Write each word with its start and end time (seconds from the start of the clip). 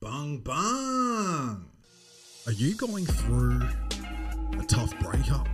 Bung 0.00 0.38
bung. 0.38 1.66
Are 2.46 2.52
you 2.52 2.74
going 2.74 3.04
through 3.04 3.60
a 4.58 4.64
tough 4.64 4.98
breakup? 5.00 5.46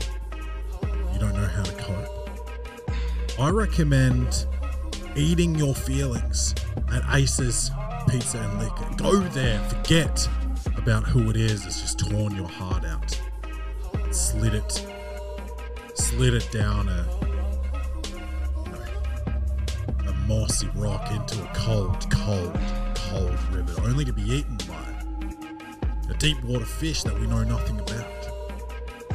You 1.13 1.19
don't 1.19 1.35
know 1.35 1.49
how 1.49 1.65
to 1.65 1.73
cope? 1.73 3.41
I 3.41 3.51
recommend 3.51 4.47
eating 5.17 5.57
your 5.57 5.75
feelings 5.75 6.55
at 6.93 7.03
Aces 7.13 7.73
Pizza 8.09 8.39
and 8.39 8.61
Liquor. 8.61 8.89
Go 8.97 9.19
there, 9.31 9.59
forget 9.69 10.29
about 10.77 11.03
who 11.03 11.29
it 11.29 11.37
is 11.37 11.65
that's 11.65 11.81
just 11.81 11.99
torn 11.99 12.37
your 12.37 12.47
heart 12.47 12.85
out. 12.85 13.21
Slid 14.13 14.55
it, 14.55 14.87
slid 15.95 16.35
it 16.35 16.49
down 16.53 16.89
a, 16.89 17.05
you 18.65 18.71
know, 18.71 20.09
a 20.09 20.15
mossy 20.29 20.69
rock 20.77 21.11
into 21.11 21.43
a 21.43 21.53
cold, 21.53 22.09
cold, 22.13 22.57
cold 23.17 23.39
river, 23.53 23.81
only 23.83 24.05
to 24.05 24.13
be 24.13 24.23
eaten 24.23 24.57
by 24.69 26.11
a 26.11 26.15
deep 26.19 26.43
water 26.45 26.65
fish 26.65 27.03
that 27.03 27.19
we 27.19 27.27
know 27.27 27.43
nothing 27.45 27.79
about. 27.81 28.07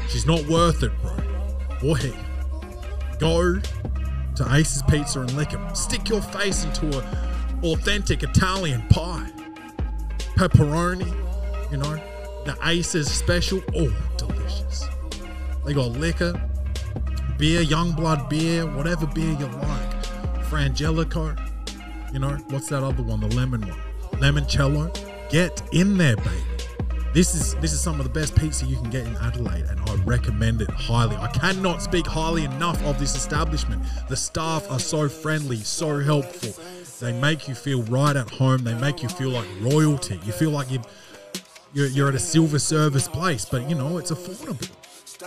She's 0.09 0.26
not 0.26 0.46
worth 0.48 0.84
it, 0.84 0.92
bro. 1.02 1.16
Or 1.88 1.98
he. 1.98 2.14
Go 3.20 3.59
to 3.59 4.54
Ace's 4.54 4.84
Pizza 4.84 5.22
and 5.22 5.32
Liquor. 5.34 5.62
Stick 5.73 6.09
your 6.09 6.22
face 6.22 6.64
into 6.64 6.98
a 6.98 7.04
authentic 7.64 8.23
Italian 8.23 8.82
pie. 8.90 9.30
Pepperoni, 10.36 11.08
you 11.72 11.78
know, 11.78 11.95
the 12.45 12.58
Ace's 12.64 13.09
special. 13.09 13.62
Oh, 13.76 13.95
delicious. 14.18 14.88
They 15.66 15.73
got 15.73 15.92
liquor, 15.92 16.34
beer, 17.38 17.62
young 17.62 17.92
blood 17.92 18.28
beer, 18.30 18.66
whatever 18.66 19.06
beer 19.06 19.38
you 19.40 19.45
like. 19.45 20.04
Frangelico, 20.50 21.38
you 22.12 22.20
know, 22.20 22.31
what's 22.50 22.68
that 22.70 22.84
other 22.84 23.04
one? 23.04 23.22
The 23.22 23.28
lemon 23.28 23.62
one. 23.62 23.91
Lemoncello. 24.21 24.91
Get 25.31 25.61
in 25.73 25.98
there, 25.98 26.16
baby. 26.16 26.30
This 27.11 27.34
is 27.34 27.55
this 27.55 27.73
is 27.73 27.81
some 27.81 27.99
of 27.99 28.05
the 28.05 28.11
best 28.11 28.35
pizza 28.35 28.66
you 28.66 28.75
can 28.78 28.89
get 28.91 29.05
in 29.05 29.16
Adelaide, 29.17 29.66
and 29.66 29.80
I 29.89 29.95
recommend 30.05 30.61
it 30.61 30.69
highly. 30.69 31.16
I 31.17 31.28
cannot 31.30 31.81
speak 31.81 32.05
highly 32.05 32.45
enough 32.45 32.81
of 32.83 33.00
this 33.00 33.16
establishment. 33.16 33.81
The 34.08 34.16
staff 34.16 34.69
are 34.69 34.80
so 34.80 35.09
friendly, 35.09 35.58
so 35.58 36.00
helpful. 36.00 36.53
They 37.00 37.11
make 37.19 37.47
you 37.47 37.55
feel 37.55 37.81
right 37.83 38.16
at 38.16 38.30
home. 38.30 38.63
They 38.63 38.75
make 38.75 39.02
you 39.02 39.09
feel 39.09 39.31
like 39.31 39.47
royalty. 39.59 40.19
You 40.23 40.31
feel 40.31 40.52
like 40.52 40.69
you 40.69 40.81
you're, 41.73 41.88
you're 41.88 42.09
at 42.09 42.16
a 42.16 42.19
silver 42.19 42.59
service 42.59 43.08
place, 43.08 43.44
but 43.44 43.67
you 43.67 43.75
know 43.75 43.97
it's 43.97 44.11
affordable. 44.11 44.69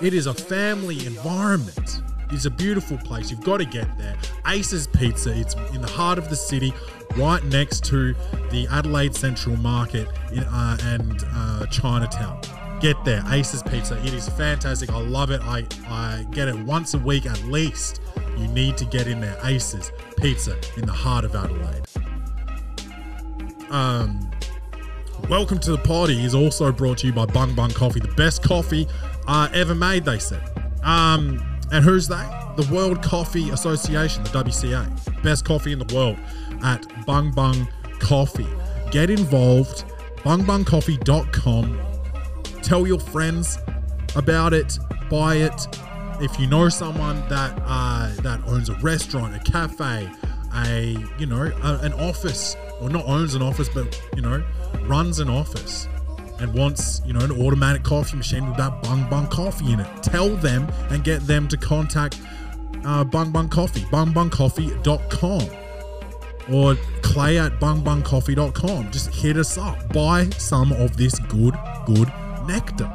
It 0.00 0.14
is 0.14 0.26
a 0.26 0.34
family 0.34 1.04
environment. 1.04 2.02
It's 2.30 2.44
a 2.46 2.50
beautiful 2.50 2.98
place. 2.98 3.30
You've 3.30 3.44
got 3.44 3.58
to 3.58 3.64
get 3.64 3.96
there. 3.98 4.16
Ace's 4.46 4.86
Pizza. 4.86 5.38
It's 5.38 5.54
in 5.72 5.80
the 5.80 5.90
heart 5.90 6.18
of 6.18 6.28
the 6.28 6.36
city, 6.36 6.72
right 7.16 7.42
next 7.44 7.84
to 7.86 8.14
the 8.50 8.66
Adelaide 8.70 9.14
Central 9.14 9.56
Market 9.56 10.08
in, 10.32 10.44
uh, 10.44 10.76
and 10.82 11.24
uh, 11.32 11.66
Chinatown. 11.66 12.40
Get 12.80 13.02
there, 13.04 13.22
Ace's 13.28 13.62
Pizza. 13.62 13.98
It 14.04 14.12
is 14.12 14.28
fantastic. 14.30 14.90
I 14.90 15.00
love 15.00 15.30
it. 15.30 15.40
I, 15.42 15.66
I 15.88 16.26
get 16.32 16.48
it 16.48 16.58
once 16.60 16.94
a 16.94 16.98
week 16.98 17.26
at 17.26 17.40
least. 17.44 18.00
You 18.36 18.48
need 18.48 18.76
to 18.78 18.84
get 18.84 19.06
in 19.06 19.20
there. 19.20 19.38
Ace's 19.44 19.92
Pizza 20.16 20.58
in 20.76 20.86
the 20.86 20.92
heart 20.92 21.24
of 21.24 21.34
Adelaide. 21.34 21.82
Um, 23.70 24.30
Welcome 25.28 25.58
to 25.60 25.70
the 25.70 25.78
Party 25.78 26.22
is 26.22 26.34
also 26.34 26.70
brought 26.70 26.98
to 26.98 27.06
you 27.06 27.12
by 27.12 27.24
Bung 27.24 27.54
Bung 27.54 27.70
Coffee, 27.70 27.98
the 27.98 28.08
best 28.08 28.42
coffee 28.42 28.86
uh, 29.26 29.48
ever 29.54 29.74
made, 29.74 30.04
they 30.04 30.18
said. 30.18 30.42
Um, 30.82 31.42
and 31.72 31.84
who's 31.84 32.08
they? 32.08 32.24
The 32.56 32.68
World 32.72 33.02
Coffee 33.02 33.50
Association, 33.50 34.22
the 34.24 34.30
WCA. 34.30 35.22
Best 35.22 35.44
coffee 35.44 35.72
in 35.72 35.78
the 35.78 35.94
world 35.94 36.16
at 36.62 36.86
Bung 37.06 37.32
Bung 37.32 37.68
Coffee. 37.98 38.46
Get 38.90 39.10
involved, 39.10 39.84
bungbungcoffee.com. 40.18 41.80
Tell 42.62 42.86
your 42.86 43.00
friends 43.00 43.58
about 44.16 44.52
it, 44.52 44.78
buy 45.10 45.36
it. 45.36 45.66
If 46.20 46.38
you 46.38 46.46
know 46.46 46.68
someone 46.68 47.16
that 47.28 47.58
uh, 47.64 48.14
that 48.22 48.40
owns 48.46 48.68
a 48.68 48.74
restaurant, 48.74 49.34
a 49.34 49.40
cafe, 49.50 50.08
a 50.54 50.96
you 51.18 51.26
know 51.26 51.50
a, 51.62 51.78
an 51.82 51.92
office, 51.94 52.56
or 52.80 52.88
not 52.88 53.04
owns 53.06 53.34
an 53.34 53.42
office, 53.42 53.68
but 53.68 54.00
you 54.14 54.22
know 54.22 54.44
runs 54.86 55.18
an 55.18 55.28
office 55.28 55.88
and 56.40 56.52
wants, 56.54 57.00
you 57.06 57.12
know, 57.12 57.20
an 57.20 57.32
automatic 57.32 57.82
coffee 57.82 58.16
machine 58.16 58.46
with 58.46 58.56
that 58.56 58.82
Bung 58.82 59.08
Bung 59.08 59.26
Coffee 59.28 59.72
in 59.72 59.80
it. 59.80 60.02
Tell 60.02 60.30
them 60.30 60.68
and 60.90 61.04
get 61.04 61.26
them 61.26 61.48
to 61.48 61.56
contact 61.56 62.20
uh, 62.84 63.04
Bung 63.04 63.30
Bung 63.30 63.48
Coffee, 63.48 63.80
bungbungcoffee.com 63.82 65.64
or 66.52 66.76
clay 67.02 67.38
at 67.38 67.52
bungbungcoffee.com. 67.60 68.90
Just 68.90 69.10
hit 69.10 69.36
us 69.36 69.56
up. 69.56 69.92
Buy 69.92 70.28
some 70.30 70.72
of 70.72 70.96
this 70.96 71.18
good, 71.20 71.54
good 71.86 72.12
nectar. 72.46 72.92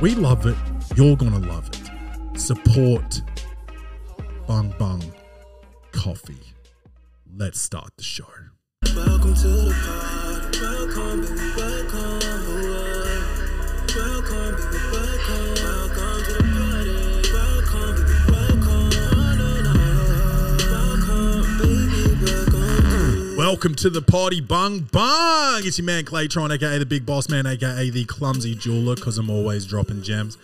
We 0.00 0.14
love 0.14 0.46
it. 0.46 0.56
You're 0.96 1.16
going 1.16 1.32
to 1.32 1.48
love 1.48 1.68
it. 1.68 2.38
Support 2.38 3.22
Bung 4.46 4.74
Bung 4.78 5.02
Coffee. 5.92 6.54
Let's 7.36 7.60
start 7.60 7.90
the 7.96 8.04
show. 8.04 8.26
Welcome 8.94 9.34
to 9.34 9.48
the 9.48 9.74
party. 9.86 10.23
Welcome. 23.54 23.74
To 23.76 23.88
the 23.88 24.02
party, 24.02 24.40
bung 24.40 24.80
bung. 24.80 25.60
It's 25.64 25.78
your 25.78 25.84
man 25.84 26.04
Claytron, 26.04 26.52
aka 26.52 26.76
the 26.76 26.84
Big 26.84 27.06
Boss 27.06 27.28
Man, 27.28 27.46
aka 27.46 27.88
the 27.88 28.04
Clumsy 28.04 28.56
Jeweler, 28.56 28.96
because 28.96 29.16
I'm 29.16 29.30
always 29.30 29.64
dropping 29.64 30.02
gems, 30.02 30.36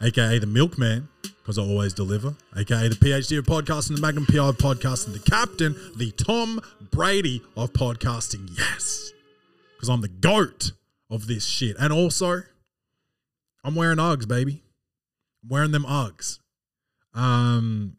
aka 0.00 0.38
the 0.38 0.46
Milkman, 0.46 1.08
because 1.22 1.58
I 1.58 1.62
always 1.62 1.92
deliver, 1.92 2.36
aka 2.56 2.86
the 2.86 2.94
PhD 2.94 3.38
of 3.38 3.46
podcasting, 3.46 3.96
the 3.96 4.00
Magnum 4.00 4.26
PI 4.26 4.50
of 4.50 4.58
podcasting, 4.58 5.12
the 5.12 5.28
Captain, 5.28 5.74
the 5.96 6.12
Tom 6.12 6.60
Brady 6.92 7.42
of 7.56 7.72
podcasting. 7.72 8.48
Yes, 8.56 9.12
because 9.74 9.88
I'm 9.88 10.00
the 10.00 10.06
goat 10.06 10.70
of 11.10 11.26
this 11.26 11.44
shit, 11.44 11.74
and 11.80 11.92
also 11.92 12.42
I'm 13.64 13.74
wearing 13.74 13.98
Uggs, 13.98 14.28
baby. 14.28 14.62
I'm 15.42 15.48
wearing 15.48 15.72
them 15.72 15.84
Uggs. 15.84 16.38
Um, 17.12 17.96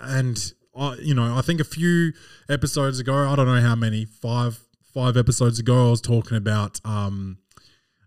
and 0.00 0.52
You 1.00 1.14
know, 1.14 1.36
I 1.36 1.42
think 1.42 1.60
a 1.60 1.64
few 1.64 2.12
episodes 2.48 2.98
ago, 2.98 3.28
I 3.28 3.34
don't 3.34 3.46
know 3.46 3.60
how 3.60 3.74
many, 3.74 4.04
five, 4.04 4.60
five 4.92 5.16
episodes 5.16 5.58
ago, 5.58 5.88
I 5.88 5.90
was 5.90 6.00
talking 6.00 6.36
about 6.36 6.80
um 6.84 7.38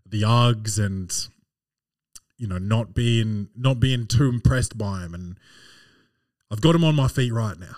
the 0.06 0.22
Uggs 0.22 0.84
and 0.84 1.12
you 2.36 2.46
know 2.46 2.58
not 2.58 2.94
being 2.94 3.48
not 3.56 3.80
being 3.80 4.06
too 4.06 4.28
impressed 4.28 4.78
by 4.78 5.00
him, 5.00 5.14
and 5.14 5.38
I've 6.50 6.60
got 6.60 6.74
him 6.74 6.84
on 6.84 6.94
my 6.94 7.08
feet 7.08 7.32
right 7.32 7.58
now. 7.58 7.76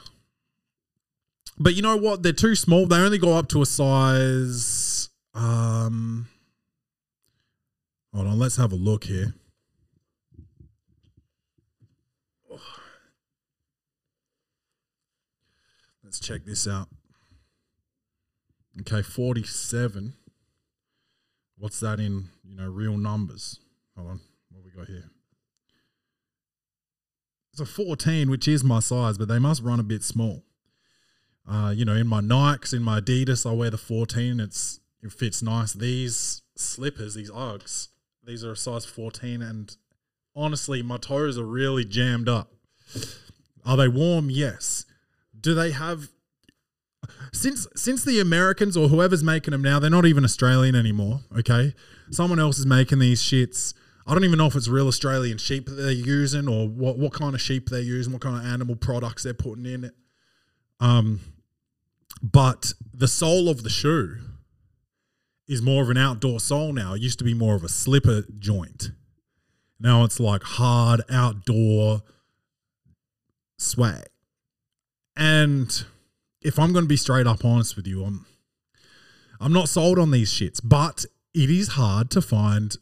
But 1.58 1.74
you 1.74 1.82
know 1.82 1.96
what? 1.96 2.22
They're 2.22 2.32
too 2.32 2.54
small. 2.54 2.86
They 2.86 2.96
only 2.96 3.18
go 3.18 3.36
up 3.36 3.48
to 3.50 3.62
a 3.62 3.66
size. 3.66 5.10
Um, 5.34 6.28
hold 8.14 8.26
on, 8.26 8.38
let's 8.38 8.56
have 8.56 8.72
a 8.72 8.76
look 8.76 9.04
here. 9.04 9.34
Check 16.22 16.44
this 16.44 16.66
out. 16.66 16.88
Okay, 18.80 19.02
47. 19.02 20.14
What's 21.58 21.80
that 21.80 22.00
in, 22.00 22.28
you 22.42 22.56
know, 22.56 22.68
real 22.68 22.96
numbers? 22.96 23.60
Hold 23.96 24.10
on. 24.10 24.20
What 24.50 24.64
we 24.64 24.70
got 24.70 24.86
here? 24.86 25.10
It's 27.52 27.60
a 27.60 27.66
14, 27.66 28.30
which 28.30 28.48
is 28.48 28.64
my 28.64 28.80
size, 28.80 29.18
but 29.18 29.28
they 29.28 29.38
must 29.38 29.62
run 29.62 29.78
a 29.78 29.84
bit 29.84 30.02
small. 30.02 30.44
Uh, 31.46 31.72
you 31.74 31.84
know, 31.84 31.94
in 31.94 32.06
my 32.06 32.20
Nikes, 32.20 32.72
in 32.72 32.82
my 32.82 33.00
Adidas, 33.00 33.48
I 33.48 33.52
wear 33.52 33.68
the 33.68 33.76
14. 33.76 34.40
It's 34.40 34.80
it 35.02 35.12
fits 35.12 35.42
nice. 35.42 35.72
These 35.72 36.42
slippers, 36.56 37.14
these 37.14 37.30
Uggs, 37.30 37.88
these 38.24 38.44
are 38.44 38.52
a 38.52 38.56
size 38.56 38.84
14, 38.84 39.42
and 39.42 39.76
honestly, 40.34 40.82
my 40.82 40.96
toes 40.96 41.36
are 41.36 41.44
really 41.44 41.84
jammed 41.84 42.28
up. 42.28 42.52
Are 43.66 43.76
they 43.76 43.88
warm? 43.88 44.30
Yes. 44.30 44.86
Do 45.42 45.54
they 45.54 45.72
have 45.72 46.08
since 47.32 47.66
since 47.74 48.04
the 48.04 48.20
Americans 48.20 48.76
or 48.76 48.88
whoever's 48.88 49.24
making 49.24 49.52
them 49.52 49.62
now, 49.62 49.78
they're 49.78 49.90
not 49.90 50.06
even 50.06 50.24
Australian 50.24 50.74
anymore. 50.74 51.20
Okay, 51.38 51.74
someone 52.10 52.38
else 52.38 52.58
is 52.58 52.66
making 52.66 52.98
these 52.98 53.22
shits. 53.22 53.74
I 54.06 54.14
don't 54.14 54.24
even 54.24 54.38
know 54.38 54.46
if 54.46 54.56
it's 54.56 54.68
real 54.68 54.88
Australian 54.88 55.38
sheep 55.38 55.66
that 55.66 55.74
they're 55.74 55.90
using 55.90 56.48
or 56.48 56.68
what 56.68 56.98
what 56.98 57.12
kind 57.12 57.34
of 57.34 57.40
sheep 57.40 57.68
they're 57.68 57.80
using, 57.80 58.12
what 58.12 58.22
kind 58.22 58.36
of 58.36 58.44
animal 58.44 58.76
products 58.76 59.22
they're 59.22 59.34
putting 59.34 59.66
in 59.66 59.84
it. 59.84 59.94
Um, 60.80 61.20
but 62.22 62.72
the 62.92 63.08
sole 63.08 63.48
of 63.48 63.62
the 63.62 63.70
shoe 63.70 64.18
is 65.48 65.62
more 65.62 65.82
of 65.82 65.90
an 65.90 65.96
outdoor 65.96 66.40
sole 66.40 66.72
now. 66.72 66.94
It 66.94 67.02
used 67.02 67.18
to 67.18 67.24
be 67.24 67.34
more 67.34 67.54
of 67.54 67.64
a 67.64 67.68
slipper 67.68 68.24
joint. 68.38 68.90
Now 69.80 70.04
it's 70.04 70.20
like 70.20 70.42
hard 70.42 71.02
outdoor 71.10 72.02
swag. 73.58 74.04
And 75.16 75.84
if 76.40 76.58
I'm 76.58 76.72
going 76.72 76.84
to 76.84 76.88
be 76.88 76.96
straight 76.96 77.26
up 77.26 77.44
honest 77.44 77.76
with 77.76 77.86
you, 77.86 78.04
I'm 78.04 78.26
I'm 79.40 79.52
not 79.52 79.68
sold 79.68 79.98
on 79.98 80.12
these 80.12 80.32
shits, 80.32 80.60
but 80.62 81.04
it 81.34 81.50
is 81.50 81.68
hard 81.68 82.10
to 82.12 82.22
find 82.22 82.76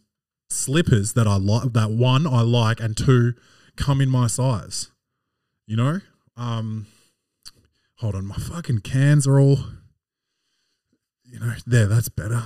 slippers 0.50 1.14
that 1.14 1.26
I 1.26 1.36
like. 1.36 1.72
That 1.72 1.90
one 1.90 2.26
I 2.26 2.42
like, 2.42 2.80
and 2.80 2.96
two 2.96 3.34
come 3.76 4.00
in 4.00 4.10
my 4.10 4.26
size. 4.26 4.90
You 5.66 5.76
know. 5.76 6.00
Um, 6.36 6.86
hold 7.96 8.14
on, 8.14 8.26
my 8.26 8.36
fucking 8.36 8.80
cans 8.80 9.26
are 9.26 9.40
all. 9.40 9.58
You 11.24 11.40
know, 11.40 11.52
there. 11.66 11.86
That's 11.86 12.08
better. 12.08 12.42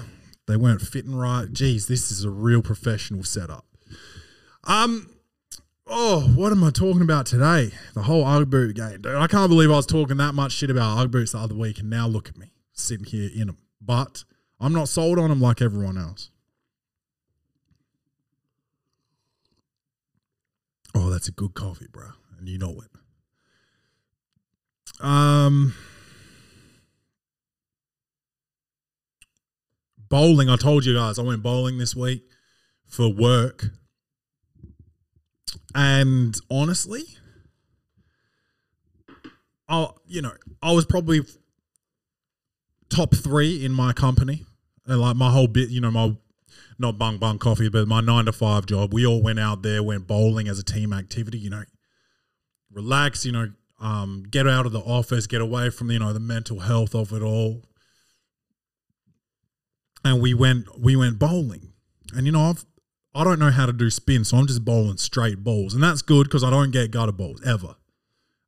They 0.47 0.57
weren't 0.57 0.83
fitting 0.83 1.17
right. 1.17 1.51
Geez, 1.51 1.87
this 1.87 2.11
is 2.11 2.23
a 2.23 2.31
real 2.31 2.63
professional 2.63 3.25
setup. 3.25 3.65
Um. 4.65 5.14
Oh, 5.87 6.33
what 6.35 6.51
am 6.51 6.65
I 6.65 6.71
talking 6.71 7.03
about 7.03 7.27
today? 7.27 7.71
The 7.95 8.03
whole 8.03 8.25
Ugg 8.25 8.49
boot 8.49 8.75
game, 8.75 9.03
dude. 9.03 9.15
I 9.15 9.27
can't 9.27 9.51
believe 9.51 9.71
I 9.71 9.77
was 9.77 9.87
talking 9.87 10.17
that 10.17 10.35
much 10.35 10.53
shit 10.53 10.71
about 10.71 10.99
Ugg 10.99 11.11
boots 11.11 11.33
the 11.33 11.39
other 11.39 11.55
week, 11.55 11.79
and 11.79 11.91
now 11.91 12.07
look 12.07 12.29
at 12.29 12.39
me 12.39 12.53
sitting 12.73 13.05
here 13.05 13.31
in 13.35 13.49
them. 13.49 13.59
But 13.81 14.25
I'm 14.59 14.73
not 14.73 14.89
sold 14.89 15.19
on 15.19 15.29
them 15.29 15.41
like 15.41 15.61
everyone 15.61 15.99
else. 15.99 16.31
Oh, 20.95 21.11
that's 21.11 21.29
a 21.29 21.33
good 21.33 21.55
coffee, 21.55 21.89
bro, 21.91 22.09
and 22.39 22.49
you 22.49 22.57
know 22.57 22.81
it. 22.81 22.91
Um, 25.05 25.75
bowling. 30.09 30.49
I 30.49 30.57
told 30.57 30.85
you 30.87 30.95
guys 30.95 31.19
I 31.19 31.23
went 31.23 31.43
bowling 31.43 31.79
this 31.79 31.95
week 31.95 32.23
for 32.87 33.09
work, 33.13 33.67
and 35.75 36.35
honestly, 36.51 37.03
I 39.69 39.89
you 40.07 40.23
know 40.23 40.33
I 40.63 40.73
was 40.73 40.85
probably 40.85 41.21
top 42.89 43.15
three 43.15 43.65
in 43.65 43.73
my 43.73 43.93
company, 43.93 44.45
and 44.87 45.01
like 45.01 45.17
my 45.17 45.31
whole 45.31 45.49
bit, 45.49 45.71
you 45.71 45.81
know, 45.81 45.91
my 45.91 46.15
not 46.79 46.99
bung 46.99 47.19
bung 47.19 47.39
coffee, 47.39 47.69
but 47.69 47.87
my 47.89 48.01
nine 48.01 48.25
to 48.27 48.33
five 48.33 48.67
job. 48.67 48.93
We 48.93 49.07
all 49.07 49.23
went 49.23 49.39
out 49.39 49.63
there, 49.63 49.83
went 49.83 50.07
bowling 50.07 50.49
as 50.49 50.59
a 50.59 50.65
team 50.65 50.93
activity. 50.93 51.39
You 51.39 51.51
know, 51.51 51.65
relax. 52.71 53.25
You 53.25 53.33
know, 53.33 53.53
um, 53.81 54.25
get 54.31 54.47
out 54.47 54.67
of 54.67 54.73
the 54.73 54.81
office, 54.81 55.27
get 55.27 55.41
away 55.41 55.71
from 55.71 55.91
you 55.91 55.99
know 55.99 56.13
the 56.13 56.21
mental 56.21 56.61
health 56.61 56.95
of 56.95 57.13
it 57.13 57.23
all. 57.23 57.63
And 60.05 60.21
we 60.21 60.35
went 60.35 60.79
we 60.79 60.97
went 60.97 61.19
bowling, 61.19 61.73
and 62.15 62.27
you 62.27 62.33
know 62.33 62.43
I've 62.43 62.65
I 63.15 63.25
don't 63.25 63.39
know 63.39 63.51
how 63.51 63.67
to 63.67 63.73
do 63.73 63.91
spin, 63.91 64.25
so 64.25 64.37
I'm 64.37 64.47
just 64.47 64.65
bowling 64.65 64.97
straight 64.97 65.45
balls, 65.45 65.75
and 65.75 65.83
that's 65.83 66.03
good 66.03 66.25
because 66.25 66.43
I 66.43 66.51
don't 66.51 66.73
get 66.73 66.91
gutter 66.91 67.13
balls 67.13 67.41
ever. 67.47 67.77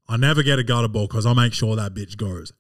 I 0.08 0.16
never 0.16 0.42
get 0.42 0.58
a 0.58 0.64
gutter 0.64 0.88
ball 0.88 1.06
because 1.06 1.26
I 1.26 1.34
make 1.34 1.52
sure 1.52 1.76
that 1.76 1.94
bitch 1.94 2.16
goes 2.16 2.52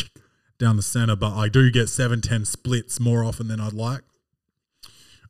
down 0.58 0.76
the 0.76 0.82
center, 0.82 1.16
but 1.16 1.34
I 1.34 1.48
do 1.48 1.70
get 1.70 1.88
710 1.88 2.44
splits 2.44 3.00
more 3.00 3.24
often 3.24 3.48
than 3.48 3.60
I'd 3.60 3.72
like. 3.72 4.02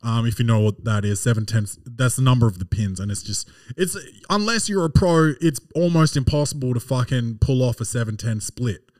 Um, 0.02 0.26
if 0.26 0.38
you 0.38 0.44
know 0.44 0.60
what 0.60 0.84
that 0.84 1.04
is, 1.04 1.20
710, 1.22 1.82
that's 1.96 2.16
the 2.16 2.22
number 2.22 2.46
of 2.46 2.58
the 2.58 2.66
pins. 2.66 3.00
And 3.00 3.10
it's 3.10 3.22
just, 3.22 3.48
it's, 3.75 3.96
unless 4.28 4.69
you're 4.69 4.84
a 4.84 4.90
pro, 4.90 5.32
it's 5.40 5.60
almost 5.75 6.14
impossible 6.16 6.75
to 6.75 6.81
fucking 6.81 7.38
pull 7.40 7.62
off 7.62 7.81
a 7.81 7.86
710 7.86 8.40
split. 8.40 8.90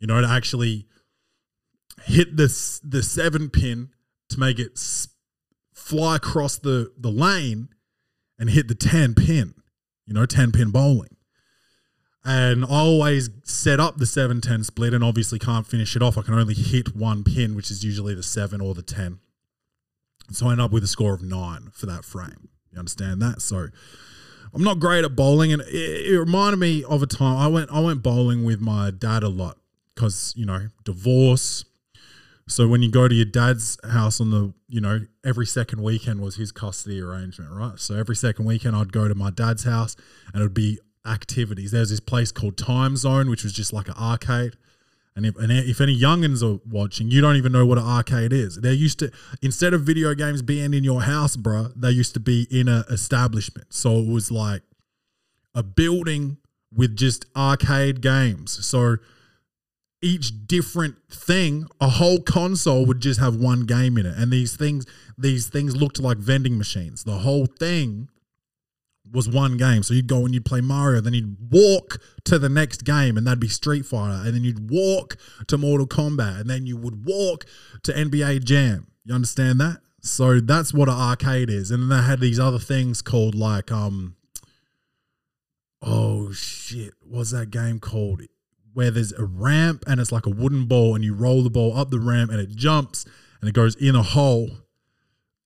You 0.00 0.08
know, 0.08 0.20
to 0.20 0.26
actually 0.26 0.86
hit 2.04 2.36
this, 2.36 2.80
the 2.80 3.02
seven 3.02 3.48
pin 3.48 3.90
to 4.30 4.40
make 4.40 4.58
it 4.58 4.72
s- 4.74 5.08
fly 5.90 6.16
across 6.16 6.56
the, 6.56 6.92
the 6.96 7.10
lane 7.10 7.68
and 8.38 8.50
hit 8.50 8.68
the 8.68 8.74
10 8.74 9.14
pin, 9.14 9.54
you 10.06 10.14
know, 10.14 10.26
10 10.26 10.52
pin 10.52 10.70
bowling 10.70 11.16
and 12.24 12.64
I 12.64 12.68
always 12.68 13.30
set 13.44 13.80
up 13.80 13.96
the 13.96 14.06
7 14.06 14.40
10 14.40 14.64
split 14.64 14.92
and 14.92 15.02
obviously 15.02 15.38
can't 15.38 15.66
finish 15.66 15.96
it 15.96 16.02
off. 16.02 16.18
I 16.18 16.22
can 16.22 16.34
only 16.34 16.54
hit 16.54 16.94
one 16.94 17.24
pin, 17.24 17.54
which 17.54 17.70
is 17.70 17.84
usually 17.84 18.14
the 18.14 18.22
7 18.22 18.60
or 18.60 18.74
the 18.74 18.82
10. 18.82 19.18
So 20.30 20.48
I 20.48 20.52
end 20.52 20.60
up 20.60 20.70
with 20.70 20.84
a 20.84 20.86
score 20.86 21.14
of 21.14 21.22
9 21.22 21.70
for 21.72 21.86
that 21.86 22.04
frame. 22.04 22.50
You 22.72 22.78
understand 22.78 23.22
that? 23.22 23.40
So 23.40 23.68
I'm 24.52 24.62
not 24.62 24.80
great 24.80 25.04
at 25.04 25.16
bowling 25.16 25.52
and 25.52 25.62
it, 25.62 26.12
it 26.12 26.18
reminded 26.18 26.58
me 26.58 26.84
of 26.84 27.02
a 27.02 27.06
time 27.06 27.36
I 27.36 27.48
went 27.48 27.70
I 27.72 27.80
went 27.80 28.02
bowling 28.02 28.44
with 28.44 28.60
my 28.60 28.90
dad 28.90 29.22
a 29.22 29.28
lot 29.28 29.56
cuz 29.96 30.34
you 30.36 30.44
know, 30.44 30.68
divorce. 30.84 31.64
So 32.50 32.66
when 32.66 32.82
you 32.82 32.90
go 32.90 33.06
to 33.06 33.14
your 33.14 33.26
dad's 33.26 33.78
house 33.88 34.20
on 34.20 34.30
the, 34.30 34.52
you 34.68 34.80
know, 34.80 35.00
every 35.24 35.46
second 35.46 35.82
weekend 35.82 36.20
was 36.20 36.36
his 36.36 36.50
custody 36.50 37.00
arrangement, 37.00 37.52
right? 37.52 37.78
So 37.78 37.94
every 37.94 38.16
second 38.16 38.44
weekend 38.44 38.74
I'd 38.74 38.92
go 38.92 39.06
to 39.06 39.14
my 39.14 39.30
dad's 39.30 39.64
house 39.64 39.94
and 40.32 40.42
it 40.42 40.44
would 40.44 40.54
be 40.54 40.80
activities. 41.06 41.70
There's 41.70 41.90
this 41.90 42.00
place 42.00 42.32
called 42.32 42.56
Time 42.58 42.96
Zone, 42.96 43.30
which 43.30 43.44
was 43.44 43.52
just 43.52 43.72
like 43.72 43.88
an 43.88 43.94
arcade. 43.94 44.54
And 45.14 45.26
if, 45.26 45.36
and 45.36 45.52
if 45.52 45.80
any 45.80 45.98
youngins 45.98 46.42
are 46.42 46.60
watching, 46.68 47.10
you 47.10 47.20
don't 47.20 47.36
even 47.36 47.52
know 47.52 47.66
what 47.66 47.78
an 47.78 47.84
arcade 47.84 48.32
is. 48.32 48.56
They 48.56 48.72
used 48.72 48.98
to, 48.98 49.12
instead 49.42 49.72
of 49.72 49.82
video 49.82 50.14
games 50.14 50.42
being 50.42 50.74
in 50.74 50.84
your 50.84 51.02
house, 51.02 51.36
bruh, 51.36 51.72
they 51.76 51.90
used 51.90 52.14
to 52.14 52.20
be 52.20 52.46
in 52.50 52.68
a 52.68 52.84
establishment. 52.88 53.72
So 53.72 53.98
it 53.98 54.08
was 54.08 54.30
like 54.30 54.62
a 55.54 55.62
building 55.62 56.38
with 56.72 56.96
just 56.96 57.26
arcade 57.36 58.00
games. 58.00 58.64
So 58.66 58.96
each 60.02 60.46
different 60.46 60.96
thing, 61.10 61.66
a 61.80 61.88
whole 61.88 62.20
console 62.20 62.86
would 62.86 63.00
just 63.00 63.20
have 63.20 63.36
one 63.36 63.66
game 63.66 63.98
in 63.98 64.06
it. 64.06 64.16
And 64.16 64.32
these 64.32 64.56
things, 64.56 64.86
these 65.18 65.48
things 65.48 65.76
looked 65.76 66.00
like 66.00 66.18
vending 66.18 66.56
machines. 66.56 67.04
The 67.04 67.18
whole 67.18 67.46
thing 67.46 68.08
was 69.12 69.28
one 69.28 69.56
game. 69.56 69.82
So 69.82 69.94
you'd 69.94 70.06
go 70.06 70.24
and 70.24 70.32
you'd 70.32 70.44
play 70.44 70.60
Mario, 70.60 71.00
then 71.00 71.14
you'd 71.14 71.36
walk 71.50 72.00
to 72.24 72.38
the 72.38 72.48
next 72.48 72.84
game, 72.84 73.16
and 73.16 73.26
that'd 73.26 73.40
be 73.40 73.48
Street 73.48 73.84
Fighter, 73.84 74.26
and 74.26 74.34
then 74.34 74.44
you'd 74.44 74.70
walk 74.70 75.16
to 75.48 75.58
Mortal 75.58 75.86
Kombat, 75.86 76.40
and 76.40 76.50
then 76.50 76.66
you 76.66 76.76
would 76.76 77.04
walk 77.04 77.44
to 77.82 77.92
NBA 77.92 78.44
Jam. 78.44 78.86
You 79.04 79.14
understand 79.14 79.60
that? 79.60 79.80
So 80.02 80.40
that's 80.40 80.72
what 80.72 80.88
an 80.88 80.94
arcade 80.94 81.50
is. 81.50 81.70
And 81.70 81.82
then 81.82 81.98
they 81.98 82.04
had 82.04 82.20
these 82.20 82.40
other 82.40 82.58
things 82.58 83.02
called 83.02 83.34
like 83.34 83.70
um 83.70 84.16
oh 85.82 86.32
shit, 86.32 86.94
what's 87.02 87.30
that 87.32 87.50
game 87.50 87.80
called? 87.80 88.22
Where 88.80 88.90
there's 88.90 89.12
a 89.12 89.26
ramp 89.26 89.84
and 89.86 90.00
it's 90.00 90.10
like 90.10 90.24
a 90.24 90.30
wooden 90.30 90.64
ball, 90.64 90.94
and 90.94 91.04
you 91.04 91.12
roll 91.12 91.42
the 91.42 91.50
ball 91.50 91.76
up 91.76 91.90
the 91.90 92.00
ramp 92.00 92.30
and 92.30 92.40
it 92.40 92.48
jumps 92.56 93.04
and 93.38 93.50
it 93.50 93.52
goes 93.52 93.74
in 93.74 93.94
a 93.94 94.02
hole. 94.02 94.48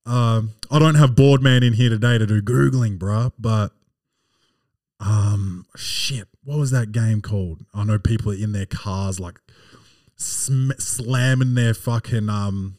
Um, 0.06 0.50
I 0.70 0.78
don't 0.78 0.94
have 0.94 1.16
Boardman 1.16 1.64
in 1.64 1.72
here 1.72 1.90
today 1.90 2.16
to 2.16 2.26
do 2.26 2.40
googling, 2.40 2.96
bruh, 2.96 3.32
but 3.36 3.72
um, 5.00 5.66
shit, 5.74 6.28
what 6.44 6.60
was 6.60 6.70
that 6.70 6.92
game 6.92 7.22
called? 7.22 7.64
I 7.74 7.82
know 7.82 7.98
people 7.98 8.30
are 8.30 8.36
in 8.36 8.52
their 8.52 8.66
cars 8.66 9.18
like 9.18 9.40
sm- 10.14 10.78
slamming 10.78 11.56
their 11.56 11.74
fucking 11.74 12.28
um 12.28 12.78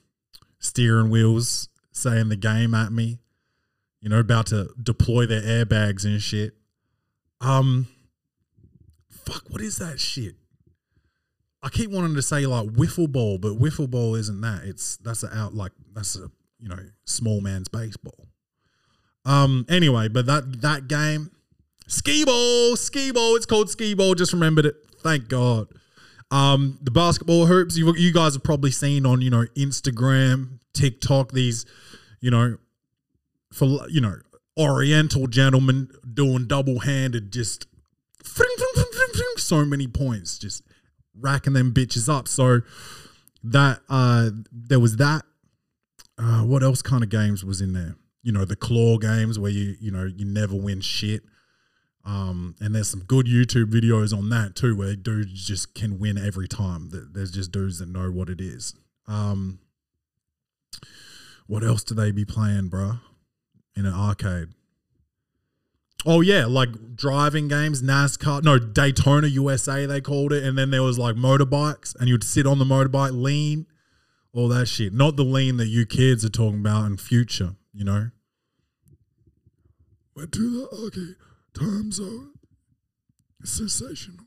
steering 0.60 1.10
wheels, 1.10 1.68
saying 1.92 2.30
the 2.30 2.38
game 2.38 2.74
at 2.74 2.94
me. 2.94 3.20
You 4.00 4.08
know, 4.08 4.20
about 4.20 4.46
to 4.48 4.70
deploy 4.82 5.26
their 5.26 5.42
airbags 5.42 6.06
and 6.06 6.22
shit. 6.22 6.54
Um, 7.42 7.88
fuck, 9.10 9.44
what 9.50 9.60
is 9.60 9.80
that 9.80 10.00
shit? 10.00 10.36
I 11.66 11.70
keep 11.70 11.90
wanting 11.90 12.14
to 12.14 12.22
say 12.22 12.46
like 12.46 12.68
wiffle 12.68 13.12
ball, 13.12 13.40
but 13.40 13.54
wiffle 13.54 13.90
ball 13.90 14.14
isn't 14.14 14.40
that. 14.42 14.62
It's 14.66 14.98
that's 14.98 15.24
a 15.24 15.36
out 15.36 15.56
like 15.56 15.72
that's 15.96 16.16
a 16.16 16.30
you 16.60 16.70
know 16.70 16.78
small 17.06 17.42
man's 17.42 17.68
baseball. 17.68 18.28
Um. 19.26 19.66
Anyway, 19.68 20.08
but 20.08 20.28
that 20.28 20.62
that 20.62 20.88
game, 20.88 21.32
skee 21.88 22.24
ball, 22.24 22.76
skee 22.76 23.12
ball. 23.12 23.36
It's 23.36 23.48
called 23.48 23.72
skee 23.72 23.96
ball. 23.96 24.14
Just 24.14 24.32
remembered 24.32 24.68
it. 24.68 24.76
Thank 25.02 25.28
God. 25.28 25.68
Um, 26.30 26.78
the 26.84 26.92
basketball 26.92 27.48
hoops. 27.48 27.76
You 27.76 27.96
you 27.96 28.14
guys 28.14 28.36
have 28.36 28.44
probably 28.44 28.72
seen 28.72 29.08
on 29.08 29.22
you 29.22 29.32
know 29.32 29.46
Instagram, 29.58 30.60
TikTok. 30.74 31.32
These, 31.32 31.66
you 32.22 32.30
know, 32.30 32.58
for 33.52 33.90
you 33.90 34.02
know 34.02 34.18
Oriental 34.56 35.26
gentlemen 35.26 35.90
doing 36.14 36.46
double 36.46 36.82
handed, 36.82 37.34
just 37.34 37.66
so 39.46 39.64
many 39.66 39.88
points, 39.88 40.38
just 40.38 40.64
racking 41.20 41.54
them 41.54 41.74
bitches 41.74 42.08
up. 42.10 42.28
So 42.28 42.62
that 43.44 43.80
uh, 43.90 44.30
there 44.52 44.80
was 44.80 44.98
that. 44.98 45.24
Uh, 46.18 46.44
what 46.44 46.64
else 46.64 46.82
kind 46.82 47.04
of 47.04 47.10
games 47.10 47.44
was 47.44 47.60
in 47.62 47.74
there? 47.74 47.96
You 48.24 48.32
know, 48.32 48.46
the 48.46 48.56
claw 48.56 48.98
games 48.98 49.38
where 49.38 49.52
you 49.52 49.76
you 49.80 49.92
know 49.92 50.06
you 50.06 50.26
never 50.26 50.56
win 50.56 50.82
shit. 50.82 51.24
Um, 52.06 52.56
and 52.60 52.76
there's 52.76 52.90
some 52.90 53.02
good 53.02 53.26
YouTube 53.26 53.72
videos 53.72 54.16
on 54.16 54.30
that 54.30 54.56
too, 54.56 54.76
where 54.76 54.96
dudes 54.96 55.46
just 55.46 55.74
can 55.74 56.00
win 56.00 56.18
every 56.18 56.48
time. 56.48 56.90
Th- 56.92 57.04
There's 57.12 57.32
just 57.32 57.52
dudes 57.52 57.80
that 57.80 57.90
know 57.90 58.12
what 58.12 58.30
it 58.30 58.40
is. 58.40 58.76
Um, 59.08 59.60
what 61.48 61.64
else 61.64 61.84
do 61.84 61.96
they 61.96 62.12
be 62.12 62.24
playing, 62.24 62.70
bruh? 62.70 63.00
In 63.76 63.86
an 63.86 63.94
arcade. 63.94 64.50
Oh 66.06 66.22
yeah, 66.22 66.46
like 66.46 66.96
driving 66.96 67.48
games, 67.48 67.82
NASCAR, 67.82 68.44
no 68.44 68.60
Daytona 68.60 69.28
USA 69.28 69.86
they 69.86 70.02
called 70.02 70.32
it, 70.32 70.44
and 70.44 70.58
then 70.58 70.70
there 70.70 70.84
was 70.84 71.00
like 71.00 71.16
motorbikes, 71.16 71.96
and 71.96 72.08
you'd 72.08 72.24
sit 72.24 72.46
on 72.46 72.60
the 72.60 72.66
motorbike, 72.66 73.12
lean, 73.12 73.66
all 74.34 74.48
that 74.50 74.68
shit. 74.68 74.94
Not 74.94 75.16
the 75.16 75.24
lean 75.24 75.58
that 75.58 75.68
you 75.68 75.86
kids 75.86 76.24
are 76.24 76.30
talking 76.30 76.60
about 76.60 76.86
in 76.86 76.98
future, 76.98 77.56
you 77.74 77.84
know. 77.84 78.12
Went 80.16 80.32
to 80.34 80.40
the 80.60 80.84
arcade 80.84 81.16
time 81.54 81.92
zone. 81.92 82.34
It's 83.42 83.52
sensational. 83.52 84.26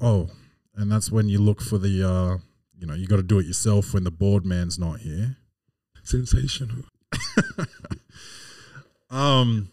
Oh, 0.00 0.30
and 0.74 0.90
that's 0.90 1.10
when 1.10 1.28
you 1.28 1.38
look 1.38 1.60
for 1.60 1.78
the 1.78 2.08
uh 2.08 2.38
you 2.78 2.86
know, 2.86 2.94
you 2.94 3.06
got 3.06 3.16
to 3.16 3.22
do 3.22 3.38
it 3.38 3.46
yourself 3.46 3.94
when 3.94 4.02
the 4.02 4.10
board 4.10 4.44
man's 4.44 4.76
not 4.76 5.00
here. 5.00 5.36
Sensational. 6.02 6.84
Um, 9.12 9.70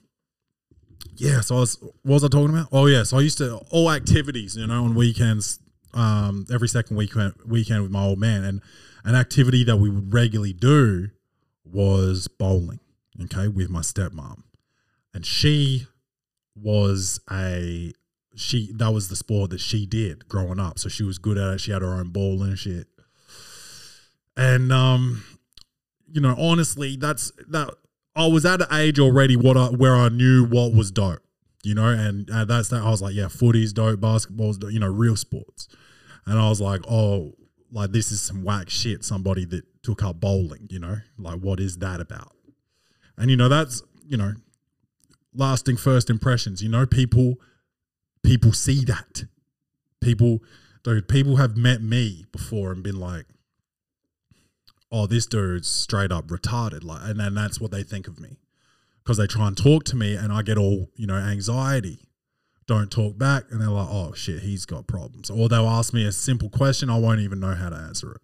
yeah. 1.20 1.42
So 1.42 1.58
I 1.58 1.60
was, 1.60 1.78
what 1.82 2.14
was 2.16 2.24
I 2.24 2.28
talking 2.28 2.50
about? 2.50 2.70
Oh 2.72 2.88
yeah. 2.88 3.04
So 3.04 3.18
I 3.18 3.22
used 3.22 3.38
to 3.40 3.58
all 3.70 3.92
activities, 3.92 4.56
you 4.56 4.68
know, 4.68 4.84
on 4.84 4.96
weekends, 4.96 5.60
um, 5.94 6.46
every 6.52 6.68
second 6.68 6.96
weekend 6.98 7.34
weekend 7.46 7.84
with 7.84 7.92
my 7.92 8.04
old 8.04 8.20
man, 8.20 8.44
and 8.44 8.62
an 9.04 9.16
activity 9.16 9.64
that 9.64 9.78
we 9.78 9.90
would 9.90 10.14
regularly 10.14 10.54
do 10.54 11.10
was 11.64 12.28
bowling. 12.28 12.80
Okay, 13.22 13.48
with 13.48 13.70
my 13.70 13.82
stepmom, 13.82 14.44
and 15.14 15.26
she 15.26 15.88
was 16.56 17.20
a 17.32 17.92
she 18.36 18.72
that 18.74 18.94
was 18.94 19.10
the 19.10 19.16
sport 19.16 19.50
that 19.50 19.60
she 19.60 19.86
did 19.86 20.28
growing 20.30 20.60
up. 20.60 20.80
So 20.80 20.90
she 20.90 21.04
was 21.04 21.18
good 21.18 21.38
at 21.38 21.54
it. 21.54 21.62
She 21.62 21.72
had 21.72 21.82
her 21.82 21.94
own 21.94 22.10
ball 22.10 22.42
and 22.44 22.58
shit. 22.58 22.88
And 24.38 24.72
um, 24.72 25.24
you 26.12 26.22
know, 26.22 26.36
honestly, 26.38 26.96
that's 26.96 27.32
that. 27.50 27.74
I 28.16 28.28
was 28.28 28.46
at 28.46 28.62
an 28.62 28.68
age 28.74 29.00
already 29.00 29.36
what 29.36 29.58
I, 29.58 29.68
where 29.68 29.96
I 29.96 30.10
knew 30.10 30.46
what 30.46 30.74
was 30.74 30.92
dope, 30.92 31.22
you 31.64 31.76
know, 31.76 31.88
and 31.88 32.28
that's 32.28 32.70
that. 32.70 32.84
I 32.84 32.90
was 32.90 33.02
like, 33.02 33.14
yeah, 33.16 33.28
footy's 33.28 33.74
dope, 33.74 34.00
basketball's 34.00 34.58
dope, 34.58 34.72
you 34.72 34.80
know, 34.80 34.88
real 34.88 35.16
sports. 35.16 35.68
And 36.26 36.40
I 36.40 36.50
was 36.50 36.60
like, 36.60 36.82
oh, 36.90 37.34
like 37.72 37.92
this 37.92 38.12
is 38.12 38.22
some 38.22 38.44
whack 38.44 38.70
shit. 38.70 39.04
Somebody 39.04 39.46
that 39.46 39.64
took 39.84 40.04
up 40.04 40.20
bowling, 40.20 40.68
you 40.70 40.80
know, 40.80 40.98
like 41.18 41.40
what 41.40 41.60
is 41.60 41.78
that 41.78 42.02
about? 42.02 42.34
And 43.18 43.30
you 43.30 43.38
know, 43.38 43.50
that's 43.50 43.84
you 44.08 44.18
know, 44.18 44.34
lasting 45.34 45.78
first 45.78 46.10
impressions. 46.10 46.62
You 46.64 46.70
know, 46.70 46.86
people 46.86 47.36
people 48.24 48.54
see 48.54 48.84
that. 48.86 49.26
People, 50.02 50.40
dude, 50.84 51.08
people 51.08 51.38
have 51.38 51.58
met 51.58 51.82
me 51.82 52.26
before 52.32 52.72
and 52.72 52.84
been 52.84 53.00
like, 53.00 53.26
"Oh, 54.92 55.08
this 55.08 55.26
dude's 55.26 55.68
straight 55.68 56.12
up 56.12 56.28
retarded," 56.28 56.84
like, 56.84 57.02
and 57.04 57.20
then 57.20 57.34
that's 57.34 57.60
what 57.60 57.72
they 57.72 57.84
think 57.84 58.08
of 58.08 58.20
me 58.20 58.40
because 59.04 59.18
they 59.18 59.28
try 59.28 59.48
and 59.48 59.58
talk 59.58 59.84
to 59.86 59.96
me, 59.96 60.16
and 60.16 60.32
I 60.32 60.42
get 60.44 60.58
all 60.58 60.90
you 60.96 61.08
know 61.08 61.16
anxiety. 61.16 62.00
Don't 62.68 62.92
talk 62.92 63.18
back, 63.18 63.46
and 63.50 63.60
they're 63.60 63.70
like, 63.70 63.88
"Oh 63.90 64.14
shit, 64.14 64.42
he's 64.42 64.66
got 64.66 64.86
problems," 64.88 65.30
or 65.30 65.50
they'll 65.50 65.68
ask 65.68 65.94
me 65.94 66.06
a 66.06 66.12
simple 66.12 66.50
question, 66.50 66.90
I 66.90 67.00
won't 67.00 67.20
even 67.20 67.40
know 67.40 67.56
how 67.56 67.70
to 67.70 67.76
answer 67.76 68.12
it, 68.12 68.22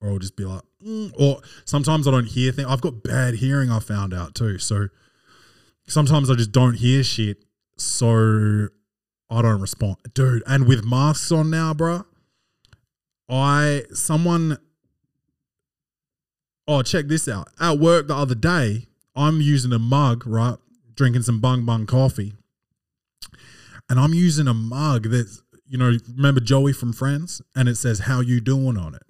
or 0.00 0.10
I'll 0.10 0.18
just 0.18 0.36
be 0.36 0.44
like, 0.46 0.62
mm. 0.82 1.12
or 1.18 1.42
sometimes 1.64 2.08
I 2.08 2.10
don't 2.10 2.26
hear 2.28 2.52
things. 2.52 2.68
I've 2.68 2.80
got 2.80 3.02
bad 3.02 3.34
hearing. 3.34 3.70
I 3.70 3.80
found 3.80 4.14
out 4.14 4.34
too, 4.34 4.58
so 4.58 4.88
sometimes 5.86 6.30
I 6.30 6.34
just 6.34 6.52
don't 6.52 6.74
hear 6.74 7.02
shit, 7.02 7.44
so 7.76 8.68
I 9.30 9.42
don't 9.42 9.60
respond, 9.60 9.96
dude. 10.14 10.42
And 10.46 10.66
with 10.66 10.84
masks 10.84 11.30
on 11.30 11.50
now, 11.50 11.74
bro, 11.74 12.06
I 13.28 13.82
someone. 13.92 14.58
Oh, 16.68 16.82
check 16.82 17.08
this 17.08 17.26
out. 17.26 17.48
At 17.58 17.78
work 17.78 18.08
the 18.08 18.14
other 18.14 18.34
day, 18.34 18.86
I'm 19.16 19.40
using 19.40 19.72
a 19.72 19.78
mug, 19.78 20.26
right? 20.26 20.58
Drinking 20.94 21.22
some 21.22 21.40
bung 21.40 21.64
bung 21.64 21.86
coffee, 21.86 22.34
and 23.88 23.98
I'm 23.98 24.12
using 24.12 24.46
a 24.46 24.54
mug 24.54 25.08
that's 25.08 25.42
you 25.66 25.78
know 25.78 25.96
remember 26.16 26.40
Joey 26.40 26.72
from 26.72 26.92
Friends, 26.92 27.40
and 27.56 27.68
it 27.68 27.76
says 27.76 28.00
"How 28.00 28.20
you 28.20 28.40
doing" 28.40 28.76
on 28.76 28.94
it. 28.94 29.02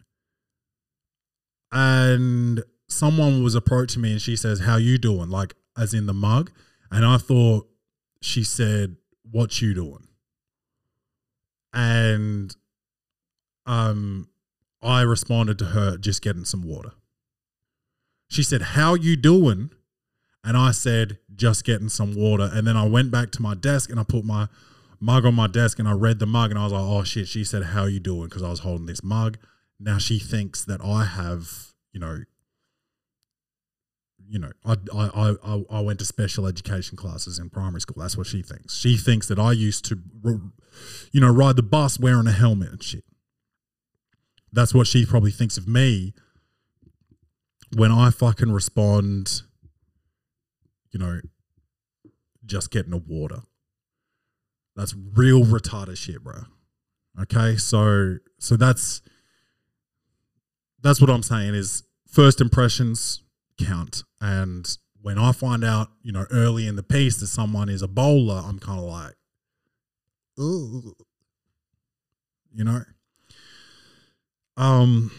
And 1.72 2.62
someone 2.88 3.42
was 3.42 3.54
approaching 3.54 4.02
me, 4.02 4.12
and 4.12 4.22
she 4.22 4.36
says, 4.36 4.60
"How 4.60 4.76
you 4.76 4.96
doing?" 4.96 5.28
Like 5.28 5.54
as 5.76 5.92
in 5.94 6.06
the 6.06 6.14
mug, 6.14 6.52
and 6.90 7.04
I 7.04 7.16
thought 7.16 7.68
she 8.22 8.44
said, 8.44 8.96
"What 9.30 9.60
you 9.60 9.74
doing?" 9.74 10.08
and 11.72 12.54
um 13.66 14.28
I 14.82 15.02
responded 15.02 15.58
to 15.58 15.66
her 15.66 15.96
just 15.96 16.22
getting 16.22 16.44
some 16.44 16.62
water. 16.62 16.92
She 18.28 18.42
said, 18.42 18.62
"How 18.62 18.94
you 18.94 19.16
doing?" 19.16 19.70
And 20.44 20.56
I 20.56 20.70
said, 20.70 21.18
"Just 21.34 21.64
getting 21.64 21.88
some 21.88 22.14
water." 22.14 22.48
And 22.52 22.66
then 22.66 22.76
I 22.76 22.86
went 22.86 23.10
back 23.10 23.30
to 23.32 23.42
my 23.42 23.54
desk 23.54 23.90
and 23.90 23.98
I 23.98 24.04
put 24.04 24.24
my 24.24 24.48
mug 25.00 25.24
on 25.24 25.34
my 25.34 25.46
desk 25.46 25.78
and 25.78 25.88
I 25.88 25.92
read 25.92 26.18
the 26.18 26.26
mug 26.26 26.50
and 26.50 26.58
I 26.58 26.64
was 26.64 26.72
like, 26.72 26.82
"Oh 26.82 27.04
shit!" 27.04 27.28
She 27.28 27.44
said, 27.44 27.64
"How 27.64 27.86
you 27.86 28.00
doing?" 28.00 28.28
Because 28.28 28.42
I 28.42 28.50
was 28.50 28.60
holding 28.60 28.86
this 28.86 29.02
mug. 29.02 29.38
Now 29.80 29.98
she 29.98 30.18
thinks 30.18 30.64
that 30.64 30.80
I 30.82 31.04
have, 31.04 31.72
you 31.92 32.00
know, 32.00 32.24
you 34.28 34.38
know, 34.38 34.52
I 34.64 34.76
I 34.94 35.34
I 35.44 35.64
I 35.70 35.80
went 35.80 35.98
to 36.00 36.04
special 36.04 36.46
education 36.46 36.96
classes 36.96 37.38
in 37.38 37.48
primary 37.48 37.80
school. 37.80 38.02
That's 38.02 38.16
what 38.16 38.26
she 38.26 38.42
thinks. 38.42 38.76
She 38.76 38.96
thinks 38.96 39.26
that 39.28 39.38
I 39.38 39.52
used 39.52 39.84
to, 39.86 39.98
you 41.12 41.20
know, 41.20 41.30
ride 41.32 41.56
the 41.56 41.62
bus 41.62 41.98
wearing 41.98 42.26
a 42.26 42.32
helmet 42.32 42.70
and 42.70 42.82
shit. 42.82 43.04
That's 44.52 44.74
what 44.74 44.86
she 44.86 45.06
probably 45.06 45.30
thinks 45.30 45.56
of 45.56 45.66
me 45.66 46.14
when 47.76 47.92
I 47.92 48.10
fucking 48.10 48.52
respond, 48.52 49.42
you 50.90 50.98
know, 50.98 51.20
just 52.44 52.70
getting 52.70 52.92
a 52.92 52.98
water. 52.98 53.42
That's 54.76 54.94
real 55.14 55.44
retarded 55.44 55.96
shit, 55.96 56.22
bro. 56.22 56.42
Okay, 57.20 57.56
so 57.56 58.18
so 58.38 58.56
that's 58.56 59.02
that's 60.80 61.00
what 61.00 61.10
I'm 61.10 61.22
saying 61.22 61.54
is 61.54 61.82
first 62.06 62.40
impressions 62.40 63.22
count. 63.58 64.04
And 64.20 64.66
when 65.02 65.18
I 65.18 65.32
find 65.32 65.64
out, 65.64 65.88
you 66.02 66.12
know, 66.12 66.26
early 66.30 66.66
in 66.66 66.76
the 66.76 66.82
piece 66.82 67.16
that 67.18 67.26
someone 67.26 67.68
is 67.68 67.82
a 67.82 67.88
bowler, 67.88 68.42
I'm 68.44 68.58
kind 68.58 68.78
of 68.78 68.84
like, 68.84 69.14
Ugh. 70.38 70.94
you 72.52 72.64
know. 72.64 72.82
Um, 74.56 75.12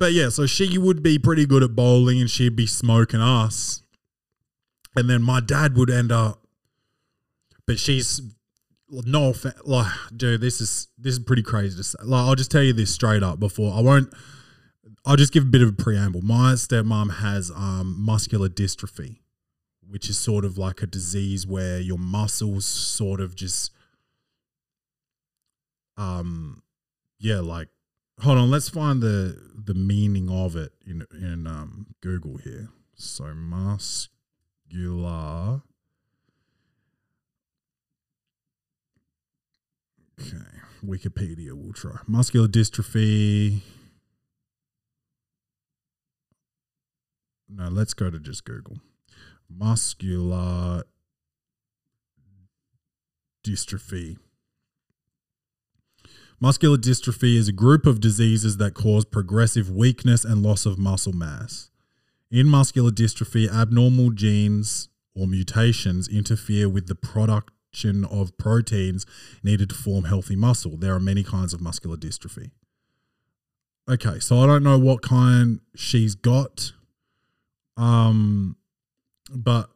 but 0.00 0.14
yeah, 0.14 0.30
so 0.30 0.46
she 0.46 0.78
would 0.78 1.02
be 1.02 1.18
pretty 1.18 1.44
good 1.44 1.62
at 1.62 1.76
bowling, 1.76 2.20
and 2.20 2.30
she'd 2.30 2.56
be 2.56 2.66
smoking 2.66 3.20
us, 3.20 3.82
and 4.96 5.08
then 5.10 5.22
my 5.22 5.40
dad 5.40 5.76
would 5.76 5.90
end 5.90 6.10
up. 6.10 6.42
But 7.66 7.78
she's 7.78 8.20
no 8.90 9.34
like, 9.64 9.92
dude, 10.16 10.40
this 10.40 10.60
is 10.62 10.88
this 10.98 11.12
is 11.12 11.18
pretty 11.20 11.42
crazy 11.42 11.76
to 11.76 11.84
say. 11.84 11.98
Like, 12.02 12.26
I'll 12.26 12.34
just 12.34 12.50
tell 12.50 12.62
you 12.62 12.72
this 12.72 12.92
straight 12.92 13.22
up 13.22 13.38
before 13.38 13.74
I 13.76 13.80
won't. 13.80 14.12
I'll 15.04 15.16
just 15.16 15.34
give 15.34 15.44
a 15.44 15.46
bit 15.46 15.62
of 15.62 15.68
a 15.68 15.72
preamble. 15.72 16.22
My 16.22 16.54
stepmom 16.54 17.18
has 17.18 17.50
um, 17.50 17.94
muscular 17.98 18.48
dystrophy, 18.48 19.18
which 19.86 20.08
is 20.08 20.18
sort 20.18 20.46
of 20.46 20.56
like 20.56 20.82
a 20.82 20.86
disease 20.86 21.46
where 21.46 21.78
your 21.78 21.98
muscles 21.98 22.64
sort 22.64 23.20
of 23.20 23.34
just, 23.34 23.70
um, 25.96 26.62
yeah, 27.18 27.40
like, 27.40 27.68
hold 28.20 28.38
on, 28.38 28.50
let's 28.50 28.68
find 28.68 29.02
the 29.02 29.36
the 29.64 29.74
meaning 29.74 30.30
of 30.30 30.56
it 30.56 30.72
in 30.86 31.06
in 31.12 31.46
um, 31.46 31.86
Google 32.00 32.38
here. 32.38 32.68
So 32.94 33.34
muscular. 33.34 34.10
Okay, 40.20 40.36
Wikipedia. 40.84 41.52
We'll 41.54 41.72
try 41.72 41.96
muscular 42.06 42.48
dystrophy. 42.48 43.62
no, 47.52 47.68
let's 47.68 47.94
go 47.94 48.10
to 48.10 48.20
just 48.20 48.44
Google. 48.44 48.78
Muscular 49.48 50.84
dystrophy. 53.44 54.18
Muscular 56.42 56.78
dystrophy 56.78 57.36
is 57.36 57.48
a 57.48 57.52
group 57.52 57.84
of 57.84 58.00
diseases 58.00 58.56
that 58.56 58.72
cause 58.72 59.04
progressive 59.04 59.70
weakness 59.70 60.24
and 60.24 60.42
loss 60.42 60.64
of 60.64 60.78
muscle 60.78 61.12
mass. 61.12 61.70
In 62.30 62.48
muscular 62.48 62.90
dystrophy, 62.90 63.46
abnormal 63.46 64.10
genes 64.12 64.88
or 65.14 65.26
mutations 65.26 66.08
interfere 66.08 66.66
with 66.66 66.86
the 66.86 66.94
production 66.94 68.06
of 68.06 68.38
proteins 68.38 69.04
needed 69.42 69.68
to 69.68 69.74
form 69.74 70.04
healthy 70.04 70.34
muscle. 70.34 70.78
There 70.78 70.94
are 70.94 71.00
many 71.00 71.22
kinds 71.22 71.52
of 71.52 71.60
muscular 71.60 71.98
dystrophy. 71.98 72.52
Okay, 73.86 74.18
so 74.18 74.38
I 74.38 74.46
don't 74.46 74.62
know 74.62 74.78
what 74.78 75.02
kind 75.02 75.60
she's 75.74 76.14
got. 76.14 76.72
Um, 77.76 78.56
but 79.30 79.68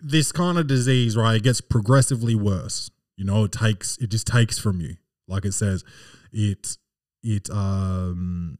this 0.00 0.30
kind 0.30 0.58
of 0.58 0.68
disease, 0.68 1.16
right, 1.16 1.34
it 1.34 1.42
gets 1.42 1.60
progressively 1.60 2.36
worse. 2.36 2.88
You 3.16 3.24
know, 3.24 3.42
it 3.44 3.52
takes 3.52 3.96
it 3.98 4.10
just 4.10 4.28
takes 4.28 4.60
from 4.60 4.80
you. 4.80 4.96
Like 5.28 5.44
it 5.44 5.54
says, 5.54 5.84
it 6.32 6.76
it 7.22 7.50
um 7.50 8.58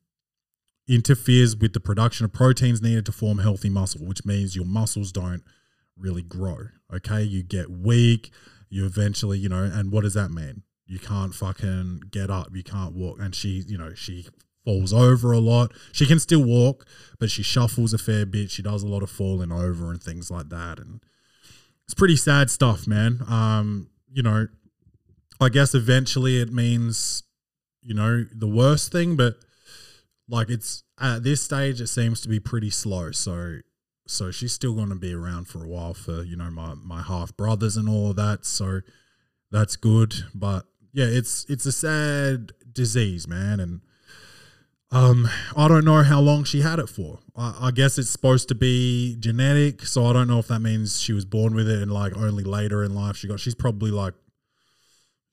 interferes 0.88 1.56
with 1.56 1.72
the 1.72 1.80
production 1.80 2.24
of 2.24 2.32
proteins 2.32 2.80
needed 2.80 3.06
to 3.06 3.12
form 3.12 3.38
healthy 3.38 3.68
muscle, 3.68 4.06
which 4.06 4.24
means 4.24 4.54
your 4.54 4.64
muscles 4.64 5.10
don't 5.12 5.42
really 5.96 6.22
grow. 6.22 6.68
Okay, 6.94 7.22
you 7.22 7.42
get 7.42 7.70
weak. 7.70 8.30
You 8.68 8.84
eventually, 8.84 9.38
you 9.38 9.48
know, 9.48 9.62
and 9.62 9.90
what 9.90 10.02
does 10.02 10.14
that 10.14 10.30
mean? 10.30 10.62
You 10.86 10.98
can't 10.98 11.34
fucking 11.34 12.02
get 12.10 12.30
up. 12.30 12.48
You 12.54 12.62
can't 12.62 12.94
walk. 12.94 13.18
And 13.20 13.34
she, 13.34 13.64
you 13.66 13.78
know, 13.78 13.94
she 13.94 14.26
falls 14.64 14.92
over 14.92 15.32
a 15.32 15.38
lot. 15.38 15.72
She 15.92 16.06
can 16.06 16.18
still 16.18 16.44
walk, 16.44 16.86
but 17.18 17.30
she 17.30 17.42
shuffles 17.42 17.92
a 17.92 17.98
fair 17.98 18.26
bit. 18.26 18.50
She 18.50 18.62
does 18.62 18.82
a 18.82 18.88
lot 18.88 19.02
of 19.02 19.10
falling 19.10 19.52
over 19.52 19.90
and 19.90 20.02
things 20.02 20.30
like 20.30 20.48
that. 20.50 20.78
And 20.78 21.00
it's 21.84 21.94
pretty 21.94 22.16
sad 22.16 22.50
stuff, 22.50 22.86
man. 22.86 23.20
Um, 23.28 23.88
you 24.12 24.22
know, 24.22 24.48
I 25.40 25.48
guess 25.48 25.74
eventually 25.74 26.40
it 26.40 26.52
means, 26.52 27.22
you 27.82 27.94
know, 27.94 28.24
the 28.34 28.46
worst 28.46 28.92
thing, 28.92 29.16
but 29.16 29.36
like 30.28 30.50
it's 30.50 30.82
at 31.00 31.22
this 31.22 31.42
stage 31.42 31.80
it 31.80 31.88
seems 31.88 32.20
to 32.22 32.28
be 32.28 32.40
pretty 32.40 32.70
slow. 32.70 33.12
So 33.12 33.58
so 34.06 34.30
she's 34.30 34.52
still 34.52 34.74
going 34.74 34.88
to 34.88 34.94
be 34.94 35.12
around 35.12 35.48
for 35.48 35.64
a 35.64 35.68
while 35.68 35.94
for 35.94 36.22
you 36.22 36.36
know 36.36 36.50
my 36.50 36.74
my 36.74 37.02
half 37.02 37.36
brothers 37.36 37.76
and 37.76 37.88
all 37.88 38.10
of 38.10 38.16
that. 38.16 38.44
So 38.44 38.80
that's 39.50 39.76
good, 39.76 40.14
but 40.34 40.66
yeah, 40.92 41.06
it's 41.06 41.44
it's 41.48 41.66
a 41.66 41.72
sad 41.72 42.52
disease, 42.72 43.28
man, 43.28 43.60
and 43.60 43.80
um, 44.90 45.28
I 45.56 45.68
don't 45.68 45.84
know 45.84 46.02
how 46.02 46.20
long 46.20 46.44
she 46.44 46.62
had 46.62 46.78
it 46.78 46.88
for. 46.88 47.18
I, 47.36 47.56
I 47.62 47.70
guess 47.70 47.98
it's 47.98 48.10
supposed 48.10 48.48
to 48.48 48.54
be 48.54 49.16
genetic, 49.18 49.84
so 49.84 50.06
I 50.06 50.12
don't 50.12 50.28
know 50.28 50.38
if 50.38 50.48
that 50.48 50.60
means 50.60 51.00
she 51.00 51.12
was 51.12 51.24
born 51.24 51.54
with 51.54 51.68
it 51.68 51.82
and 51.82 51.90
like 51.90 52.16
only 52.16 52.44
later 52.44 52.84
in 52.84 52.94
life 52.94 53.16
she 53.16 53.28
got. 53.28 53.40
She's 53.40 53.54
probably 53.54 53.90
like 53.90 54.14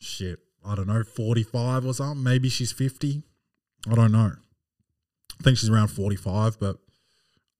shit. 0.03 0.39
I 0.65 0.75
don't 0.75 0.87
know, 0.87 1.03
forty 1.03 1.43
five 1.43 1.85
or 1.85 1.93
something. 1.93 2.23
Maybe 2.23 2.49
she's 2.49 2.71
fifty. 2.71 3.23
I 3.89 3.95
don't 3.95 4.11
know. 4.11 4.31
I 5.39 5.43
think 5.43 5.57
she's 5.57 5.69
around 5.69 5.89
forty 5.89 6.15
five, 6.15 6.59
but 6.59 6.77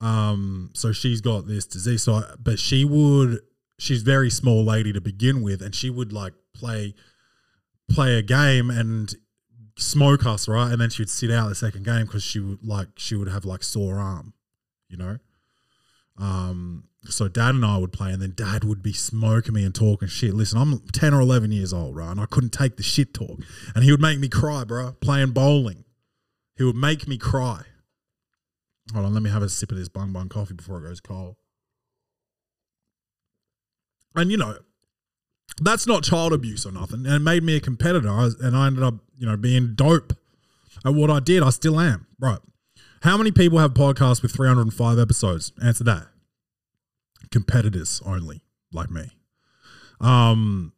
um, 0.01 0.69
so 0.73 0.91
she's 0.91 1.21
got 1.21 1.47
this 1.47 1.65
disease. 1.65 2.03
So, 2.03 2.15
I, 2.15 2.23
but 2.39 2.59
she 2.59 2.85
would. 2.85 3.39
She's 3.79 4.03
very 4.03 4.29
small 4.29 4.63
lady 4.63 4.93
to 4.93 5.01
begin 5.01 5.41
with, 5.41 5.61
and 5.61 5.73
she 5.73 5.89
would 5.89 6.13
like 6.13 6.33
play 6.53 6.93
play 7.89 8.17
a 8.17 8.21
game 8.21 8.69
and 8.69 9.13
smoke 9.77 10.25
us, 10.25 10.47
right? 10.47 10.71
And 10.71 10.79
then 10.79 10.89
she 10.89 11.01
would 11.01 11.09
sit 11.09 11.31
out 11.31 11.49
the 11.49 11.55
second 11.55 11.85
game 11.85 12.05
because 12.05 12.23
she 12.23 12.39
would 12.39 12.63
like 12.63 12.89
she 12.97 13.15
would 13.15 13.27
have 13.27 13.45
like 13.45 13.63
sore 13.63 13.97
arm, 13.97 14.33
you 14.89 14.97
know. 14.97 15.17
Um, 16.17 16.85
so 17.09 17.27
dad 17.27 17.55
and 17.55 17.65
I 17.65 17.77
would 17.77 17.91
play, 17.91 18.11
and 18.11 18.21
then 18.21 18.33
dad 18.35 18.63
would 18.63 18.81
be 18.81 18.93
smoking 18.93 19.53
me 19.53 19.63
and 19.63 19.73
talking 19.73 20.07
shit. 20.07 20.33
Listen, 20.33 20.59
I'm 20.59 20.79
ten 20.91 21.13
or 21.13 21.21
eleven 21.21 21.51
years 21.51 21.73
old, 21.73 21.95
right? 21.95 22.11
And 22.11 22.19
I 22.19 22.25
couldn't 22.25 22.51
take 22.51 22.77
the 22.77 22.83
shit 22.83 23.13
talk, 23.13 23.39
and 23.75 23.83
he 23.83 23.91
would 23.91 24.01
make 24.01 24.19
me 24.19 24.29
cry, 24.29 24.63
bro. 24.63 24.93
Playing 25.01 25.31
bowling, 25.31 25.83
he 26.55 26.63
would 26.63 26.75
make 26.75 27.07
me 27.07 27.17
cry. 27.17 27.63
Hold 28.93 29.05
on, 29.05 29.13
let 29.13 29.23
me 29.23 29.29
have 29.29 29.43
a 29.43 29.49
sip 29.49 29.71
of 29.71 29.77
this 29.77 29.89
bung 29.89 30.11
bung 30.11 30.29
coffee 30.29 30.53
before 30.53 30.79
it 30.79 30.87
goes 30.87 30.99
cold. 30.99 31.35
And 34.15 34.29
you 34.31 34.37
know, 34.37 34.57
that's 35.61 35.87
not 35.87 36.03
child 36.03 36.33
abuse 36.33 36.65
or 36.65 36.71
nothing. 36.71 37.05
And 37.05 37.15
it 37.15 37.19
made 37.19 37.43
me 37.43 37.55
a 37.55 37.59
competitor. 37.59 38.09
I 38.09 38.23
was, 38.23 38.39
and 38.39 38.55
I 38.55 38.67
ended 38.67 38.83
up, 38.83 38.95
you 39.17 39.25
know, 39.25 39.37
being 39.37 39.75
dope 39.75 40.13
at 40.85 40.93
what 40.93 41.09
I 41.09 41.19
did. 41.19 41.43
I 41.43 41.49
still 41.49 41.79
am. 41.79 42.07
Right. 42.19 42.39
How 43.01 43.17
many 43.17 43.31
people 43.31 43.59
have 43.59 43.73
podcasts 43.73 44.21
with 44.21 44.31
305 44.31 44.97
episodes? 44.97 45.51
Answer 45.61 45.83
that. 45.85 46.07
Competitors 47.31 48.01
only, 48.05 48.43
like 48.71 48.89
me. 48.89 49.11
Um, 49.99 50.73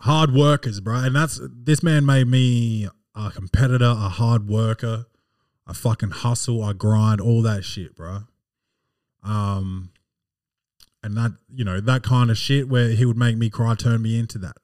hard 0.00 0.32
workers, 0.32 0.80
bro. 0.80 0.96
And 0.96 1.16
that's 1.16 1.40
this 1.42 1.82
man 1.82 2.06
made 2.06 2.26
me 2.26 2.88
a 3.14 3.30
competitor, 3.30 3.84
a 3.84 4.08
hard 4.08 4.48
worker, 4.48 5.06
a 5.66 5.74
fucking 5.74 6.10
hustle, 6.10 6.62
I 6.62 6.72
grind, 6.72 7.20
all 7.20 7.42
that 7.42 7.64
shit, 7.64 7.94
bro. 7.94 8.20
Um, 9.22 9.90
and 11.02 11.16
that 11.16 11.32
you 11.52 11.64
know 11.64 11.80
that 11.80 12.02
kind 12.02 12.30
of 12.30 12.38
shit 12.38 12.68
where 12.68 12.90
he 12.90 13.04
would 13.04 13.16
make 13.16 13.36
me 13.36 13.50
cry 13.50 13.74
turn 13.74 14.02
me 14.02 14.18
into 14.18 14.38
that 14.38 14.56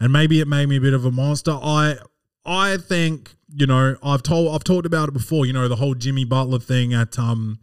and 0.00 0.12
maybe 0.12 0.40
it 0.40 0.48
made 0.48 0.68
me 0.68 0.76
a 0.76 0.80
bit 0.80 0.94
of 0.94 1.04
a 1.04 1.10
monster 1.10 1.52
i 1.62 1.96
i 2.44 2.76
think 2.76 3.34
you 3.54 3.66
know 3.66 3.96
i've 4.02 4.22
told 4.22 4.54
i've 4.54 4.64
talked 4.64 4.86
about 4.86 5.08
it 5.08 5.12
before 5.12 5.46
you 5.46 5.52
know 5.52 5.68
the 5.68 5.76
whole 5.76 5.94
jimmy 5.94 6.24
butler 6.24 6.58
thing 6.58 6.94
at 6.94 7.18
um 7.18 7.58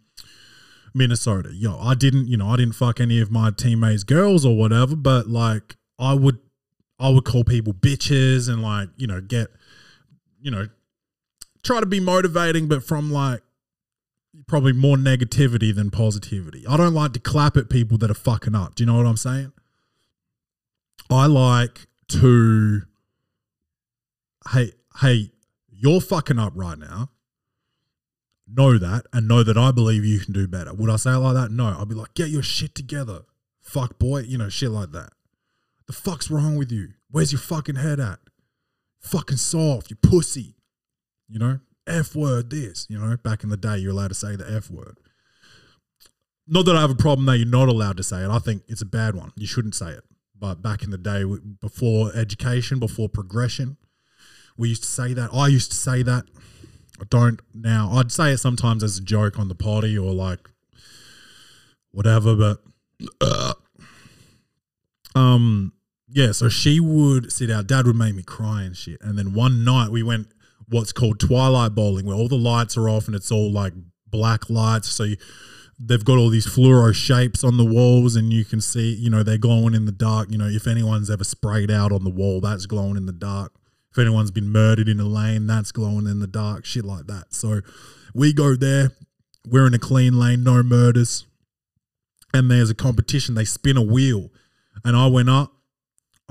minnesota 0.93 1.50
yo 1.53 1.79
i 1.79 1.93
didn't 1.93 2.27
you 2.27 2.38
know 2.38 2.50
i 2.50 2.57
didn't 2.57 2.74
fuck 2.74 3.00
any 3.00 3.19
of 3.19 3.31
my 3.31 3.51
teammates 3.51 4.03
girls 4.03 4.45
or 4.45 4.55
whatever 4.57 4.95
but 4.95 5.27
like 5.27 5.75
i 5.98 6.13
would 6.13 6.39
i 7.00 7.10
would 7.10 7.24
call 7.24 7.43
people 7.43 7.74
bitches 7.74 8.50
and 8.50 8.62
like 8.62 8.89
you 8.98 9.07
know 9.07 9.21
get 9.21 9.48
you 10.41 10.51
know 10.51 10.67
try 11.63 11.79
to 11.79 11.86
be 11.86 12.00
motivating 12.00 12.67
but 12.67 12.83
from 12.83 13.12
like 13.12 13.41
probably 14.48 14.74
more 14.74 14.98
negativity 14.98 15.74
than 15.74 15.89
positivity. 15.89 16.65
I 16.67 16.77
don't 16.77 16.93
like 16.93 17.13
to 17.13 17.19
clap 17.19 17.57
at 17.57 17.70
people 17.70 17.98
that 18.00 18.11
are 18.11 18.15
fucking 18.15 18.55
up. 18.55 18.75
Do 18.75 18.83
you 18.83 18.87
know 18.87 18.98
what 18.98 19.05
I'm 19.05 19.18
saying? 19.18 19.51
I 21.09 21.25
like 21.25 21.87
to 22.09 22.81
hey, 24.51 24.72
hey, 25.00 25.31
you're 25.70 26.01
fucking 26.01 26.39
up 26.39 26.53
right 26.55 26.77
now. 26.77 27.09
Know 28.53 28.77
that 28.77 29.05
and 29.14 29.27
know 29.27 29.44
that 29.44 29.57
I 29.57 29.72
believe 29.72 30.03
you 30.03 30.20
can 30.20 30.33
do 30.33 30.48
better. 30.48 30.74
Would 30.74 30.90
I 30.90 30.98
say 30.98 31.11
it 31.11 31.18
like 31.18 31.35
that? 31.35 31.51
No. 31.51 31.75
I'd 31.79 31.87
be 31.87 31.96
like, 31.96 32.14
get 32.14 32.29
your 32.29 32.44
shit 32.44 32.75
together. 32.75 33.22
Fuck 33.61 33.98
boy, 34.00 34.22
you 34.22 34.37
know, 34.37 34.50
shit 34.50 34.72
like 34.72 34.92
that. 34.92 35.11
The 35.87 35.94
fuck's 35.94 36.29
wrong 36.29 36.57
with 36.57 36.72
you? 36.72 36.90
Where's 37.09 37.31
your 37.31 37.40
fucking 37.40 37.75
head 37.75 38.00
at? 38.00 38.20
Fucking 39.00 39.37
soft, 39.37 39.90
you 39.90 39.96
pussy. 39.96 40.55
You 41.29 41.40
know? 41.40 41.59
F 41.87 42.16
word 42.16 42.51
this, 42.51 42.85
you 42.90 43.00
know, 43.00 43.18
back 43.18 43.44
in 43.44 43.50
the 43.50 43.57
day, 43.57 43.77
you're 43.77 43.92
allowed 43.92 44.09
to 44.09 44.14
say 44.14 44.35
the 44.35 44.50
F 44.50 44.70
word. 44.70 44.98
Not 46.48 46.66
that 46.66 46.75
I 46.75 46.81
have 46.81 46.92
a 46.92 46.96
problem 46.96 47.25
that 47.25 47.37
you're 47.37 47.48
not 47.48 47.70
allowed 47.70 47.98
to 47.98 48.03
say 48.03 48.24
it. 48.24 48.29
I 48.29 48.40
think 48.40 48.64
it's 48.68 48.81
a 48.81 48.85
bad 48.85 49.16
one. 49.16 49.31
You 49.35 49.48
shouldn't 49.48 49.75
say 49.75 49.92
it. 49.92 50.03
But 50.37 50.61
back 50.61 50.83
in 50.83 50.90
the 50.90 50.98
day, 50.98 51.24
before 51.59 52.11
education, 52.16 52.79
before 52.79 53.09
progression, 53.09 53.77
we 54.57 54.70
used 54.70 54.83
to 54.83 54.90
say 54.90 55.14
that. 55.14 55.33
I 55.33 55.48
used 55.48 55.72
to 55.72 55.77
say 55.77 56.03
that. 56.03 56.25
I 57.01 57.05
don't 57.09 57.42
now. 57.53 57.90
I'd 57.94 58.11
say 58.11 58.31
it 58.31 58.37
sometimes 58.37 58.83
as 58.83 58.98
a 58.98 59.01
joke 59.01 59.40
on 59.40 59.48
the 59.48 59.55
potty 59.55 59.98
or 59.98 60.14
like 60.14 60.50
whatever, 61.92 62.35
but 62.35 62.61
uh, 63.20 63.53
um, 65.16 65.74
yeah. 66.07 66.31
So 66.31 66.48
she 66.48 66.79
would 66.79 67.31
sit 67.31 67.50
out. 67.50 67.68
Dad 67.68 67.87
would 67.87 67.96
make 67.96 68.14
me 68.14 68.24
cry 68.24 68.64
and 68.64 68.77
shit. 68.77 69.01
And 69.01 69.18
then 69.18 69.33
one 69.33 69.64
night 69.64 69.90
we 69.90 70.03
went 70.03 70.27
what's 70.70 70.92
called 70.92 71.20
twilight 71.20 71.74
bowling, 71.74 72.05
where 72.05 72.16
all 72.16 72.27
the 72.27 72.35
lights 72.35 72.77
are 72.77 72.87
off 72.87 73.07
and 73.07 73.16
it's 73.16 73.31
all 73.31 73.51
like 73.51 73.74
black 74.07 74.50
lights. 74.50 74.90
So 74.90 75.03
you, 75.03 75.18
they've 75.79 76.05
got 76.05 76.18
all 76.18 76.29
these 76.29 76.46
fluoro 76.46 76.94
shapes 76.94 77.44
on 77.44 77.57
the 77.57 77.66
walls, 77.66 78.16
and 78.16 78.31
you 78.31 78.46
can 78.46 78.61
see, 78.61 78.94
you 78.94 79.09
know, 79.09 79.24
they're 79.24 79.37
glowing 79.37 79.74
in 79.74 79.85
the 79.85 79.92
dark. 79.92 80.31
You 80.31 80.37
know, 80.37 80.48
if 80.48 80.68
anyone's 80.68 81.09
ever 81.09 81.24
sprayed 81.24 81.72
out 81.72 81.92
on 81.92 82.03
the 82.03 82.09
wall, 82.09 82.42
that's 82.42 82.68
glowing 82.68 82.98
in 82.98 83.07
the 83.07 83.11
dark. 83.11 83.53
If 83.91 83.97
anyone's 83.97 84.31
been 84.31 84.49
murdered 84.49 84.87
in 84.87 84.99
a 84.99 85.05
lane, 85.05 85.47
that's 85.47 85.71
glowing 85.71 86.07
in 86.07 86.19
the 86.19 86.27
dark. 86.27 86.65
Shit 86.65 86.85
like 86.85 87.07
that. 87.07 87.33
So 87.33 87.61
we 88.13 88.33
go 88.33 88.55
there. 88.55 88.91
We're 89.45 89.67
in 89.67 89.73
a 89.73 89.79
clean 89.79 90.17
lane, 90.17 90.43
no 90.43 90.63
murders. 90.63 91.25
And 92.33 92.49
there's 92.49 92.69
a 92.69 92.75
competition. 92.75 93.35
They 93.35 93.43
spin 93.43 93.75
a 93.75 93.81
wheel, 93.81 94.29
and 94.85 94.95
I 94.95 95.07
went 95.07 95.29
up 95.29 95.51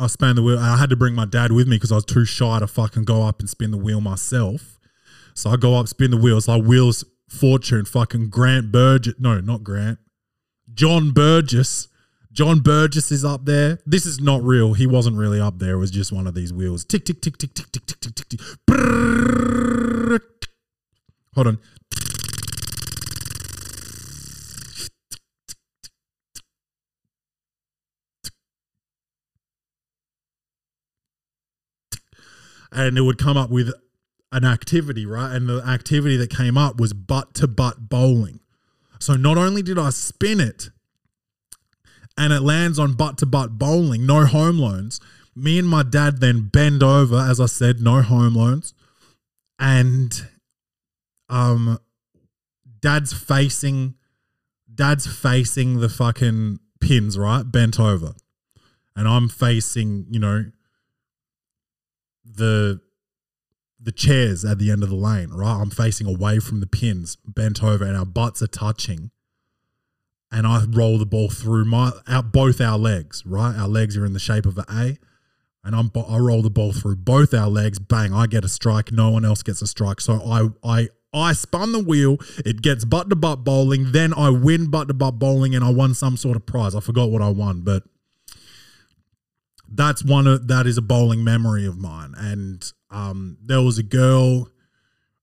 I 0.00 0.06
spun 0.06 0.34
the 0.34 0.42
wheel. 0.42 0.58
I 0.58 0.78
had 0.78 0.88
to 0.90 0.96
bring 0.96 1.14
my 1.14 1.26
dad 1.26 1.52
with 1.52 1.68
me 1.68 1.76
because 1.76 1.92
I 1.92 1.96
was 1.96 2.06
too 2.06 2.24
shy 2.24 2.58
to 2.58 2.66
fucking 2.66 3.04
go 3.04 3.22
up 3.22 3.40
and 3.40 3.50
spin 3.50 3.70
the 3.70 3.76
wheel 3.76 4.00
myself. 4.00 4.78
So 5.34 5.50
I 5.50 5.56
go 5.56 5.74
up, 5.74 5.88
spin 5.88 6.10
the 6.10 6.16
wheel. 6.16 6.38
It's 6.38 6.48
like 6.48 6.64
Wheels 6.64 7.04
Fortune, 7.28 7.84
fucking 7.84 8.30
Grant 8.30 8.72
Burgess. 8.72 9.14
No, 9.18 9.40
not 9.42 9.62
Grant. 9.62 9.98
John 10.72 11.10
Burgess. 11.10 11.88
John 12.32 12.60
Burgess 12.60 13.10
is 13.10 13.24
up 13.24 13.44
there. 13.44 13.80
This 13.84 14.06
is 14.06 14.20
not 14.20 14.42
real. 14.42 14.74
He 14.74 14.86
wasn't 14.86 15.16
really 15.16 15.40
up 15.40 15.58
there. 15.58 15.72
It 15.72 15.78
was 15.78 15.90
just 15.90 16.12
one 16.12 16.26
of 16.26 16.34
these 16.34 16.52
wheels. 16.52 16.84
Tick, 16.84 17.04
tick, 17.04 17.20
tick, 17.20 17.36
tick, 17.38 17.54
tick, 17.54 17.70
tick, 17.72 17.86
tick, 17.86 18.00
tick, 18.00 18.14
tick, 18.14 18.28
tick. 18.28 18.40
Hold 21.34 21.46
on. 21.46 21.58
and 32.72 32.96
it 32.96 33.02
would 33.02 33.18
come 33.18 33.36
up 33.36 33.50
with 33.50 33.72
an 34.32 34.44
activity, 34.44 35.04
right? 35.04 35.34
And 35.34 35.48
the 35.48 35.62
activity 35.66 36.16
that 36.16 36.30
came 36.30 36.56
up 36.56 36.78
was 36.78 36.92
butt 36.92 37.34
to 37.34 37.48
butt 37.48 37.88
bowling. 37.88 38.40
So 39.00 39.14
not 39.14 39.38
only 39.38 39.62
did 39.62 39.78
I 39.78 39.90
spin 39.90 40.40
it 40.40 40.70
and 42.20 42.34
it 42.34 42.42
lands 42.42 42.78
on 42.78 42.92
butt 42.92 43.16
to 43.16 43.24
butt 43.24 43.58
bowling, 43.58 44.04
no 44.04 44.26
home 44.26 44.58
loans, 44.58 45.00
me 45.34 45.58
and 45.58 45.66
my 45.66 45.82
dad 45.82 46.20
then 46.20 46.50
bend 46.52 46.82
over, 46.82 47.16
as 47.16 47.40
I 47.40 47.46
said, 47.46 47.80
no 47.80 48.02
home 48.02 48.34
loans. 48.34 48.74
And 49.58 50.12
um 51.30 51.78
dad's 52.80 53.14
facing 53.14 53.94
dad's 54.72 55.06
facing 55.06 55.80
the 55.80 55.88
fucking 55.88 56.60
pins, 56.78 57.16
right? 57.16 57.42
Bent 57.42 57.80
over. 57.80 58.12
And 58.94 59.08
I'm 59.08 59.30
facing, 59.30 60.04
you 60.10 60.20
know, 60.20 60.44
the 62.22 62.82
the 63.80 63.92
chairs 63.92 64.44
at 64.44 64.58
the 64.58 64.70
end 64.70 64.82
of 64.82 64.90
the 64.90 64.94
lane, 64.94 65.30
right? 65.30 65.58
I'm 65.58 65.70
facing 65.70 66.06
away 66.06 66.38
from 66.38 66.60
the 66.60 66.66
pins, 66.66 67.16
bent 67.26 67.64
over, 67.64 67.82
and 67.82 67.96
our 67.96 68.04
butts 68.04 68.42
are 68.42 68.46
touching. 68.46 69.10
And 70.32 70.46
I 70.46 70.64
roll 70.68 70.98
the 70.98 71.06
ball 71.06 71.28
through 71.28 71.64
my 71.64 71.90
out 72.06 72.32
both 72.32 72.60
our 72.60 72.78
legs, 72.78 73.24
right? 73.26 73.56
Our 73.56 73.68
legs 73.68 73.96
are 73.96 74.06
in 74.06 74.12
the 74.12 74.20
shape 74.20 74.46
of 74.46 74.56
an 74.58 74.64
A, 74.68 74.98
and 75.64 75.74
I'm 75.74 75.90
I 76.08 76.18
roll 76.18 76.42
the 76.42 76.50
ball 76.50 76.72
through 76.72 76.96
both 76.96 77.34
our 77.34 77.48
legs. 77.48 77.78
Bang! 77.78 78.12
I 78.12 78.26
get 78.26 78.44
a 78.44 78.48
strike. 78.48 78.92
No 78.92 79.10
one 79.10 79.24
else 79.24 79.42
gets 79.42 79.60
a 79.60 79.66
strike. 79.66 80.00
So 80.00 80.14
I 80.14 80.48
I 80.62 80.88
I 81.12 81.32
spun 81.32 81.72
the 81.72 81.82
wheel. 81.82 82.18
It 82.46 82.62
gets 82.62 82.84
butt 82.84 83.10
to 83.10 83.16
butt 83.16 83.42
bowling. 83.42 83.90
Then 83.90 84.14
I 84.14 84.30
win 84.30 84.70
butt 84.70 84.86
to 84.88 84.94
butt 84.94 85.18
bowling, 85.18 85.54
and 85.54 85.64
I 85.64 85.70
won 85.70 85.94
some 85.94 86.16
sort 86.16 86.36
of 86.36 86.46
prize. 86.46 86.76
I 86.76 86.80
forgot 86.80 87.10
what 87.10 87.22
I 87.22 87.30
won, 87.30 87.62
but 87.62 87.82
that's 89.68 90.04
one 90.04 90.26
of 90.26 90.48
that 90.48 90.66
is 90.66 90.78
a 90.78 90.82
bowling 90.82 91.24
memory 91.24 91.66
of 91.66 91.78
mine. 91.78 92.14
And 92.16 92.72
um, 92.90 93.38
there 93.42 93.62
was 93.62 93.78
a 93.78 93.82
girl 93.82 94.48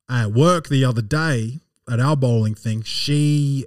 at 0.09 0.31
work 0.31 0.69
the 0.69 0.85
other 0.85 1.01
day 1.01 1.59
at 1.89 1.99
our 1.99 2.15
bowling 2.15 2.55
thing, 2.55 2.81
she 2.81 3.65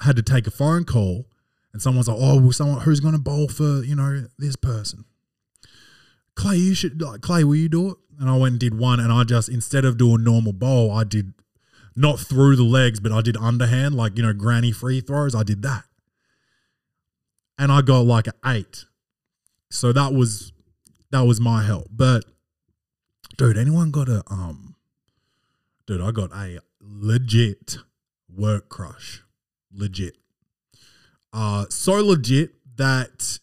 had 0.00 0.16
to 0.16 0.22
take 0.22 0.46
a 0.46 0.50
phone 0.50 0.84
call, 0.84 1.26
and 1.72 1.80
someone's 1.80 2.08
like, 2.08 2.18
"Oh, 2.20 2.40
well, 2.40 2.52
someone 2.52 2.80
who's 2.80 3.00
going 3.00 3.14
to 3.14 3.20
bowl 3.20 3.48
for 3.48 3.82
you 3.82 3.96
know 3.96 4.26
this 4.38 4.56
person." 4.56 5.04
Clay, 6.34 6.56
you 6.56 6.74
should 6.74 7.00
like 7.00 7.22
Clay. 7.22 7.44
Will 7.44 7.56
you 7.56 7.68
do 7.68 7.90
it? 7.90 7.96
And 8.18 8.30
I 8.30 8.36
went 8.36 8.52
and 8.52 8.60
did 8.60 8.78
one, 8.78 9.00
and 9.00 9.12
I 9.12 9.24
just 9.24 9.48
instead 9.48 9.84
of 9.84 9.98
doing 9.98 10.24
normal 10.24 10.52
bowl, 10.52 10.90
I 10.90 11.04
did 11.04 11.32
not 11.96 12.20
through 12.20 12.56
the 12.56 12.62
legs, 12.62 13.00
but 13.00 13.10
I 13.10 13.22
did 13.22 13.36
underhand, 13.38 13.94
like 13.94 14.16
you 14.16 14.22
know, 14.22 14.32
granny 14.34 14.70
free 14.70 15.00
throws. 15.00 15.34
I 15.34 15.42
did 15.42 15.62
that, 15.62 15.84
and 17.58 17.72
I 17.72 17.82
got 17.82 18.00
like 18.00 18.26
an 18.26 18.34
eight. 18.44 18.84
So 19.70 19.92
that 19.92 20.12
was 20.12 20.52
that 21.10 21.22
was 21.22 21.40
my 21.40 21.62
help. 21.62 21.88
But 21.90 22.24
dude, 23.36 23.56
anyone 23.56 23.90
got 23.90 24.08
a 24.08 24.22
um, 24.30 24.76
dude, 25.86 26.02
I 26.02 26.10
got 26.10 26.32
a 26.32 26.60
legit 26.80 27.78
work 28.28 28.68
crush, 28.68 29.22
legit. 29.76 30.16
Uh, 31.32 31.66
so 31.68 31.94
legit 31.94 32.54
that 32.76 33.38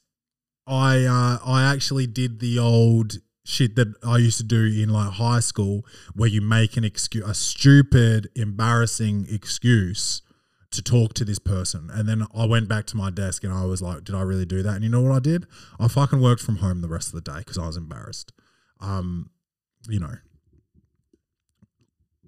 I 0.66 1.04
uh, 1.04 1.40
I 1.46 1.64
actually 1.64 2.08
did 2.08 2.40
the 2.40 2.60
old 2.60 3.18
shit 3.46 3.76
that 3.76 3.94
I 4.04 4.18
used 4.18 4.38
to 4.38 4.44
do 4.44 4.66
in 4.66 4.90
like 4.90 5.14
high 5.14 5.42
school, 5.42 5.86
where 6.16 6.30
you 6.30 6.42
make 6.42 6.78
an 6.78 6.84
excuse, 6.84 7.28
a 7.28 7.34
stupid, 7.34 8.30
embarrassing 8.36 9.28
excuse 9.30 10.22
to 10.72 10.82
talk 10.82 11.14
to 11.14 11.26
this 11.26 11.40
person, 11.40 11.90
and 11.94 12.08
then 12.08 12.26
I 12.36 12.46
went 12.46 12.68
back 12.68 12.86
to 12.88 12.98
my 12.98 13.12
desk 13.12 13.44
and 13.44 13.54
I 13.54 13.66
was 13.66 13.82
like, 13.82 14.04
"Did 14.06 14.16
I 14.16 14.22
really 14.22 14.46
do 14.46 14.64
that?" 14.64 14.76
And 14.76 14.84
you 14.84 14.90
know 14.90 15.02
what 15.02 15.12
I 15.12 15.20
did? 15.20 15.46
I 15.80 15.88
fucking 15.88 16.22
worked 16.22 16.42
from 16.42 16.58
home 16.58 16.82
the 16.82 16.88
rest 16.88 17.14
of 17.14 17.24
the 17.24 17.32
day 17.32 17.40
because 17.40 17.58
I 17.58 17.68
was 17.68 17.78
embarrassed. 17.78 18.32
Um, 18.80 19.30
you 19.88 20.00
know, 20.00 20.16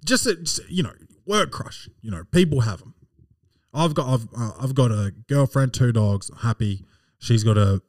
just, 0.04 0.26
a, 0.26 0.36
just 0.36 0.68
you 0.70 0.82
know, 0.82 0.92
work 1.26 1.50
crush. 1.50 1.88
You 2.02 2.10
know, 2.10 2.24
people 2.30 2.60
have 2.60 2.80
them. 2.80 2.94
I've 3.76 3.94
got 3.94 4.08
I've 4.08 4.28
uh, 4.36 4.52
I've 4.58 4.74
got 4.74 4.90
a 4.90 5.12
girlfriend, 5.28 5.74
two 5.74 5.92
dogs, 5.92 6.30
happy. 6.42 6.84
She's 7.18 7.44
got 7.44 7.58
a, 7.58 7.82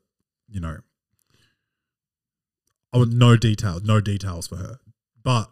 you 0.49 0.59
know, 0.59 0.79
I 2.93 2.97
would 2.97 3.13
no 3.13 3.37
details, 3.37 3.83
no 3.83 4.01
details 4.01 4.47
for 4.47 4.57
her. 4.57 4.79
But 5.23 5.49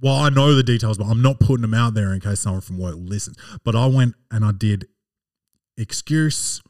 well, 0.00 0.16
I 0.16 0.30
know 0.30 0.54
the 0.54 0.64
details, 0.64 0.98
but 0.98 1.06
I'm 1.06 1.22
not 1.22 1.38
putting 1.38 1.62
them 1.62 1.74
out 1.74 1.94
there 1.94 2.12
in 2.12 2.20
case 2.20 2.40
someone 2.40 2.60
from 2.60 2.78
work 2.78 2.96
listens. 2.98 3.36
But 3.64 3.76
I 3.76 3.86
went 3.86 4.16
and 4.32 4.44
I 4.44 4.50
did 4.50 4.88
excuse 5.76 6.60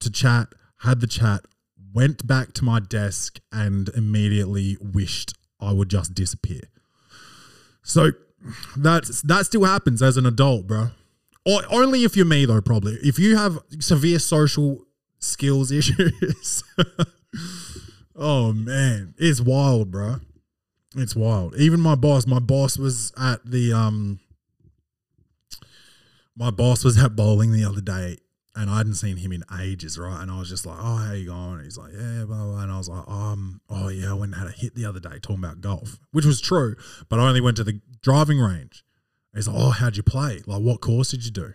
to 0.00 0.10
chat, 0.10 0.48
had 0.82 1.00
the 1.00 1.08
chat, 1.08 1.40
went 1.92 2.24
back 2.26 2.52
to 2.54 2.64
my 2.64 2.78
desk, 2.78 3.40
and 3.50 3.88
immediately 3.90 4.76
wished 4.80 5.34
I 5.60 5.72
would 5.72 5.88
just 5.88 6.14
disappear. 6.14 6.62
So 7.82 8.12
that's 8.76 9.22
that 9.22 9.46
still 9.46 9.64
happens 9.64 10.02
as 10.02 10.16
an 10.16 10.24
adult, 10.24 10.68
bro. 10.68 10.90
Or 11.46 11.62
only 11.70 12.04
if 12.04 12.16
you're 12.16 12.26
me 12.26 12.44
though, 12.44 12.60
probably. 12.60 12.94
If 13.02 13.18
you 13.18 13.36
have 13.36 13.58
severe 13.80 14.18
social 14.18 14.84
skills 15.18 15.72
issues. 15.72 16.62
oh 18.16 18.52
man, 18.52 19.14
it's 19.18 19.40
wild, 19.40 19.90
bro. 19.90 20.16
It's 20.96 21.14
wild. 21.14 21.54
Even 21.56 21.80
my 21.80 21.94
boss, 21.94 22.26
my 22.26 22.38
boss 22.38 22.78
was 22.78 23.12
at 23.18 23.44
the 23.44 23.72
um 23.72 24.20
my 26.36 26.50
boss 26.50 26.84
was 26.84 27.02
at 27.02 27.16
bowling 27.16 27.52
the 27.52 27.64
other 27.64 27.80
day 27.80 28.18
and 28.58 28.68
I 28.70 28.78
hadn't 28.78 28.94
seen 28.94 29.18
him 29.18 29.32
in 29.32 29.44
ages, 29.60 29.98
right? 29.98 30.20
And 30.20 30.30
I 30.30 30.38
was 30.38 30.48
just 30.48 30.66
like, 30.66 30.78
"Oh, 30.80 30.96
how 30.96 31.12
you 31.12 31.26
going?" 31.26 31.62
he's 31.62 31.78
like, 31.78 31.92
"Yeah, 31.92 32.24
blah, 32.24 32.44
blah. 32.44 32.62
And 32.62 32.72
I 32.72 32.78
was 32.78 32.88
like, 32.88 33.08
um, 33.08 33.60
"Oh 33.70 33.88
yeah, 33.88 34.10
I 34.10 34.14
went 34.14 34.34
and 34.34 34.42
had 34.42 34.48
a 34.48 34.52
hit 34.52 34.74
the 34.74 34.84
other 34.84 34.98
day 34.98 35.20
talking 35.20 35.44
about 35.44 35.60
golf, 35.60 36.00
which 36.10 36.24
was 36.24 36.40
true, 36.40 36.74
but 37.08 37.20
I 37.20 37.28
only 37.28 37.40
went 37.40 37.56
to 37.58 37.64
the 37.64 37.80
driving 38.02 38.40
range." 38.40 38.84
He's 39.34 39.46
like, 39.48 39.56
"Oh, 39.58 39.70
how'd 39.70 39.96
you 39.96 40.02
play? 40.02 40.42
Like, 40.46 40.62
what 40.62 40.80
course 40.80 41.10
did 41.10 41.24
you 41.24 41.30
do?" 41.30 41.52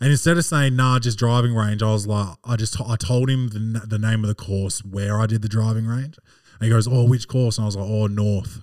And 0.00 0.10
instead 0.10 0.38
of 0.38 0.44
saying 0.46 0.76
nah, 0.76 0.98
just 0.98 1.18
driving 1.18 1.54
range, 1.54 1.82
I 1.82 1.92
was 1.92 2.06
like, 2.06 2.36
I 2.42 2.56
just 2.56 2.80
I 2.80 2.96
told 2.96 3.28
him 3.28 3.48
the, 3.48 3.82
the 3.86 3.98
name 3.98 4.24
of 4.24 4.28
the 4.28 4.34
course 4.34 4.82
where 4.82 5.20
I 5.20 5.26
did 5.26 5.42
the 5.42 5.48
driving 5.48 5.86
range. 5.86 6.16
And 6.58 6.66
he 6.66 6.70
goes, 6.70 6.88
Oh, 6.88 7.04
which 7.04 7.28
course? 7.28 7.58
And 7.58 7.64
I 7.64 7.66
was 7.66 7.76
like, 7.76 7.88
Oh, 7.88 8.06
North. 8.06 8.62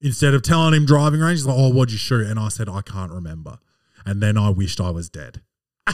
Instead 0.00 0.34
of 0.34 0.42
telling 0.42 0.74
him 0.74 0.84
driving 0.84 1.20
range, 1.20 1.38
he's 1.38 1.46
like, 1.46 1.56
Oh, 1.56 1.68
what'd 1.68 1.92
you 1.92 1.98
shoot? 1.98 2.26
And 2.26 2.40
I 2.40 2.48
said, 2.48 2.68
I 2.68 2.80
can't 2.82 3.12
remember. 3.12 3.58
And 4.04 4.20
then 4.20 4.36
I 4.36 4.50
wished 4.50 4.80
I 4.80 4.90
was 4.90 5.08
dead. 5.08 5.42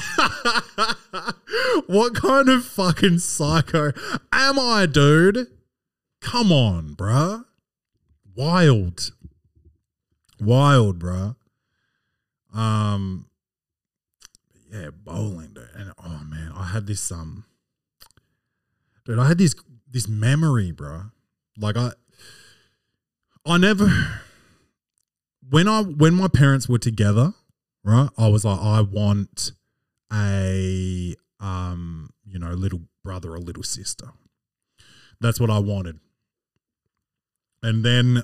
what 1.87 2.15
kind 2.15 2.49
of 2.49 2.65
fucking 2.65 3.19
psycho 3.19 3.93
am 4.33 4.59
I, 4.59 4.87
dude? 4.87 5.49
Come 6.23 6.51
on, 6.51 6.95
bruh. 6.95 7.45
Wild. 8.35 9.13
Wild, 10.41 10.99
bruh. 10.99 11.37
Um, 12.55 13.27
yeah, 14.71 14.91
bowling, 14.95 15.53
dude. 15.55 15.69
And 15.75 15.93
oh 16.03 16.23
man, 16.25 16.53
I 16.55 16.65
had 16.65 16.87
this 16.87 17.11
um, 17.11 17.45
dude, 19.05 19.19
I 19.19 19.29
had 19.29 19.39
this 19.39 19.55
this 19.91 20.09
memory, 20.09 20.71
bro. 20.73 21.05
Like 21.59 21.77
I, 21.77 21.93
I 23.45 23.59
never 23.59 23.89
when 25.51 25.69
I 25.69 25.83
when 25.83 26.15
my 26.15 26.29
parents 26.29 26.69
were 26.69 26.79
together, 26.79 27.35
right? 27.85 28.09
I 28.17 28.29
was 28.29 28.45
like, 28.45 28.61
I 28.61 28.81
want 28.81 29.53
a 30.13 31.15
um, 31.41 32.11
you 32.25 32.39
know, 32.39 32.53
little 32.53 32.83
brother 33.03 33.33
or 33.33 33.39
little 33.39 33.63
sister. 33.63 34.09
That's 35.21 35.41
what 35.41 35.51
I 35.51 35.59
wanted. 35.59 35.99
And 37.63 37.85
then 37.85 38.23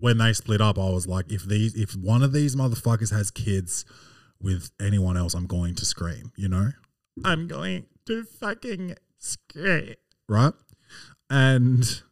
when 0.00 0.18
they 0.18 0.32
split 0.32 0.60
up, 0.60 0.78
I 0.78 0.90
was 0.90 1.06
like, 1.06 1.30
if 1.30 1.44
these, 1.44 1.74
if 1.74 1.94
one 1.96 2.22
of 2.22 2.32
these 2.32 2.56
motherfuckers 2.56 3.12
has 3.12 3.30
kids 3.30 3.84
with 4.40 4.70
anyone 4.80 5.16
else, 5.16 5.34
I'm 5.34 5.46
going 5.46 5.74
to 5.76 5.84
scream. 5.84 6.32
You 6.36 6.48
know, 6.48 6.70
I'm 7.24 7.48
going 7.48 7.86
to 8.06 8.24
fucking 8.24 8.94
scream, 9.18 9.94
right? 10.28 10.54
And 11.30 12.02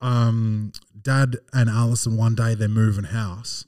um, 0.00 0.72
Dad 1.00 1.36
and 1.52 1.68
Allison 1.68 2.16
one 2.16 2.34
day 2.34 2.54
they're 2.54 2.68
moving 2.68 3.04
house, 3.04 3.66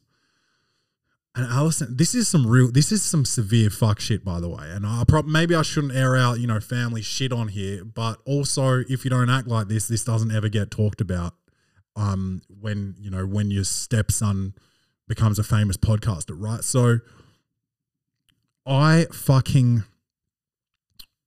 and 1.39 1.47
Allison, 1.47 1.97
this 1.97 2.17
is 2.17 2.27
some 2.27 2.47
real, 2.49 2.71
this 2.73 2.91
is 2.91 3.03
some 3.03 3.25
severe 3.25 3.71
fuck 3.71 4.01
shit, 4.01 4.25
by 4.25 4.41
the 4.41 4.49
way. 4.49 4.71
And 4.71 4.85
I 4.85 5.05
prob- 5.07 5.27
maybe 5.27 5.55
I 5.55 5.63
shouldn't 5.63 5.95
air 5.95 6.17
out, 6.17 6.41
you 6.41 6.49
know, 6.49 6.59
family 6.59 7.01
shit 7.01 7.33
on 7.33 7.47
here, 7.47 7.85
but 7.85 8.19
also 8.25 8.83
if 8.89 9.05
you 9.05 9.11
don't 9.11 9.31
act 9.31 9.47
like 9.47 9.69
this, 9.69 9.87
this 9.87 10.03
doesn't 10.03 10.33
ever 10.33 10.49
get 10.49 10.73
talked 10.73 11.01
about. 11.01 11.35
Um, 11.99 12.43
when 12.61 12.95
you 12.99 13.11
know 13.11 13.27
when 13.27 13.51
your 13.51 13.65
stepson 13.65 14.55
becomes 15.09 15.39
a 15.39 15.43
famous 15.43 15.77
podcaster, 15.77 16.37
right? 16.37 16.63
So 16.63 16.99
I 18.67 19.07
fucking 19.13 19.85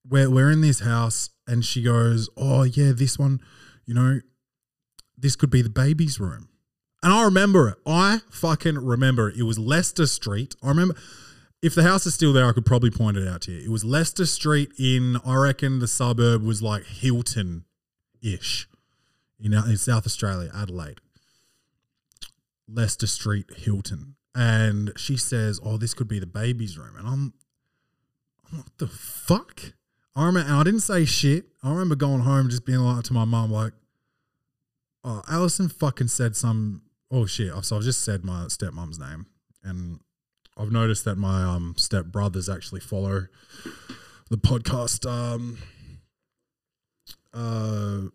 we're 0.08 0.30
we're 0.30 0.52
in 0.52 0.62
this 0.62 0.80
house 0.80 1.32
and 1.48 1.66
she 1.66 1.82
goes, 1.82 2.30
Oh 2.38 2.64
yeah, 2.64 2.92
this 2.94 3.20
one, 3.20 3.42
you 3.86 3.94
know, 3.94 4.22
this 5.18 5.36
could 5.36 5.50
be 5.50 5.62
the 5.62 5.70
baby's 5.70 6.20
room. 6.20 6.50
And 7.04 7.12
I 7.12 7.24
remember 7.24 7.70
it. 7.70 7.78
I 7.86 8.22
fucking 8.30 8.78
remember 8.78 9.30
it. 9.30 9.38
It 9.38 9.44
was 9.44 9.58
Leicester 9.58 10.06
Street. 10.06 10.56
I 10.62 10.70
remember 10.70 10.96
if 11.62 11.76
the 11.76 11.84
house 11.84 12.06
is 12.06 12.14
still 12.14 12.34
there, 12.34 12.48
I 12.48 12.54
could 12.54 12.66
probably 12.66 12.92
point 12.92 13.18
it 13.18 13.28
out 13.28 13.42
to 13.42 13.52
you. 13.52 13.66
It 13.66 13.70
was 13.70 13.84
Leicester 13.84 14.26
Street 14.26 14.72
in 14.78 15.18
I 15.26 15.36
reckon 15.36 15.80
the 15.80 15.88
suburb 15.88 16.44
was 16.44 16.62
like 16.62 16.86
Hilton 16.86 17.66
ish. 18.22 18.68
In, 19.44 19.54
in 19.54 19.78
South 19.78 20.06
Australia, 20.06 20.52
Adelaide. 20.54 21.00
Leicester 22.68 23.08
Street, 23.08 23.46
Hilton. 23.56 24.16
And 24.34 24.94
she 24.96 25.18
says, 25.18 25.60
Oh, 25.64 25.78
this 25.78 25.94
could 25.94 26.08
be 26.08 26.20
the 26.20 26.26
baby's 26.26 26.78
room. 26.78 26.96
And 26.98 27.08
I'm, 27.08 27.34
I'm 28.52 28.60
what 28.60 28.78
the 28.78 28.88
fuck? 28.88 29.74
I 30.16 30.26
remember, 30.26 30.50
and 30.50 30.58
I 30.58 30.64
didn't 30.64 30.82
say 30.82 31.06
shit. 31.06 31.46
I 31.64 31.70
remember 31.70 31.96
going 31.96 32.22
home 32.22 32.50
just 32.50 32.66
being 32.66 32.80
like 32.80 33.04
to 33.06 33.14
my 33.14 33.26
mom, 33.26 33.52
like, 33.52 33.74
oh, 35.04 35.22
Allison 35.30 35.70
fucking 35.70 36.10
said 36.10 36.36
some, 36.36 36.82
oh 37.10 37.26
shit. 37.26 37.52
So 37.64 37.78
I've 37.78 37.84
just 37.84 38.04
said 38.04 38.24
my 38.24 38.46
stepmom's 38.46 39.00
name. 39.00 39.26
And 39.64 40.00
I've 40.58 40.72
noticed 40.72 41.06
that 41.06 41.18
my 41.18 41.44
um 41.44 41.76
step 41.78 42.06
brothers 42.06 42.50
actually 42.50 42.82
follow 42.82 43.28
the 44.30 44.38
podcast 44.38 45.10
um 45.10 45.58
uh 47.34 48.10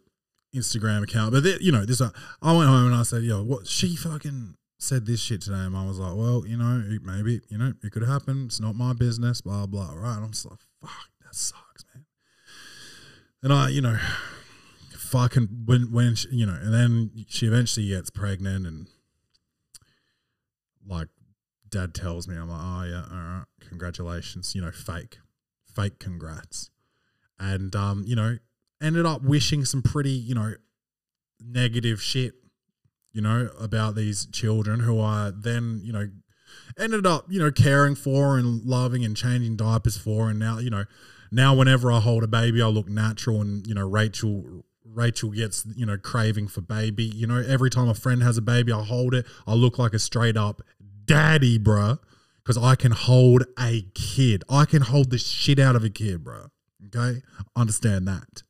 Instagram 0.56 1.02
account. 1.02 1.32
But 1.32 1.42
they, 1.44 1.56
you 1.60 1.72
know, 1.72 1.84
this 1.84 2.00
uh, 2.00 2.10
I 2.42 2.56
went 2.56 2.68
home 2.68 2.86
and 2.86 2.94
I 2.94 3.02
said, 3.02 3.22
"Yo, 3.22 3.42
what 3.42 3.66
she 3.66 3.96
fucking 3.96 4.56
said 4.78 5.06
this 5.06 5.20
shit 5.20 5.42
today." 5.42 5.56
And 5.56 5.76
I 5.76 5.86
was 5.86 5.98
like, 5.98 6.16
"Well, 6.16 6.44
you 6.46 6.56
know, 6.56 6.82
maybe 7.02 7.40
you 7.48 7.58
know 7.58 7.72
it 7.82 7.92
could 7.92 8.06
happen. 8.06 8.46
It's 8.46 8.60
not 8.60 8.74
my 8.74 8.92
business." 8.92 9.40
Blah 9.40 9.66
blah. 9.66 9.92
Right? 9.94 10.16
And 10.16 10.24
I'm 10.24 10.30
just 10.32 10.46
like, 10.46 10.60
"Fuck, 10.80 11.10
that 11.22 11.34
sucks, 11.34 11.84
man." 11.94 12.04
And 13.42 13.52
I, 13.52 13.68
you 13.68 13.80
know, 13.80 13.98
fucking 14.96 15.64
when 15.66 15.92
when 15.92 16.14
she, 16.14 16.28
you 16.30 16.46
know, 16.46 16.58
and 16.60 16.72
then 16.74 17.26
she 17.28 17.46
eventually 17.46 17.88
gets 17.88 18.10
pregnant 18.10 18.66
and 18.66 18.88
like 20.86 21.08
dad 21.68 21.94
tells 21.94 22.28
me, 22.28 22.36
I'm 22.36 22.48
like, 22.48 22.60
"Oh 22.62 22.84
yeah, 22.84 23.04
all 23.10 23.22
right, 23.24 23.44
congratulations." 23.60 24.54
You 24.54 24.62
know, 24.62 24.70
fake, 24.70 25.18
fake 25.74 25.98
congrats, 25.98 26.70
and 27.38 27.74
um, 27.74 28.04
you 28.06 28.16
know, 28.16 28.38
ended 28.82 29.06
up 29.06 29.22
wishing 29.22 29.64
some 29.64 29.82
pretty, 29.82 30.10
you 30.10 30.34
know, 30.34 30.54
negative 31.40 32.00
shit, 32.02 32.34
you 33.12 33.20
know, 33.20 33.50
about 33.58 33.94
these 33.94 34.26
children 34.26 34.80
who 34.80 35.00
I 35.00 35.32
then, 35.34 35.80
you 35.82 35.92
know, 35.92 36.08
ended 36.78 37.06
up, 37.06 37.26
you 37.28 37.38
know, 37.38 37.50
caring 37.50 37.94
for 37.94 38.38
and 38.38 38.64
loving 38.64 39.04
and 39.04 39.16
changing 39.16 39.56
diapers 39.56 39.96
for. 39.96 40.30
And 40.30 40.38
now, 40.38 40.58
you 40.58 40.70
know, 40.70 40.84
now 41.30 41.54
whenever 41.54 41.90
I 41.90 42.00
hold 42.00 42.22
a 42.24 42.28
baby, 42.28 42.62
I 42.62 42.66
look 42.66 42.88
natural. 42.88 43.40
And, 43.40 43.66
you 43.66 43.74
know, 43.74 43.88
Rachel. 43.88 44.64
Rachel 44.88 45.30
gets, 45.30 45.66
you 45.76 45.84
know, 45.84 45.98
craving 45.98 46.48
for 46.48 46.62
baby. 46.62 47.04
You 47.04 47.26
know, 47.26 47.42
every 47.46 47.68
time 47.68 47.88
a 47.88 47.94
friend 47.94 48.22
has 48.22 48.38
a 48.38 48.40
baby, 48.40 48.72
I 48.72 48.82
hold 48.82 49.12
it. 49.12 49.26
I 49.46 49.52
look 49.52 49.78
like 49.78 49.92
a 49.92 49.98
straight 49.98 50.38
up 50.38 50.62
daddy, 51.04 51.58
bruh. 51.58 51.98
Because 52.42 52.56
I 52.56 52.76
can 52.76 52.92
hold 52.92 53.44
a 53.58 53.82
kid. 53.94 54.44
I 54.48 54.64
can 54.64 54.82
hold 54.82 55.10
the 55.10 55.18
shit 55.18 55.58
out 55.58 55.76
of 55.76 55.84
a 55.84 55.90
kid, 55.90 56.24
bruh. 56.24 56.48
Okay? 56.86 57.20
Understand 57.56 58.06
that. 58.08 58.44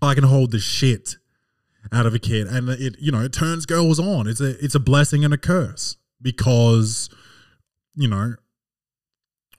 I 0.00 0.14
can 0.14 0.24
hold 0.24 0.52
the 0.52 0.58
shit 0.58 1.16
out 1.92 2.06
of 2.06 2.14
a 2.14 2.18
kid. 2.18 2.46
And 2.46 2.68
it 2.68 2.96
you 2.98 3.12
know 3.12 3.22
it 3.22 3.32
turns 3.32 3.66
girls 3.66 3.98
on. 3.98 4.26
It's 4.26 4.40
a 4.40 4.62
it's 4.64 4.74
a 4.74 4.80
blessing 4.80 5.24
and 5.24 5.34
a 5.34 5.38
curse 5.38 5.96
because 6.20 7.08
you 7.94 8.08
know 8.08 8.34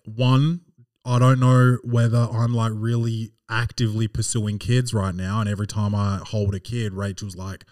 one 0.06 0.62
i 1.06 1.19
don't 1.19 1.39
know 1.39 1.78
whether 1.84 2.28
i'm 2.32 2.54
like 2.54 2.71
really 2.73 3.32
actively 3.49 4.08
pursuing 4.08 4.58
kids 4.58 4.93
right 4.93 5.15
now. 5.15 5.39
And 5.39 5.49
every 5.49 5.67
time 5.67 5.95
i 5.95 6.19
hold 6.23 6.56
a 6.56 6.60
kid 6.60 6.93
rachel's 6.93 7.36
like 7.36 7.65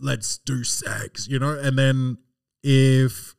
let's 0.00 0.38
do 0.38 0.64
sex 0.64 1.28
you 1.28 1.38
know? 1.38 1.58
And 1.58 1.78
then 1.78 2.18
if 2.62 3.34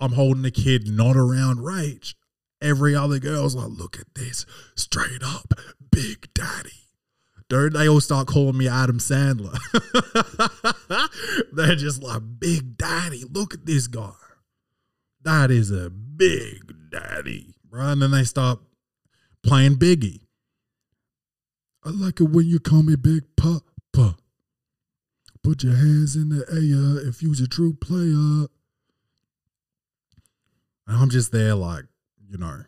i'm 0.00 0.12
holding 0.12 0.44
a 0.44 0.50
kid 0.50 0.88
not 0.88 1.16
around 1.16 1.58
rach 1.58 2.14
every 2.60 2.94
other 2.94 3.18
girl's 3.18 3.54
like 3.54 3.70
look 3.70 3.98
at 3.98 4.14
this. 4.14 4.46
Straight 4.74 5.22
up 5.22 5.54
big 5.90 6.32
daddy 6.34 6.89
dude. 7.50 7.74
They 7.74 7.88
all 7.88 8.00
start 8.00 8.28
calling 8.28 8.56
me 8.56 8.68
Adam 8.68 8.98
Sandler. 8.98 9.58
They're 11.52 11.76
just 11.76 12.02
like, 12.02 12.22
Big 12.38 12.78
Daddy, 12.78 13.24
look 13.30 13.52
at 13.52 13.66
this 13.66 13.88
guy. 13.88 14.12
That 15.22 15.50
is 15.50 15.70
a 15.70 15.90
big 15.90 16.90
daddy, 16.90 17.54
bro. 17.68 17.88
And 17.88 18.00
then 18.00 18.12
they 18.12 18.24
start 18.24 18.58
playing 19.42 19.76
Biggie. 19.76 20.20
I 21.84 21.90
like 21.90 22.20
it 22.20 22.30
when 22.30 22.46
you 22.46 22.58
call 22.58 22.82
me 22.82 22.96
Big 22.96 23.24
Papa. 23.36 24.16
Put 25.42 25.62
your 25.62 25.74
hands 25.74 26.16
in 26.16 26.28
the 26.28 26.44
air 26.50 27.06
if 27.08 27.22
you's 27.22 27.40
a 27.40 27.48
true 27.48 27.74
player. 27.74 28.48
And 30.86 30.96
I'm 30.96 31.10
just 31.10 31.32
there, 31.32 31.54
like, 31.54 31.84
you 32.28 32.38
know, 32.38 32.62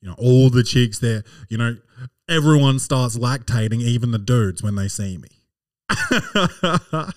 you 0.00 0.08
know, 0.08 0.16
all 0.18 0.50
the 0.50 0.64
chicks 0.64 0.98
there, 0.98 1.22
you 1.48 1.58
know, 1.58 1.76
everyone 2.30 2.78
starts 2.78 3.18
lactating, 3.18 3.80
even 3.82 4.12
the 4.12 4.18
dudes 4.18 4.62
when 4.62 4.76
they 4.76 4.88
see 4.88 5.18
me. 5.18 5.28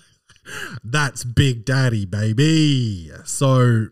That's 0.84 1.24
Big 1.24 1.64
Daddy, 1.64 2.04
baby. 2.04 3.10
So, 3.24 3.86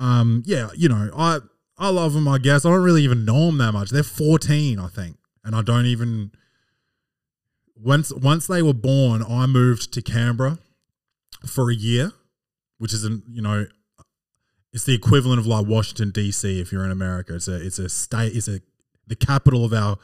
um, 0.00 0.42
yeah, 0.46 0.70
you 0.74 0.88
know, 0.88 1.10
I 1.16 1.40
I 1.78 1.90
love 1.90 2.14
them. 2.14 2.26
I 2.26 2.38
guess 2.38 2.64
I 2.64 2.70
don't 2.70 2.82
really 2.82 3.02
even 3.02 3.24
know 3.24 3.46
them 3.46 3.58
that 3.58 3.72
much. 3.72 3.90
They're 3.90 4.02
14, 4.02 4.78
I 4.78 4.88
think, 4.88 5.16
and 5.44 5.54
I 5.54 5.62
don't 5.62 5.86
even. 5.86 6.32
Once 7.76 8.12
once 8.12 8.46
they 8.46 8.62
were 8.62 8.72
born, 8.72 9.24
I 9.28 9.46
moved 9.46 9.92
to 9.94 10.02
Canberra 10.02 10.58
for 11.46 11.70
a 11.70 11.74
year, 11.74 12.12
which 12.78 12.92
is 12.92 13.04
an 13.04 13.24
you 13.28 13.42
know 13.42 13.66
it's 14.72 14.84
the 14.84 14.94
equivalent 14.94 15.40
of 15.40 15.46
like 15.46 15.66
Washington 15.66 16.10
D.C. 16.10 16.60
if 16.60 16.72
you're 16.72 16.84
in 16.84 16.92
America. 16.92 17.34
It's 17.34 17.48
a 17.48 17.56
it's 17.56 17.78
a 17.78 17.88
state. 17.88 18.36
It's 18.36 18.48
a 18.48 18.60
the 19.18 19.26
capital 19.26 19.64
of 19.64 19.72
our 19.72 19.98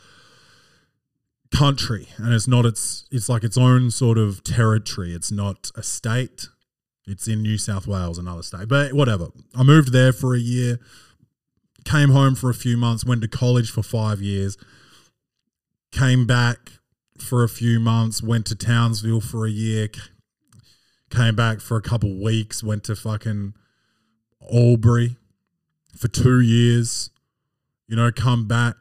country, 1.54 2.08
and 2.18 2.32
it's 2.34 2.48
not 2.48 2.66
its. 2.66 3.06
It's 3.10 3.28
like 3.28 3.42
its 3.42 3.56
own 3.56 3.90
sort 3.90 4.18
of 4.18 4.44
territory. 4.44 5.14
It's 5.14 5.32
not 5.32 5.70
a 5.74 5.82
state. 5.82 6.48
It's 7.06 7.26
in 7.26 7.42
New 7.42 7.56
South 7.56 7.86
Wales, 7.86 8.18
another 8.18 8.42
state. 8.42 8.68
But 8.68 8.92
whatever. 8.92 9.28
I 9.56 9.62
moved 9.62 9.92
there 9.92 10.12
for 10.12 10.34
a 10.34 10.38
year. 10.38 10.78
Came 11.84 12.10
home 12.10 12.34
for 12.34 12.50
a 12.50 12.54
few 12.54 12.76
months. 12.76 13.04
Went 13.04 13.22
to 13.22 13.28
college 13.28 13.70
for 13.70 13.82
five 13.82 14.20
years. 14.20 14.58
Came 15.90 16.26
back 16.26 16.72
for 17.18 17.42
a 17.42 17.48
few 17.48 17.80
months. 17.80 18.22
Went 18.22 18.44
to 18.46 18.54
Townsville 18.54 19.22
for 19.22 19.46
a 19.46 19.50
year. 19.50 19.88
Came 21.08 21.34
back 21.34 21.60
for 21.60 21.78
a 21.78 21.82
couple 21.82 22.22
weeks. 22.22 22.62
Went 22.62 22.84
to 22.84 22.94
fucking 22.94 23.54
Albury 24.52 25.16
for 25.96 26.08
two 26.08 26.40
years, 26.40 27.10
you 27.88 27.96
know, 27.96 28.10
come 28.12 28.46
back. 28.46 28.74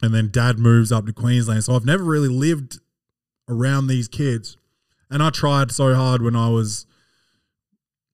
And 0.00 0.14
then 0.14 0.30
dad 0.30 0.58
moves 0.58 0.92
up 0.92 1.06
to 1.06 1.12
Queensland. 1.12 1.64
So 1.64 1.74
I've 1.74 1.84
never 1.84 2.04
really 2.04 2.28
lived 2.28 2.78
around 3.48 3.86
these 3.86 4.08
kids. 4.08 4.56
And 5.10 5.22
I 5.22 5.30
tried 5.30 5.72
so 5.72 5.94
hard 5.94 6.22
when 6.22 6.36
I 6.36 6.48
was, 6.48 6.86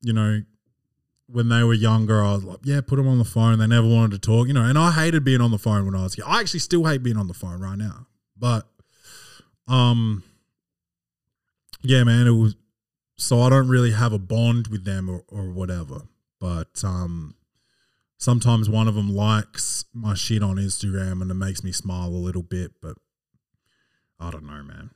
you 0.01 0.12
know, 0.12 0.42
when 1.27 1.49
they 1.49 1.62
were 1.62 1.75
younger, 1.75 2.23
I 2.23 2.35
was 2.35 2.44
like, 2.44 2.61
yeah, 2.62 2.81
put 2.81 2.97
them 2.97 3.09
on 3.09 3.18
the 3.18 3.25
phone. 3.25 3.59
They 3.59 3.66
never 3.66 3.88
wanted 3.88 4.12
to 4.12 4.18
talk, 4.18 4.47
you 4.47 4.55
know. 4.55 4.64
And 4.64 4.79
I 4.79 4.92
hated 4.92 5.25
being 5.25 5.40
on 5.40 5.51
the 5.51 5.59
phone 5.59 5.85
when 5.85 5.94
I 5.94 6.05
was 6.05 6.16
young. 6.16 6.29
I 6.29 6.40
actually 6.40 6.61
still 6.61 6.85
hate 6.85 7.03
being 7.03 7.16
on 7.16 7.29
the 7.29 7.35
phone 7.35 7.61
right 7.61 7.77
now. 7.79 8.07
But, 8.38 8.68
um, 9.66 10.23
yeah, 11.83 12.05
man, 12.05 12.27
it 12.27 12.31
was 12.31 12.57
so 13.16 13.40
I 13.42 13.49
don't 13.49 13.68
really 13.68 13.92
have 13.92 14.12
a 14.12 14.18
bond 14.18 14.68
with 14.68 14.85
them 14.85 15.09
or, 15.09 15.25
or 15.29 15.51
whatever. 15.51 16.03
But 16.40 16.83
um, 16.85 17.35
sometimes 18.25 18.71
one 18.71 18.89
of 18.89 18.95
them 18.95 19.15
likes 19.15 19.85
my 19.93 20.15
shit 20.15 20.43
on 20.43 20.57
Instagram 20.57 21.21
and 21.21 21.31
it 21.31 21.35
makes 21.35 21.63
me 21.63 21.71
smile 21.73 22.09
a 22.09 22.17
little 22.17 22.43
bit. 22.43 22.73
But 22.81 22.97
I 24.19 24.31
don't 24.31 24.47
know, 24.47 24.63
man. 24.63 24.91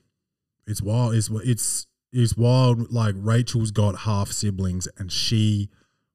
It's 0.66 0.80
wild. 0.80 1.14
It's 1.14 1.28
it's 1.44 1.86
it's 2.10 2.36
wild. 2.36 2.90
Like 2.90 3.14
Rachel's 3.18 3.70
got 3.70 4.00
half 4.00 4.32
siblings 4.32 4.88
and 4.96 5.12
she 5.12 5.68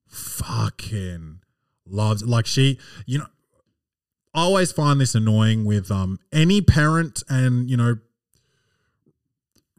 fucking 0.07 1.39
loves 1.85 2.23
like 2.23 2.45
she 2.45 2.77
you 3.05 3.17
know 3.17 3.25
I 4.33 4.41
always 4.41 4.71
find 4.71 5.01
this 5.01 5.15
annoying 5.15 5.65
with 5.65 5.91
um 5.91 6.19
any 6.31 6.61
parent 6.61 7.21
and 7.29 7.69
you 7.69 7.77
know 7.77 7.97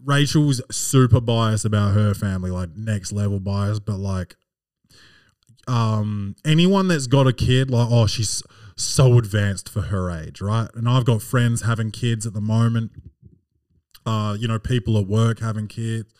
Rachel's 0.05 0.61
super 0.70 1.20
biased 1.20 1.64
about 1.64 1.94
her 1.94 2.14
family, 2.14 2.51
like 2.51 2.77
next 2.77 3.11
level 3.11 3.40
bias, 3.40 3.81
but 3.81 3.97
like 3.97 4.37
um 5.66 6.37
anyone 6.44 6.88
that's 6.88 7.07
got 7.07 7.27
a 7.27 7.33
kid, 7.33 7.70
like, 7.70 7.88
oh, 7.90 8.07
she's 8.07 8.42
so 8.77 9.18
advanced 9.18 9.68
for 9.68 9.83
her 9.83 10.11
age, 10.11 10.40
right? 10.40 10.68
And 10.74 10.88
I've 10.88 11.05
got 11.05 11.22
friends 11.22 11.62
having 11.62 11.90
kids 11.90 12.27
at 12.27 12.35
the 12.35 12.40
moment. 12.40 12.92
Uh, 14.07 14.37
you 14.38 14.46
know, 14.46 14.59
people 14.59 14.98
at 14.98 15.07
work 15.07 15.40
having 15.40 15.68
kids. 15.68 16.12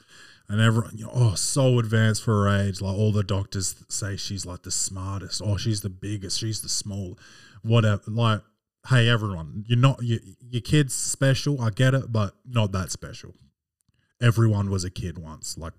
And 0.49 0.61
everyone, 0.61 0.97
you 0.97 1.05
know, 1.05 1.11
oh, 1.15 1.35
so 1.35 1.79
advanced 1.79 2.23
for 2.23 2.45
her 2.45 2.63
age. 2.63 2.81
Like 2.81 2.97
all 2.97 3.13
the 3.13 3.23
doctors 3.23 3.83
say 3.89 4.17
she's 4.17 4.45
like 4.45 4.63
the 4.63 4.71
smartest. 4.71 5.41
Oh, 5.45 5.57
she's 5.57 5.81
the 5.81 5.89
biggest. 5.91 6.39
She's 6.39 6.61
the 6.61 6.69
small, 6.69 7.19
whatever. 7.63 8.03
Like, 8.07 8.43
hey, 8.89 9.09
everyone, 9.09 9.65
you're 9.67 9.79
not, 9.79 10.03
you, 10.03 10.21
your 10.41 10.61
kid's 10.61 10.95
special. 10.95 11.61
I 11.63 11.71
get 11.71 11.95
it, 11.95 12.13
but 12.13 12.35
not 12.47 12.73
that 12.73 12.91
special 12.91 13.35
everyone 14.25 14.71
was 14.71 14.85
a 14.85 14.91
kid 14.91 15.19
once. 15.19 15.59
Like, 15.59 15.75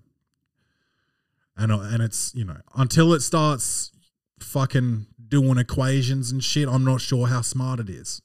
and 1.56 1.72
and 1.72 2.02
it's 2.02 2.32
you 2.34 2.44
know 2.44 2.58
until 2.74 3.12
it 3.12 3.20
starts 3.20 3.90
fucking 4.40 5.06
doing 5.28 5.58
equations 5.58 6.30
and 6.30 6.42
shit, 6.42 6.68
I'm 6.68 6.84
not 6.84 7.00
sure 7.00 7.26
how 7.26 7.42
smart 7.42 7.80
it 7.80 7.88
is. 7.88 8.22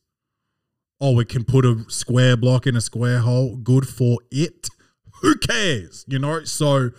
Oh, 0.99 1.19
it 1.19 1.29
can 1.29 1.43
put 1.43 1.65
a 1.65 1.83
square 1.87 2.37
block 2.37 2.67
in 2.67 2.75
a 2.75 2.81
square 2.81 3.19
hole. 3.19 3.55
Good 3.55 3.87
for 3.87 4.19
it. 4.29 4.67
Who 5.21 5.35
cares? 5.35 6.05
You 6.07 6.19
know. 6.19 6.43
So, 6.43 6.91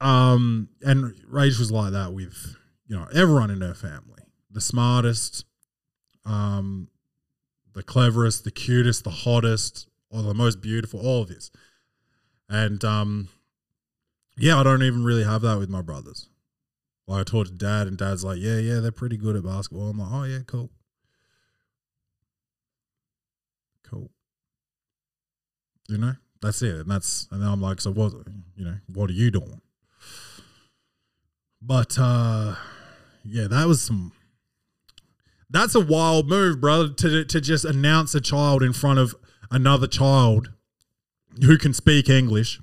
um, 0.00 0.68
and 0.82 1.14
Rage 1.28 1.58
was 1.58 1.70
like 1.70 1.92
that 1.92 2.12
with 2.12 2.56
you 2.86 2.96
know 2.96 3.06
everyone 3.14 3.50
in 3.50 3.60
her 3.60 3.74
family. 3.74 4.22
The 4.50 4.60
smartest, 4.60 5.44
um, 6.24 6.88
the 7.72 7.84
cleverest, 7.84 8.42
the 8.42 8.50
cutest, 8.50 9.04
the 9.04 9.10
hottest, 9.10 9.86
or 10.10 10.22
the 10.22 10.34
most 10.34 10.60
beautiful, 10.60 11.00
all 11.00 11.22
of 11.22 11.28
this. 11.28 11.52
And 12.48 12.84
um, 12.84 13.28
yeah, 14.40 14.58
I 14.58 14.62
don't 14.62 14.82
even 14.82 15.04
really 15.04 15.24
have 15.24 15.42
that 15.42 15.58
with 15.58 15.68
my 15.68 15.82
brothers. 15.82 16.28
Like 17.06 17.20
I 17.20 17.24
talked 17.24 17.48
to 17.48 17.54
dad, 17.54 17.86
and 17.86 17.98
dad's 17.98 18.24
like, 18.24 18.38
"Yeah, 18.40 18.58
yeah, 18.58 18.80
they're 18.80 18.92
pretty 18.92 19.16
good 19.16 19.36
at 19.36 19.44
basketball." 19.44 19.90
I'm 19.90 19.98
like, 19.98 20.12
"Oh 20.12 20.24
yeah, 20.24 20.38
cool, 20.46 20.70
cool." 23.84 24.10
You 25.88 25.98
know, 25.98 26.14
that's 26.40 26.62
it, 26.62 26.76
and 26.76 26.90
that's 26.90 27.28
and 27.30 27.42
then 27.42 27.48
I'm 27.48 27.60
like, 27.60 27.80
"So 27.80 27.92
what? 27.92 28.12
You 28.56 28.64
know, 28.64 28.76
what 28.92 29.10
are 29.10 29.14
you 29.14 29.30
doing?" 29.30 29.60
But 31.60 31.98
uh, 31.98 32.54
yeah, 33.24 33.48
that 33.48 33.66
was 33.66 33.82
some. 33.82 34.12
That's 35.50 35.74
a 35.74 35.80
wild 35.80 36.28
move, 36.28 36.60
brother, 36.60 36.88
to 36.88 37.24
to 37.24 37.40
just 37.40 37.64
announce 37.64 38.14
a 38.14 38.20
child 38.20 38.62
in 38.62 38.72
front 38.72 38.98
of 38.98 39.14
another 39.50 39.86
child 39.86 40.52
who 41.42 41.58
can 41.58 41.74
speak 41.74 42.08
English. 42.08 42.60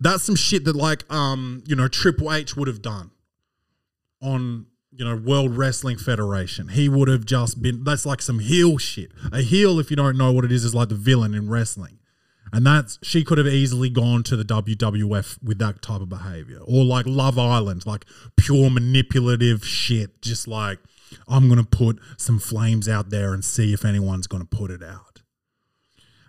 That's 0.00 0.22
some 0.22 0.36
shit 0.36 0.64
that 0.64 0.76
like 0.76 1.10
um, 1.12 1.62
you 1.66 1.76
know, 1.76 1.88
Triple 1.88 2.32
H 2.32 2.56
would 2.56 2.68
have 2.68 2.82
done 2.82 3.10
on 4.22 4.66
you 4.98 5.04
know, 5.04 5.14
World 5.14 5.56
Wrestling 5.56 5.96
Federation. 5.96 6.68
He 6.68 6.88
would 6.88 7.06
have 7.08 7.24
just 7.24 7.62
been 7.62 7.84
that's 7.84 8.04
like 8.04 8.20
some 8.20 8.40
heel 8.40 8.78
shit. 8.78 9.12
A 9.32 9.42
heel, 9.42 9.78
if 9.78 9.90
you 9.90 9.96
don't 9.96 10.18
know 10.18 10.32
what 10.32 10.44
it 10.44 10.50
is, 10.50 10.64
is 10.64 10.74
like 10.74 10.88
the 10.88 10.96
villain 10.96 11.34
in 11.34 11.48
wrestling. 11.48 12.00
And 12.52 12.66
that's 12.66 12.98
she 13.02 13.22
could 13.22 13.38
have 13.38 13.46
easily 13.46 13.90
gone 13.90 14.24
to 14.24 14.36
the 14.36 14.44
WWF 14.44 15.42
with 15.42 15.58
that 15.58 15.82
type 15.82 16.00
of 16.00 16.08
behavior. 16.08 16.58
Or 16.64 16.84
like 16.84 17.06
Love 17.06 17.38
Island, 17.38 17.86
like 17.86 18.06
pure 18.36 18.70
manipulative 18.70 19.64
shit. 19.64 20.20
Just 20.20 20.48
like, 20.48 20.80
I'm 21.28 21.48
gonna 21.48 21.62
put 21.62 22.00
some 22.16 22.40
flames 22.40 22.88
out 22.88 23.10
there 23.10 23.32
and 23.32 23.44
see 23.44 23.72
if 23.72 23.84
anyone's 23.84 24.26
gonna 24.26 24.46
put 24.46 24.72
it 24.72 24.82
out. 24.82 25.22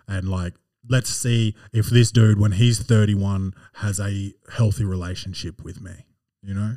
And 0.06 0.28
like, 0.28 0.54
let's 0.88 1.10
see 1.10 1.54
if 1.72 1.86
this 1.86 2.10
dude, 2.10 2.40
when 2.40 2.52
he's 2.52 2.80
31, 2.80 3.54
has 3.74 4.00
a 4.00 4.32
healthy 4.52 4.84
relationship 4.84 5.62
with 5.62 5.80
me. 5.80 6.06
You 6.42 6.54
know? 6.54 6.76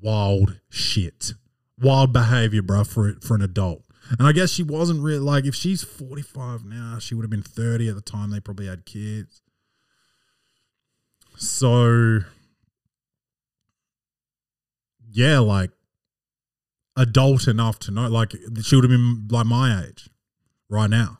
Wild 0.00 0.60
shit. 0.68 1.32
Wild 1.78 2.12
behavior, 2.12 2.62
bro, 2.62 2.84
for 2.84 3.14
for 3.20 3.34
an 3.34 3.42
adult. 3.42 3.82
And 4.18 4.26
I 4.26 4.32
guess 4.32 4.50
she 4.50 4.62
wasn't 4.62 5.02
really 5.02 5.18
like 5.18 5.44
if 5.44 5.54
she's 5.54 5.82
45 5.82 6.64
now, 6.64 6.98
she 6.98 7.14
would 7.14 7.22
have 7.22 7.30
been 7.30 7.42
30 7.42 7.88
at 7.88 7.96
the 7.96 8.00
time 8.00 8.30
they 8.30 8.40
probably 8.40 8.66
had 8.66 8.86
kids. 8.86 9.42
So 11.36 12.20
yeah, 15.10 15.38
like 15.40 15.70
adult 16.96 17.48
enough 17.48 17.78
to 17.80 17.90
know 17.90 18.08
like 18.08 18.32
she 18.62 18.76
would 18.76 18.84
have 18.84 18.90
been 18.90 19.28
like 19.30 19.46
my 19.46 19.84
age 19.84 20.08
right 20.68 20.88
now. 20.90 21.18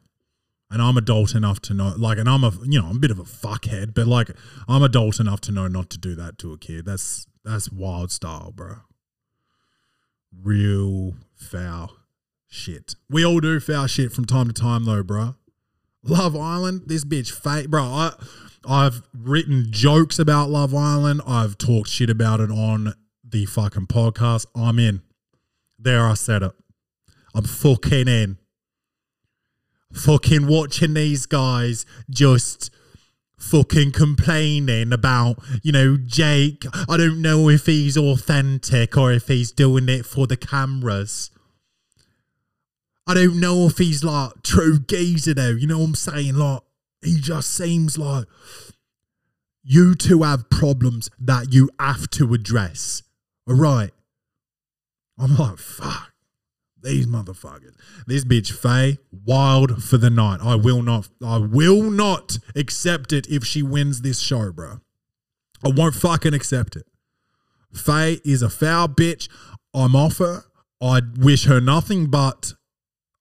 And 0.69 0.83
I'm 0.83 0.97
adult 0.97 1.35
enough 1.35 1.61
to 1.63 1.75
know 1.75 1.95
like 1.97 2.19
and 2.19 2.29
I'm 2.29 2.43
a 2.43 2.51
you 2.65 2.81
know, 2.81 2.89
I'm 2.89 2.97
a 2.97 3.01
bit 3.01 3.11
of 3.13 3.19
a 3.19 3.25
fuckhead, 3.25 3.95
but 3.95 4.07
like 4.07 4.31
I'm 4.69 4.83
adult 4.83 5.21
enough 5.21 5.41
to 5.43 5.53
know 5.53 5.69
not 5.69 5.91
to 5.91 5.99
do 5.99 6.15
that 6.17 6.39
to 6.39 6.53
a 6.53 6.59
kid. 6.59 6.87
That's 6.87 7.27
that's 7.45 7.71
wild 7.71 8.11
style, 8.11 8.53
bro. 8.53 8.77
Real 10.43 11.15
foul 11.37 11.93
shit. 12.49 12.95
We 13.09 13.25
all 13.25 13.41
do 13.41 13.61
foul 13.61 13.87
shit 13.87 14.13
from 14.13 14.25
time 14.25 14.49
to 14.49 14.53
time, 14.53 14.85
though, 14.85 15.03
bro. 15.03 15.37
Love 16.03 16.37
Island, 16.37 16.83
this 16.87 17.05
bitch 17.05 17.33
fake, 17.33 17.69
bro. 17.69 17.83
I, 17.83 18.13
I've 18.69 19.03
written 19.13 19.67
jokes 19.71 20.19
about 20.19 20.51
Love 20.51 20.75
Island. 20.75 21.21
I've 21.27 21.59
talked 21.59 21.89
shit 21.89 22.11
about 22.11 22.41
it 22.41 22.51
on 22.51 22.95
the 23.25 23.45
fucking 23.47 23.87
podcast. 23.87 24.47
I'm 24.55 24.79
in. 24.79 25.03
There, 25.79 26.07
I 26.07 26.15
said 26.15 26.43
it. 26.43 26.53
I'm 27.35 27.45
fucking 27.45 28.09
in. 28.09 28.39
Fucking 29.93 30.47
watching 30.47 30.95
these 30.95 31.27
guys 31.27 31.87
just 32.11 32.71
fucking 33.39 33.93
complaining 33.93 34.93
about, 34.93 35.37
you 35.63 35.73
know, 35.73 35.97
Jake. 35.97 36.65
I 36.89 36.97
don't 36.97 37.23
know 37.23 37.49
if 37.49 37.67
he's 37.67 37.97
authentic 37.97 38.97
or 38.97 39.13
if 39.13 39.29
he's 39.29 39.53
doing 39.53 39.89
it 39.89 40.05
for 40.05 40.27
the 40.27 40.37
cameras. 40.37 41.31
I 43.07 43.15
don't 43.15 43.39
know 43.39 43.67
if 43.67 43.79
he's 43.79 44.03
like 44.03 44.43
true 44.43 44.81
geezer 44.81 45.35
though. 45.35 45.51
You 45.51 45.67
know 45.69 45.79
what 45.79 45.85
I'm 45.85 45.95
saying? 45.95 46.35
Like, 46.35 46.63
he 47.03 47.21
just 47.21 47.55
seems 47.55 47.97
like 47.97 48.27
you 49.63 49.95
two 49.95 50.23
have 50.23 50.51
problems 50.51 51.09
that 51.21 51.53
you 51.53 51.71
have 51.79 52.11
to 52.11 52.35
address. 52.35 53.03
All 53.47 53.55
right. 53.55 53.91
I'm 55.19 55.37
like, 55.37 55.59
fuck. 55.59 56.13
These 56.87 57.07
motherfuckers. 57.07 57.75
This 58.07 58.25
bitch 58.25 58.53
Faye, 58.53 58.99
wild 59.25 59.83
for 59.83 59.99
the 59.99 60.11
night. 60.11 60.39
I 60.43 60.55
will 60.55 60.83
not 60.83 61.09
I 61.25 61.39
will 61.39 61.91
not 61.91 62.39
accept 62.55 63.13
it 63.13 63.27
if 63.29 63.45
she 63.45 63.63
wins 63.63 64.03
this 64.03 64.21
show, 64.21 64.53
bro. 64.53 64.81
I 65.65 65.71
won't 65.71 65.95
fucking 65.95 66.35
accept 66.35 66.77
it. 66.77 66.87
Faye 67.75 68.21
is 68.25 68.43
a 68.43 68.49
foul 68.49 68.89
bitch. 68.89 69.29
I'm 69.75 69.97
off 69.97 70.19
her. 70.19 70.45
I 70.81 71.01
wish 71.19 71.47
her 71.47 71.61
nothing 71.61 72.07
but 72.07 72.55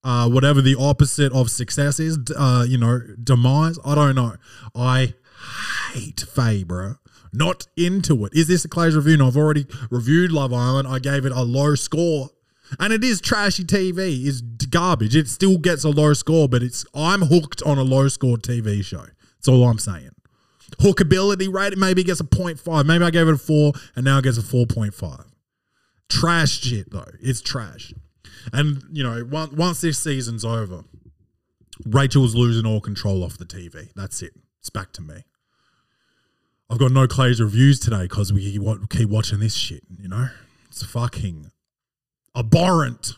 uh, 0.03 0.29
whatever 0.29 0.61
the 0.61 0.75
opposite 0.75 1.33
of 1.33 1.49
success 1.49 1.99
is, 1.99 2.19
uh, 2.37 2.65
you 2.67 2.77
know, 2.77 3.01
demise. 3.21 3.79
I 3.83 3.95
don't 3.95 4.15
know. 4.15 4.35
I 4.75 5.15
hate 5.93 6.21
Faye, 6.21 6.63
bro. 6.63 6.95
Not 7.33 7.67
into 7.75 8.25
it. 8.25 8.33
Is 8.33 8.47
this 8.47 8.63
a 8.63 8.69
Clay's 8.69 8.95
review? 8.95 9.17
No, 9.17 9.27
I've 9.27 9.35
already 9.35 9.65
reviewed 9.89 10.31
Love 10.31 10.53
Island. 10.53 10.87
I 10.87 10.99
gave 10.99 11.25
it 11.25 11.31
a 11.31 11.41
low 11.41 11.75
score. 11.75 12.29
And 12.79 12.91
it 12.91 13.03
is 13.03 13.21
trashy 13.21 13.63
TV. 13.63 14.25
It's 14.25 14.41
garbage. 14.41 15.15
It 15.15 15.27
still 15.27 15.57
gets 15.57 15.83
a 15.83 15.89
low 15.89 16.13
score, 16.13 16.49
but 16.49 16.63
it's 16.63 16.85
I'm 16.93 17.23
hooked 17.23 17.61
on 17.63 17.77
a 17.77 17.83
low 17.83 18.07
score 18.07 18.37
TV 18.37 18.83
show. 18.83 19.05
That's 19.37 19.47
all 19.47 19.63
I'm 19.65 19.79
saying. 19.79 20.11
Hookability 20.79 21.51
rate 21.53 21.77
maybe 21.77 22.03
gets 22.03 22.19
a 22.19 22.23
0.5. 22.23 22.85
Maybe 22.85 23.03
I 23.03 23.11
gave 23.11 23.27
it 23.27 23.35
a 23.35 23.37
4 23.37 23.73
and 23.95 24.05
now 24.05 24.17
it 24.17 24.23
gets 24.23 24.37
a 24.37 24.41
4.5. 24.41 25.25
Trash 26.09 26.61
shit 26.61 26.91
though. 26.91 27.05
It's 27.21 27.41
trash. 27.41 27.93
And 28.51 28.83
you 28.91 29.03
know, 29.03 29.25
once, 29.29 29.53
once 29.53 29.81
this 29.81 29.99
season's 29.99 30.43
over, 30.43 30.83
Rachel's 31.85 32.35
losing 32.35 32.65
all 32.65 32.81
control 32.81 33.23
off 33.23 33.37
the 33.37 33.45
TV. 33.45 33.89
That's 33.95 34.21
it. 34.21 34.33
It's 34.59 34.69
back 34.69 34.91
to 34.93 35.01
me. 35.01 35.23
I've 36.69 36.79
got 36.79 36.91
no 36.91 37.07
Clay's 37.07 37.39
reviews 37.39 37.79
today 37.79 38.03
because 38.03 38.33
we 38.33 38.59
keep 38.89 39.09
watching 39.09 39.39
this 39.39 39.53
shit. 39.53 39.83
You 39.99 40.09
know, 40.09 40.29
it's 40.67 40.83
fucking 40.83 41.51
abhorrent. 42.35 43.13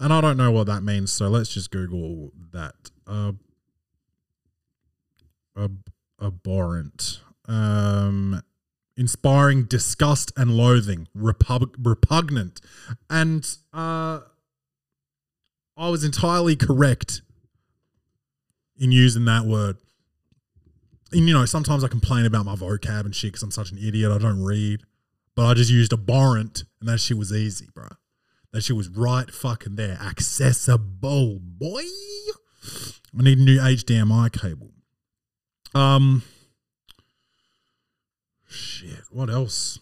And 0.00 0.12
I 0.12 0.20
don't 0.20 0.36
know 0.36 0.50
what 0.50 0.66
that 0.66 0.82
means, 0.82 1.12
so 1.12 1.28
let's 1.28 1.52
just 1.52 1.70
Google 1.70 2.32
that. 2.52 2.74
Uh, 3.06 3.32
ab- 5.56 5.90
abhorrent. 6.20 7.20
Um, 7.46 8.42
inspiring 8.96 9.64
disgust 9.64 10.32
and 10.36 10.56
loathing, 10.56 11.08
repug- 11.16 11.74
repugnant. 11.78 12.60
And 13.08 13.44
uh, 13.72 14.20
I 15.76 15.88
was 15.88 16.04
entirely 16.04 16.56
correct 16.56 17.22
in 18.78 18.92
using 18.92 19.24
that 19.26 19.44
word. 19.44 19.76
And 21.12 21.28
you 21.28 21.34
know, 21.34 21.44
sometimes 21.44 21.84
I 21.84 21.88
complain 21.88 22.24
about 22.24 22.46
my 22.46 22.54
vocab 22.54 23.04
and 23.04 23.14
shit 23.14 23.32
because 23.32 23.42
I'm 23.42 23.50
such 23.50 23.70
an 23.70 23.78
idiot. 23.78 24.10
I 24.10 24.18
don't 24.18 24.42
read. 24.42 24.82
But 25.34 25.46
I 25.46 25.54
just 25.54 25.70
used 25.70 25.92
abhorrent 25.92 26.64
and 26.80 26.88
that 26.88 26.98
shit 26.98 27.16
was 27.16 27.32
easy, 27.32 27.68
bro. 27.74 27.88
That 28.52 28.62
shit 28.62 28.76
was 28.76 28.88
right 28.88 29.30
fucking 29.30 29.76
there. 29.76 29.98
Accessible, 30.00 31.38
boy. 31.40 31.82
I 33.18 33.22
need 33.22 33.38
a 33.38 33.42
new 33.42 33.58
HDMI 33.58 34.32
cable. 34.38 34.70
Um, 35.74 36.22
shit. 38.48 39.04
What 39.10 39.30
else? 39.30 39.78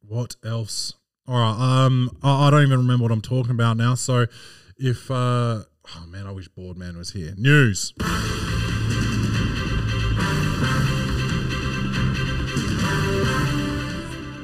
What 0.00 0.36
else? 0.44 0.94
All 1.26 1.36
right. 1.36 1.84
Um, 1.84 2.18
I, 2.22 2.48
I 2.48 2.50
don't 2.50 2.62
even 2.62 2.78
remember 2.78 3.04
what 3.04 3.12
I'm 3.12 3.22
talking 3.22 3.52
about 3.52 3.76
now. 3.76 3.94
So, 3.94 4.26
if 4.76 5.10
uh, 5.10 5.62
oh 5.64 6.06
man, 6.08 6.26
I 6.26 6.32
wish 6.32 6.48
Boardman 6.48 6.98
was 6.98 7.12
here. 7.12 7.34
News. 7.36 7.94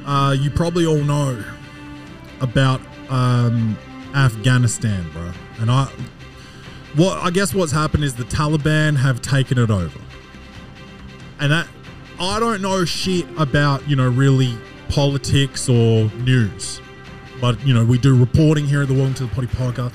Uh, 0.09 0.33
you 0.33 0.51
probably 0.51 0.87
all 0.87 1.05
know 1.05 1.45
about 2.41 2.81
um, 3.11 3.77
Afghanistan, 4.15 5.07
bro. 5.11 5.31
And 5.61 5.71
I, 5.71 5.85
what 6.97 7.19
I 7.19 7.29
guess 7.29 7.53
what's 7.53 7.73
happened 7.73 8.05
is 8.05 8.15
the 8.15 8.25
Taliban 8.25 8.97
have 8.97 9.21
taken 9.21 9.59
it 9.59 9.69
over, 9.69 10.01
and 11.41 11.53
that 11.53 11.69
I 12.19 12.41
don't 12.41 12.63
know 12.63 12.87
shit 12.87 13.27
about 13.37 13.87
you 13.87 13.97
know 13.97 14.09
really 14.09 14.57
politics 14.89 15.69
or 15.69 16.11
news, 16.21 16.81
but 17.39 17.63
you 17.67 17.75
know 17.75 17.85
we 17.85 17.99
do 17.99 18.17
reporting 18.17 18.65
here 18.65 18.81
at 18.81 18.89
the 18.89 18.95
Welcome 18.95 19.13
to 19.13 19.27
the 19.27 19.35
Potty 19.35 19.49
podcast. 19.49 19.93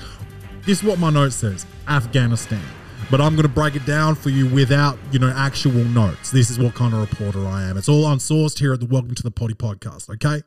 This 0.62 0.78
is 0.78 0.84
what 0.84 1.00
my 1.00 1.10
note 1.10 1.32
says: 1.32 1.66
Afghanistan. 1.88 2.62
But 3.10 3.20
I'm 3.20 3.34
going 3.34 3.42
to 3.42 3.48
break 3.48 3.76
it 3.76 3.84
down 3.86 4.14
for 4.14 4.30
you 4.30 4.46
without, 4.46 4.98
you 5.12 5.18
know, 5.18 5.32
actual 5.34 5.72
notes. 5.72 6.30
This 6.30 6.50
is 6.50 6.58
what 6.58 6.74
kind 6.74 6.94
of 6.94 7.00
reporter 7.00 7.46
I 7.46 7.62
am. 7.64 7.76
It's 7.76 7.88
all 7.88 8.04
unsourced 8.04 8.58
here 8.58 8.72
at 8.72 8.80
the 8.80 8.86
Welcome 8.86 9.14
to 9.14 9.22
the 9.22 9.30
Potty 9.30 9.54
podcast, 9.54 10.10
okay? 10.10 10.42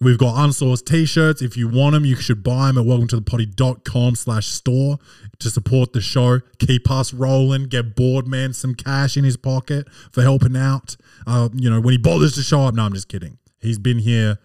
We've 0.00 0.18
got 0.18 0.34
unsourced 0.34 0.86
t-shirts. 0.86 1.40
If 1.40 1.56
you 1.56 1.68
want 1.68 1.92
them, 1.92 2.04
you 2.04 2.16
should 2.16 2.42
buy 2.42 2.66
them 2.66 2.78
at 2.78 2.84
welcome 2.84 3.06
to 3.08 3.16
the 3.16 3.22
potty.com 3.22 4.16
slash 4.16 4.46
store 4.46 4.98
to 5.38 5.50
support 5.50 5.92
the 5.92 6.00
show. 6.00 6.40
Keep 6.58 6.90
us 6.90 7.14
rolling. 7.14 7.68
Get 7.68 7.94
Boardman 7.94 8.54
some 8.54 8.74
cash 8.74 9.16
in 9.16 9.24
his 9.24 9.36
pocket 9.36 9.86
for 10.10 10.22
helping 10.22 10.56
out. 10.56 10.96
Uh, 11.26 11.48
you 11.54 11.70
know, 11.70 11.80
when 11.80 11.92
he 11.92 11.98
bothers 11.98 12.34
to 12.34 12.42
show 12.42 12.62
up. 12.62 12.74
No, 12.74 12.84
I'm 12.84 12.94
just 12.94 13.08
kidding. 13.08 13.38
He's 13.60 13.78
been 13.78 13.98
here, 14.00 14.38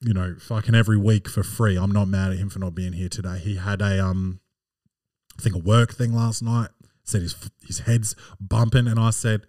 you 0.00 0.14
know, 0.14 0.36
fucking 0.38 0.74
every 0.74 0.96
week 0.96 1.28
for 1.28 1.42
free. 1.42 1.76
I'm 1.76 1.92
not 1.92 2.08
mad 2.08 2.32
at 2.32 2.38
him 2.38 2.48
for 2.48 2.58
not 2.58 2.74
being 2.74 2.94
here 2.94 3.08
today. 3.08 3.38
He 3.38 3.56
had 3.56 3.82
a 3.82 4.02
um 4.04 4.40
I 5.42 5.44
think 5.44 5.56
a 5.56 5.58
work 5.58 5.92
thing 5.92 6.14
last 6.14 6.40
night. 6.40 6.70
Said 7.02 7.22
his 7.22 7.34
his 7.66 7.80
head's 7.80 8.14
bumping, 8.40 8.86
and 8.86 9.00
I 9.00 9.10
said, 9.10 9.42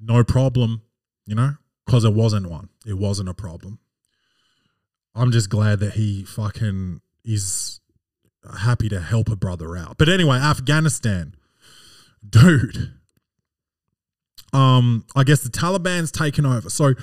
"No 0.00 0.22
problem," 0.22 0.82
you 1.26 1.34
know, 1.34 1.54
because 1.84 2.04
it 2.04 2.14
wasn't 2.14 2.48
one. 2.48 2.68
It 2.86 2.96
wasn't 2.96 3.28
a 3.28 3.34
problem. 3.34 3.80
I'm 5.16 5.32
just 5.32 5.50
glad 5.50 5.80
that 5.80 5.94
he 5.94 6.22
fucking 6.22 7.00
is 7.24 7.80
happy 8.60 8.88
to 8.88 9.00
help 9.00 9.28
a 9.28 9.34
brother 9.34 9.76
out. 9.76 9.98
But 9.98 10.08
anyway, 10.08 10.36
Afghanistan, 10.36 11.34
dude. 12.28 12.92
Um, 14.52 15.06
I 15.16 15.24
guess 15.24 15.40
the 15.40 15.48
Taliban's 15.48 16.12
taken 16.12 16.46
over. 16.46 16.70
So 16.70 16.94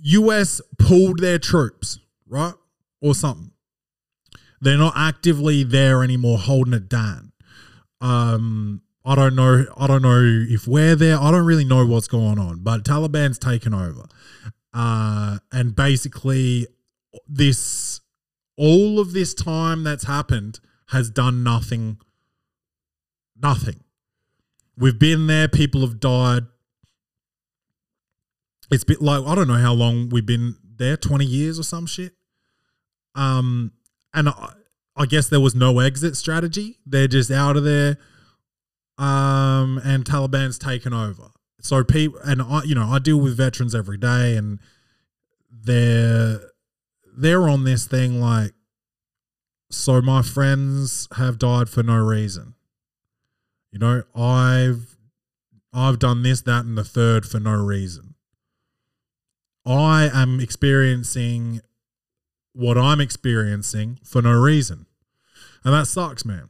US 0.00 0.62
pulled 0.78 1.18
their 1.18 1.38
troops, 1.38 1.98
right? 2.26 2.54
Or 3.02 3.14
something. 3.14 3.52
They're 4.60 4.78
not 4.78 4.94
actively 4.96 5.64
there 5.64 6.02
anymore 6.02 6.38
holding 6.38 6.74
it 6.74 6.88
down. 6.88 7.32
Um 8.00 8.82
I 9.04 9.14
don't 9.14 9.34
know 9.34 9.64
I 9.76 9.86
don't 9.86 10.02
know 10.02 10.20
if 10.48 10.66
we're 10.66 10.96
there. 10.96 11.18
I 11.18 11.30
don't 11.30 11.46
really 11.46 11.64
know 11.64 11.86
what's 11.86 12.08
going 12.08 12.38
on, 12.38 12.60
but 12.62 12.84
Taliban's 12.84 13.38
taken 13.38 13.72
over. 13.74 14.06
Uh 14.72 15.38
and 15.52 15.74
basically 15.74 16.66
this 17.26 18.00
all 18.56 18.98
of 18.98 19.12
this 19.12 19.34
time 19.34 19.84
that's 19.84 20.04
happened 20.04 20.60
has 20.88 21.10
done 21.10 21.42
nothing 21.42 21.98
nothing. 23.40 23.84
We've 24.76 24.98
been 24.98 25.26
there, 25.26 25.48
people 25.48 25.80
have 25.82 26.00
died. 26.00 26.44
It's 28.70 28.84
been 28.84 28.98
like 29.00 29.24
I 29.24 29.34
don't 29.34 29.48
know 29.48 29.54
how 29.54 29.72
long 29.72 30.08
we've 30.08 30.26
been 30.26 30.56
there, 30.76 30.96
20 30.96 31.24
years 31.24 31.58
or 31.58 31.62
some 31.62 31.86
shit. 31.86 32.12
Um 33.14 33.72
and 34.18 34.28
I, 34.28 34.52
I 34.96 35.06
guess 35.06 35.28
there 35.28 35.40
was 35.40 35.54
no 35.54 35.78
exit 35.78 36.16
strategy. 36.16 36.78
They're 36.84 37.08
just 37.08 37.30
out 37.30 37.56
of 37.56 37.64
there. 37.64 37.98
Um 38.98 39.80
and 39.84 40.04
Taliban's 40.04 40.58
taken 40.58 40.92
over. 40.92 41.30
So 41.60 41.84
people 41.84 42.18
and 42.24 42.42
I 42.42 42.62
you 42.64 42.74
know, 42.74 42.88
I 42.88 42.98
deal 42.98 43.18
with 43.18 43.36
veterans 43.36 43.74
every 43.74 43.98
day 43.98 44.36
and 44.36 44.58
they're 45.50 46.40
they're 47.16 47.48
on 47.48 47.64
this 47.64 47.86
thing 47.86 48.20
like 48.20 48.52
so 49.70 50.00
my 50.00 50.22
friends 50.22 51.08
have 51.16 51.38
died 51.38 51.68
for 51.68 51.82
no 51.82 51.96
reason. 51.96 52.54
You 53.70 53.78
know, 53.78 54.02
I've 54.14 54.96
I've 55.72 55.98
done 55.98 56.22
this, 56.22 56.40
that, 56.42 56.64
and 56.64 56.76
the 56.76 56.84
third 56.84 57.26
for 57.26 57.38
no 57.38 57.52
reason. 57.52 58.14
I 59.66 60.08
am 60.12 60.40
experiencing 60.40 61.60
what 62.58 62.76
I'm 62.76 63.00
experiencing 63.00 64.00
for 64.02 64.20
no 64.20 64.32
reason. 64.32 64.86
And 65.64 65.72
that 65.72 65.86
sucks, 65.86 66.24
man. 66.24 66.48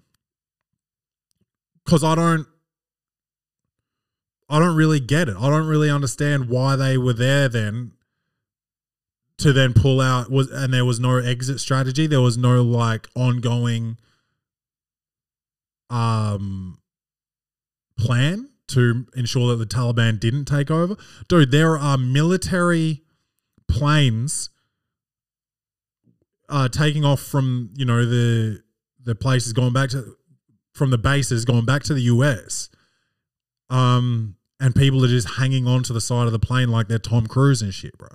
Cause 1.84 2.02
I 2.02 2.14
don't 2.14 2.46
I 4.48 4.59
don't 4.59 4.74
really 4.74 5.00
get 5.00 5.28
it. 5.28 5.36
I 5.38 5.50
don't 5.50 5.66
really 5.66 5.90
understand 5.90 6.48
why 6.48 6.76
they 6.76 6.96
were 6.96 7.12
there 7.12 7.50
then 7.50 7.92
to 9.36 9.52
then 9.52 9.74
pull 9.74 10.00
out 10.00 10.30
was 10.30 10.50
and 10.50 10.72
there 10.72 10.86
was 10.86 10.98
no 10.98 11.18
exit 11.18 11.61
strategy. 11.61 12.06
There 12.06 12.22
was 12.22 12.38
no 12.38 12.62
like 12.62 13.09
ongoing 13.14 13.98
um 15.90 16.78
plan 17.98 18.48
to 18.68 19.06
ensure 19.14 19.54
that 19.54 19.56
the 19.56 19.76
Taliban 19.76 20.18
didn't 20.18 20.46
take 20.46 20.70
over. 20.70 20.96
Dude, 21.28 21.50
there 21.50 21.76
are 21.76 21.98
military 21.98 23.02
planes 23.68 24.48
uh 26.49 26.68
taking 26.68 27.05
off 27.05 27.20
from, 27.20 27.70
you 27.74 27.84
know, 27.84 28.05
the 28.05 28.62
the 29.03 29.14
places 29.14 29.53
going 29.53 29.72
back 29.72 29.90
to 29.90 30.16
from 30.72 30.90
the 30.90 30.99
bases 30.99 31.44
going 31.44 31.64
back 31.64 31.82
to 31.84 31.94
the 31.94 32.03
US. 32.03 32.68
Um 33.70 34.36
and 34.61 34.74
people 34.74 35.05
are 35.05 35.09
just 35.09 35.36
hanging 35.36 35.66
on 35.66 35.82
to 35.84 35.92
the 35.92 36.01
side 36.01 36.26
of 36.26 36.32
the 36.32 36.38
plane 36.38 36.68
like 36.68 36.88
they're 36.88 36.99
Tom 36.99 37.26
Cruise 37.26 37.62
and 37.62 37.72
shit, 37.72 37.96
bro. 37.96 38.09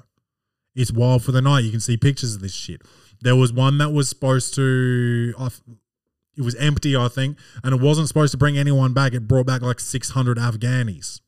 It's 0.75 0.91
wild 0.91 1.23
for 1.23 1.31
the 1.31 1.41
night. 1.41 1.63
You 1.63 1.71
can 1.71 1.79
see 1.79 1.97
pictures 1.97 2.35
of 2.35 2.41
this 2.41 2.53
shit. 2.53 2.81
There 3.21 3.35
was 3.35 3.53
one 3.53 3.77
that 3.77 3.91
was 3.91 4.09
supposed 4.09 4.53
to, 4.55 5.33
I 5.37 5.49
it 6.35 6.41
was 6.41 6.55
empty, 6.55 6.95
I 6.95 7.07
think, 7.09 7.37
and 7.63 7.73
it 7.75 7.81
wasn't 7.81 8.07
supposed 8.07 8.31
to 8.31 8.37
bring 8.37 8.57
anyone 8.57 8.93
back. 8.93 9.13
It 9.13 9.27
brought 9.27 9.45
back 9.45 9.61
like 9.61 9.79
600 9.79 10.37
Afghanis 10.37 11.21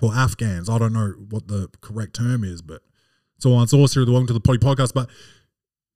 or 0.00 0.14
Afghans. 0.14 0.68
I 0.68 0.78
don't 0.78 0.92
know 0.92 1.14
what 1.28 1.48
the 1.48 1.68
correct 1.80 2.16
term 2.16 2.42
is, 2.42 2.62
but 2.62 2.82
so 3.38 3.52
on. 3.52 3.64
It's 3.64 3.74
also 3.74 4.04
the 4.04 4.12
Welcome 4.12 4.28
to 4.28 4.32
the 4.32 4.40
podcast. 4.40 4.94
But 4.94 5.10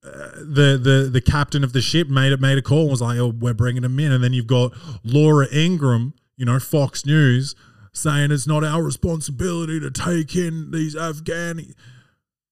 the 0.01 0.79
the 0.81 1.09
the 1.11 1.21
captain 1.21 1.63
of 1.63 1.73
the 1.73 1.81
ship 1.81 2.07
made 2.07 2.31
it 2.31 2.39
made 2.39 2.57
a 2.57 2.61
call 2.61 2.81
and 2.81 2.91
was 2.91 3.01
like, 3.01 3.17
"Oh, 3.17 3.33
we're 3.37 3.53
bringing 3.53 3.81
them 3.81 3.99
in." 3.99 4.11
And 4.11 4.23
then 4.23 4.33
you've 4.33 4.47
got 4.47 4.73
Laura 5.03 5.47
Ingraham, 5.51 6.13
you 6.37 6.45
know, 6.45 6.59
Fox 6.59 7.05
News, 7.05 7.55
saying 7.91 8.31
it's 8.31 8.47
not 8.47 8.63
our 8.63 8.81
responsibility 8.81 9.79
to 9.79 9.91
take 9.91 10.35
in 10.35 10.71
these 10.71 10.95
Afghani. 10.95 11.73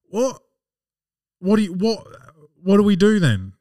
What? 0.09 0.41
What 1.39 1.57
do 1.57 1.63
you 1.63 1.73
what? 1.73 2.05
What 2.61 2.77
do 2.77 2.83
we 2.83 2.95
do 2.95 3.19
then? 3.19 3.53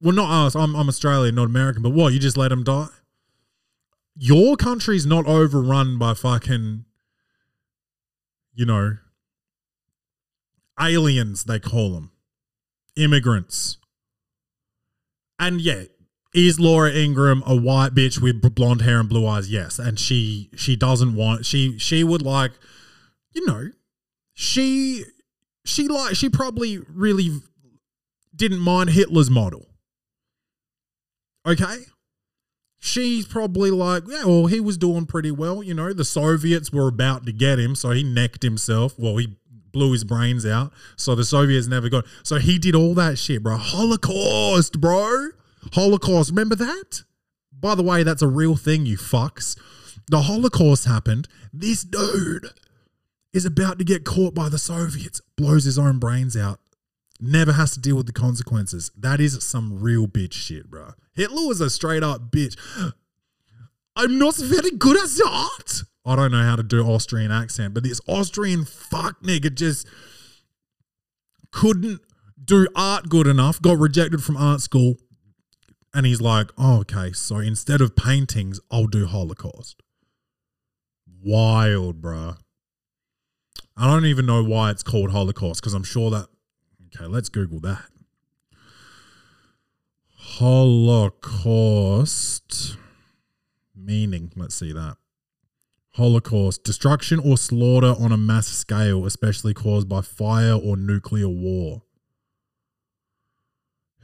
Well, 0.00 0.14
not 0.14 0.46
us. 0.46 0.56
I'm 0.56 0.74
I'm 0.74 0.88
Australian, 0.88 1.34
not 1.34 1.46
American. 1.46 1.82
But 1.82 1.92
what? 1.92 2.12
You 2.12 2.18
just 2.18 2.36
let 2.36 2.48
them 2.48 2.64
die? 2.64 2.88
Your 4.16 4.56
country's 4.56 5.06
not 5.06 5.26
overrun 5.26 5.98
by 5.98 6.14
fucking, 6.14 6.84
you 8.54 8.66
know, 8.66 8.96
aliens. 10.80 11.44
They 11.44 11.60
call 11.60 11.92
them 11.92 12.12
immigrants. 12.98 13.78
And 15.38 15.60
yeah, 15.60 15.84
is 16.34 16.60
Laura 16.60 16.90
Ingraham 16.90 17.42
a 17.46 17.56
white 17.56 17.94
bitch 17.94 18.20
with 18.20 18.42
blonde 18.54 18.82
hair 18.82 19.00
and 19.00 19.08
blue 19.08 19.26
eyes? 19.26 19.50
Yes, 19.50 19.78
and 19.78 19.98
she 19.98 20.50
she 20.56 20.76
doesn't 20.76 21.14
want 21.14 21.46
she 21.46 21.78
she 21.78 22.04
would 22.04 22.22
like, 22.22 22.52
you 23.32 23.46
know, 23.46 23.70
she 24.34 25.04
she 25.64 25.88
like 25.88 26.16
she 26.16 26.28
probably 26.28 26.78
really 26.92 27.40
didn't 28.34 28.60
mind 28.60 28.90
Hitler's 28.90 29.30
model. 29.30 29.66
Okay? 31.46 31.78
She's 32.80 33.26
probably 33.26 33.70
like, 33.70 34.04
yeah, 34.06 34.24
well, 34.24 34.46
he 34.46 34.60
was 34.60 34.78
doing 34.78 35.06
pretty 35.06 35.32
well. 35.32 35.62
You 35.62 35.74
know, 35.74 35.92
the 35.92 36.04
Soviets 36.04 36.72
were 36.72 36.86
about 36.86 37.26
to 37.26 37.32
get 37.32 37.58
him, 37.58 37.74
so 37.74 37.90
he 37.90 38.04
necked 38.04 38.44
himself. 38.44 38.94
Well, 38.96 39.16
he 39.16 39.36
blew 39.72 39.92
his 39.92 40.04
brains 40.04 40.44
out, 40.46 40.72
so 40.96 41.14
the 41.14 41.24
Soviets 41.24 41.66
never 41.66 41.88
got. 41.88 42.04
So 42.22 42.36
he 42.36 42.58
did 42.58 42.74
all 42.74 42.94
that 42.94 43.18
shit, 43.18 43.42
bro. 43.42 43.56
Holocaust, 43.56 44.80
bro. 44.80 45.28
Holocaust. 45.72 46.30
Remember 46.30 46.54
that? 46.56 47.02
By 47.52 47.74
the 47.74 47.82
way, 47.82 48.02
that's 48.02 48.22
a 48.22 48.28
real 48.28 48.56
thing, 48.56 48.86
you 48.86 48.96
fucks. 48.96 49.58
The 50.10 50.22
Holocaust 50.22 50.84
happened. 50.84 51.28
This 51.52 51.82
dude 51.82 52.46
is 53.32 53.44
about 53.44 53.78
to 53.78 53.84
get 53.84 54.04
caught 54.04 54.34
by 54.34 54.48
the 54.48 54.58
Soviets, 54.58 55.20
blows 55.36 55.64
his 55.64 55.78
own 55.78 55.98
brains 55.98 56.36
out, 56.36 56.60
never 57.20 57.52
has 57.52 57.72
to 57.72 57.80
deal 57.80 57.96
with 57.96 58.06
the 58.06 58.12
consequences. 58.12 58.90
That 58.96 59.20
is 59.20 59.44
some 59.44 59.80
real 59.80 60.06
bitch 60.06 60.32
shit, 60.32 60.70
bro. 60.70 60.92
Hitler 61.14 61.46
was 61.46 61.60
a 61.60 61.68
straight 61.68 62.02
up 62.02 62.30
bitch. 62.30 62.56
I'm 63.96 64.18
not 64.18 64.36
very 64.36 64.70
good 64.70 64.96
at 64.96 65.08
that. 65.08 65.82
I 66.08 66.16
don't 66.16 66.32
know 66.32 66.42
how 66.42 66.56
to 66.56 66.62
do 66.62 66.82
Austrian 66.82 67.30
accent, 67.30 67.74
but 67.74 67.82
this 67.82 68.00
Austrian 68.08 68.64
fuck 68.64 69.22
nigga 69.22 69.54
just 69.54 69.86
couldn't 71.52 72.00
do 72.42 72.66
art 72.74 73.10
good 73.10 73.26
enough, 73.26 73.60
got 73.60 73.76
rejected 73.78 74.24
from 74.24 74.38
art 74.38 74.62
school, 74.62 74.94
and 75.92 76.06
he's 76.06 76.22
like, 76.22 76.50
oh, 76.56 76.78
okay, 76.80 77.12
so 77.12 77.36
instead 77.36 77.82
of 77.82 77.94
paintings, 77.94 78.58
I'll 78.70 78.86
do 78.86 79.06
Holocaust. 79.06 79.82
Wild, 81.22 82.00
bruh. 82.00 82.38
I 83.76 83.86
don't 83.86 84.06
even 84.06 84.24
know 84.24 84.42
why 84.42 84.70
it's 84.70 84.82
called 84.82 85.10
Holocaust 85.10 85.60
because 85.60 85.74
I'm 85.74 85.84
sure 85.84 86.10
that. 86.10 86.28
Okay, 86.86 87.04
let's 87.04 87.28
Google 87.28 87.60
that. 87.60 87.84
Holocaust 90.38 92.78
meaning. 93.76 94.32
Let's 94.34 94.54
see 94.54 94.72
that. 94.72 94.96
Holocaust, 95.92 96.64
destruction 96.64 97.18
or 97.18 97.36
slaughter 97.36 97.94
on 97.98 98.12
a 98.12 98.16
mass 98.16 98.46
scale, 98.46 99.04
especially 99.06 99.54
caused 99.54 99.88
by 99.88 100.00
fire 100.00 100.54
or 100.54 100.76
nuclear 100.76 101.28
war. 101.28 101.82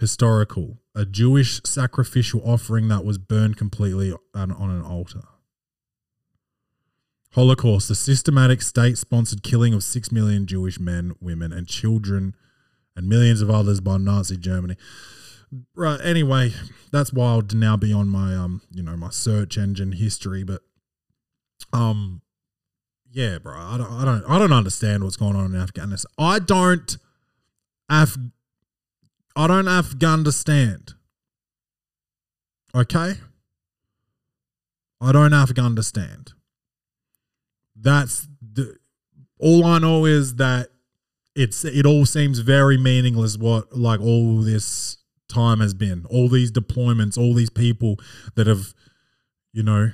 Historical, 0.00 0.78
a 0.94 1.04
Jewish 1.04 1.60
sacrificial 1.64 2.42
offering 2.44 2.88
that 2.88 3.04
was 3.04 3.16
burned 3.16 3.56
completely 3.56 4.12
on, 4.34 4.50
on 4.50 4.70
an 4.70 4.82
altar. 4.82 5.22
Holocaust, 7.32 7.88
the 7.88 7.94
systematic 7.94 8.62
state 8.62 8.96
sponsored 8.96 9.42
killing 9.42 9.74
of 9.74 9.82
six 9.82 10.12
million 10.12 10.46
Jewish 10.46 10.78
men, 10.78 11.14
women, 11.20 11.52
and 11.52 11.66
children, 11.66 12.34
and 12.96 13.08
millions 13.08 13.40
of 13.40 13.50
others 13.50 13.80
by 13.80 13.98
Nazi 13.98 14.36
Germany. 14.36 14.76
Right. 15.74 16.00
Anyway, 16.00 16.52
that's 16.92 17.12
wild 17.12 17.48
to 17.50 17.56
now 17.56 17.76
be 17.76 17.92
on 17.92 18.08
my 18.08 18.34
um, 18.34 18.62
you 18.72 18.82
know, 18.82 18.96
my 18.96 19.10
search 19.10 19.58
engine 19.58 19.92
history, 19.92 20.44
but 20.44 20.62
um, 21.72 22.22
yeah, 23.10 23.38
bro, 23.38 23.54
I 23.56 23.78
don't, 23.78 23.90
I 23.90 24.04
don't, 24.04 24.24
I 24.28 24.38
don't 24.38 24.52
understand 24.52 25.04
what's 25.04 25.16
going 25.16 25.36
on 25.36 25.54
in 25.54 25.60
Afghanistan. 25.60 26.10
I 26.18 26.38
don't, 26.38 26.96
Af, 27.90 28.16
I 29.36 29.46
don't 29.46 29.68
Afghanistan. 29.68 30.84
Okay, 32.74 33.14
I 35.00 35.12
don't 35.12 35.32
Afghanistan. 35.32 36.24
That's 37.76 38.26
the. 38.40 38.76
All 39.38 39.64
I 39.64 39.78
know 39.78 40.06
is 40.06 40.36
that 40.36 40.68
it's 41.34 41.64
it 41.64 41.86
all 41.86 42.06
seems 42.06 42.38
very 42.38 42.78
meaningless. 42.78 43.36
What 43.36 43.76
like 43.76 44.00
all 44.00 44.40
this 44.40 44.98
time 45.28 45.60
has 45.60 45.74
been, 45.74 46.06
all 46.08 46.28
these 46.28 46.50
deployments, 46.50 47.18
all 47.18 47.34
these 47.34 47.50
people 47.50 47.98
that 48.36 48.46
have, 48.46 48.74
you 49.52 49.62
know, 49.62 49.90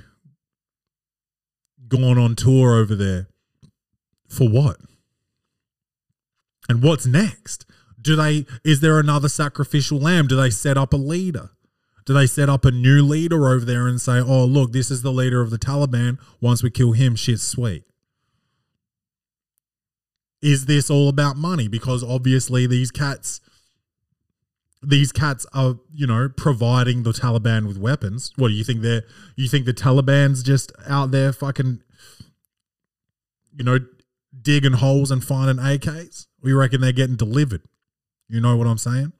gone 1.91 2.17
on 2.17 2.35
tour 2.35 2.75
over 2.75 2.95
there 2.95 3.27
for 4.27 4.49
what? 4.49 4.77
And 6.67 6.81
what's 6.81 7.05
next? 7.05 7.65
Do 8.01 8.15
they 8.15 8.45
is 8.63 8.79
there 8.79 8.99
another 8.99 9.29
sacrificial 9.29 9.99
lamb? 9.99 10.27
Do 10.27 10.35
they 10.35 10.49
set 10.49 10.77
up 10.77 10.93
a 10.93 10.97
leader? 10.97 11.51
Do 12.05 12.13
they 12.13 12.25
set 12.25 12.49
up 12.49 12.65
a 12.65 12.71
new 12.71 13.03
leader 13.03 13.47
over 13.47 13.63
there 13.63 13.87
and 13.87 14.01
say, 14.01 14.19
"Oh, 14.19 14.45
look, 14.45 14.71
this 14.71 14.89
is 14.89 15.03
the 15.03 15.11
leader 15.11 15.41
of 15.41 15.51
the 15.51 15.59
Taliban. 15.59 16.17
Once 16.39 16.63
we 16.63 16.71
kill 16.71 16.93
him, 16.93 17.15
shit's 17.15 17.45
sweet." 17.45 17.83
Is 20.41 20.65
this 20.65 20.89
all 20.89 21.09
about 21.09 21.37
money? 21.37 21.67
Because 21.67 22.03
obviously 22.03 22.65
these 22.65 22.89
cats 22.89 23.39
these 24.83 25.11
cats 25.11 25.45
are, 25.53 25.75
you 25.93 26.07
know, 26.07 26.29
providing 26.29 27.03
the 27.03 27.11
Taliban 27.11 27.67
with 27.67 27.77
weapons. 27.77 28.33
What 28.35 28.47
do 28.47 28.53
you 28.53 28.63
think 28.63 28.81
they're 28.81 29.03
you 29.35 29.47
think 29.47 29.65
the 29.65 29.73
Taliban's 29.73 30.43
just 30.43 30.71
out 30.87 31.11
there 31.11 31.31
fucking 31.31 31.81
you 33.55 33.63
know, 33.63 33.79
digging 34.41 34.73
holes 34.73 35.11
and 35.11 35.23
finding 35.23 35.63
AKs? 35.63 36.27
We 36.41 36.53
reckon 36.53 36.81
they're 36.81 36.91
getting 36.91 37.15
delivered. 37.15 37.63
You 38.27 38.41
know 38.41 38.55
what 38.55 38.67
I'm 38.67 38.77
saying? 38.77 39.13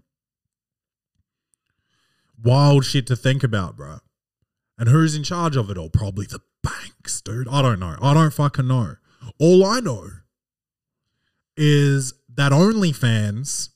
Wild 2.44 2.86
shit 2.86 3.06
to 3.08 3.16
think 3.16 3.44
about, 3.44 3.78
bro. 3.78 4.00
And 4.78 4.90
who's 4.90 5.16
in 5.16 5.24
charge 5.24 5.56
of 5.56 5.70
it 5.70 5.78
all? 5.78 5.90
Probably 5.90 6.26
the 6.26 6.40
banks, 6.64 7.22
dude. 7.22 7.48
I 7.48 7.62
don't 7.62 7.80
know. 7.80 7.98
I 8.02 8.14
don't 8.14 8.34
fucking 8.34 8.68
know. 8.68 8.96
All 9.38 9.66
I 9.66 9.80
know 9.80 10.08
is 11.56 12.14
that 12.34 12.52
OnlyFans 12.52 13.70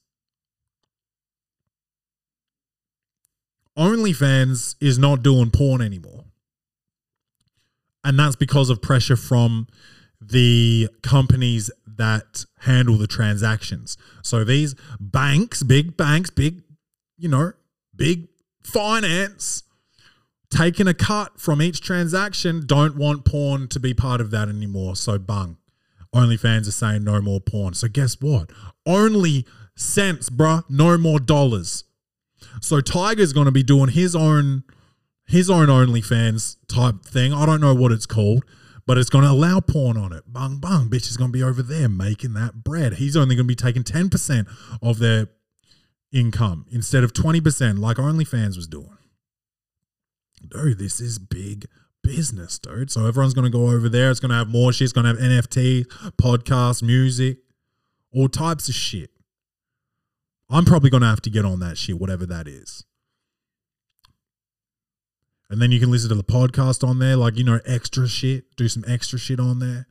OnlyFans 3.77 4.75
is 4.79 4.97
not 4.97 5.23
doing 5.23 5.51
porn 5.51 5.81
anymore. 5.81 6.25
And 8.03 8.19
that's 8.19 8.35
because 8.35 8.69
of 8.69 8.81
pressure 8.81 9.15
from 9.15 9.67
the 10.21 10.89
companies 11.01 11.71
that 11.85 12.45
handle 12.59 12.97
the 12.97 13.07
transactions. 13.07 13.97
So 14.21 14.43
these 14.43 14.75
banks, 14.99 15.63
big 15.63 15.97
banks, 15.97 16.29
big, 16.29 16.61
you 17.17 17.29
know, 17.29 17.53
big 17.95 18.27
finance, 18.63 19.63
taking 20.49 20.87
a 20.87 20.93
cut 20.93 21.39
from 21.39 21.61
each 21.61 21.81
transaction, 21.81 22.65
don't 22.65 22.95
want 22.95 23.25
porn 23.25 23.67
to 23.69 23.79
be 23.79 23.93
part 23.93 24.21
of 24.21 24.31
that 24.31 24.49
anymore. 24.49 24.95
So 24.95 25.17
bung. 25.17 25.57
OnlyFans 26.13 26.67
are 26.67 26.71
saying 26.71 27.03
no 27.03 27.21
more 27.21 27.41
porn. 27.41 27.73
So 27.73 27.87
guess 27.87 28.21
what? 28.21 28.51
Only 28.85 29.45
cents, 29.75 30.29
bruh. 30.29 30.63
No 30.69 30.97
more 30.97 31.19
dollars. 31.19 31.84
So 32.61 32.81
Tiger's 32.81 33.33
going 33.33 33.45
to 33.45 33.51
be 33.51 33.63
doing 33.63 33.89
his 33.89 34.15
own 34.15 34.63
his 35.27 35.49
own 35.49 35.67
OnlyFans 35.67 36.57
type 36.67 37.03
thing. 37.03 37.33
I 37.33 37.45
don't 37.45 37.61
know 37.61 37.73
what 37.73 37.91
it's 37.91 38.05
called, 38.05 38.43
but 38.85 38.97
it's 38.97 39.09
going 39.09 39.23
to 39.23 39.31
allow 39.31 39.59
porn 39.59 39.97
on 39.97 40.13
it. 40.13 40.23
Bung 40.27 40.57
bung, 40.57 40.89
bitch 40.89 41.09
is 41.09 41.17
going 41.17 41.31
to 41.31 41.37
be 41.37 41.43
over 41.43 41.63
there 41.63 41.89
making 41.89 42.33
that 42.33 42.63
bread. 42.63 42.95
He's 42.95 43.17
only 43.17 43.35
going 43.35 43.47
to 43.47 43.51
be 43.51 43.55
taking 43.55 43.83
ten 43.83 44.09
percent 44.09 44.47
of 44.81 44.99
their 44.99 45.27
income 46.11 46.65
instead 46.71 47.03
of 47.03 47.13
twenty 47.13 47.41
percent 47.41 47.79
like 47.79 47.97
OnlyFans 47.97 48.55
was 48.55 48.67
doing. 48.67 48.97
Dude, 50.47 50.77
this 50.77 51.01
is 51.01 51.17
big 51.17 51.65
business, 52.03 52.59
dude. 52.59 52.91
So 52.91 53.07
everyone's 53.07 53.33
going 53.33 53.51
to 53.51 53.57
go 53.57 53.71
over 53.71 53.89
there. 53.89 54.11
It's 54.11 54.19
going 54.19 54.29
to 54.29 54.35
have 54.35 54.47
more 54.47 54.71
shit. 54.71 54.85
It's 54.85 54.93
going 54.93 55.05
to 55.05 55.09
have 55.09 55.17
NFT, 55.17 55.85
podcasts, 56.21 56.83
music, 56.83 57.39
all 58.13 58.29
types 58.29 58.69
of 58.69 58.75
shit. 58.75 59.09
I'm 60.49 60.65
probably 60.65 60.89
going 60.89 61.01
to 61.01 61.07
have 61.07 61.21
to 61.21 61.29
get 61.29 61.45
on 61.45 61.59
that 61.59 61.77
shit, 61.77 61.99
whatever 61.99 62.25
that 62.25 62.47
is. 62.47 62.83
And 65.49 65.61
then 65.61 65.71
you 65.71 65.79
can 65.79 65.91
listen 65.91 66.09
to 66.09 66.15
the 66.15 66.23
podcast 66.23 66.87
on 66.87 66.99
there, 66.99 67.15
like, 67.15 67.37
you 67.37 67.43
know, 67.43 67.59
extra 67.65 68.07
shit, 68.07 68.55
do 68.55 68.67
some 68.67 68.83
extra 68.87 69.19
shit 69.19 69.39
on 69.39 69.59
there. 69.59 69.87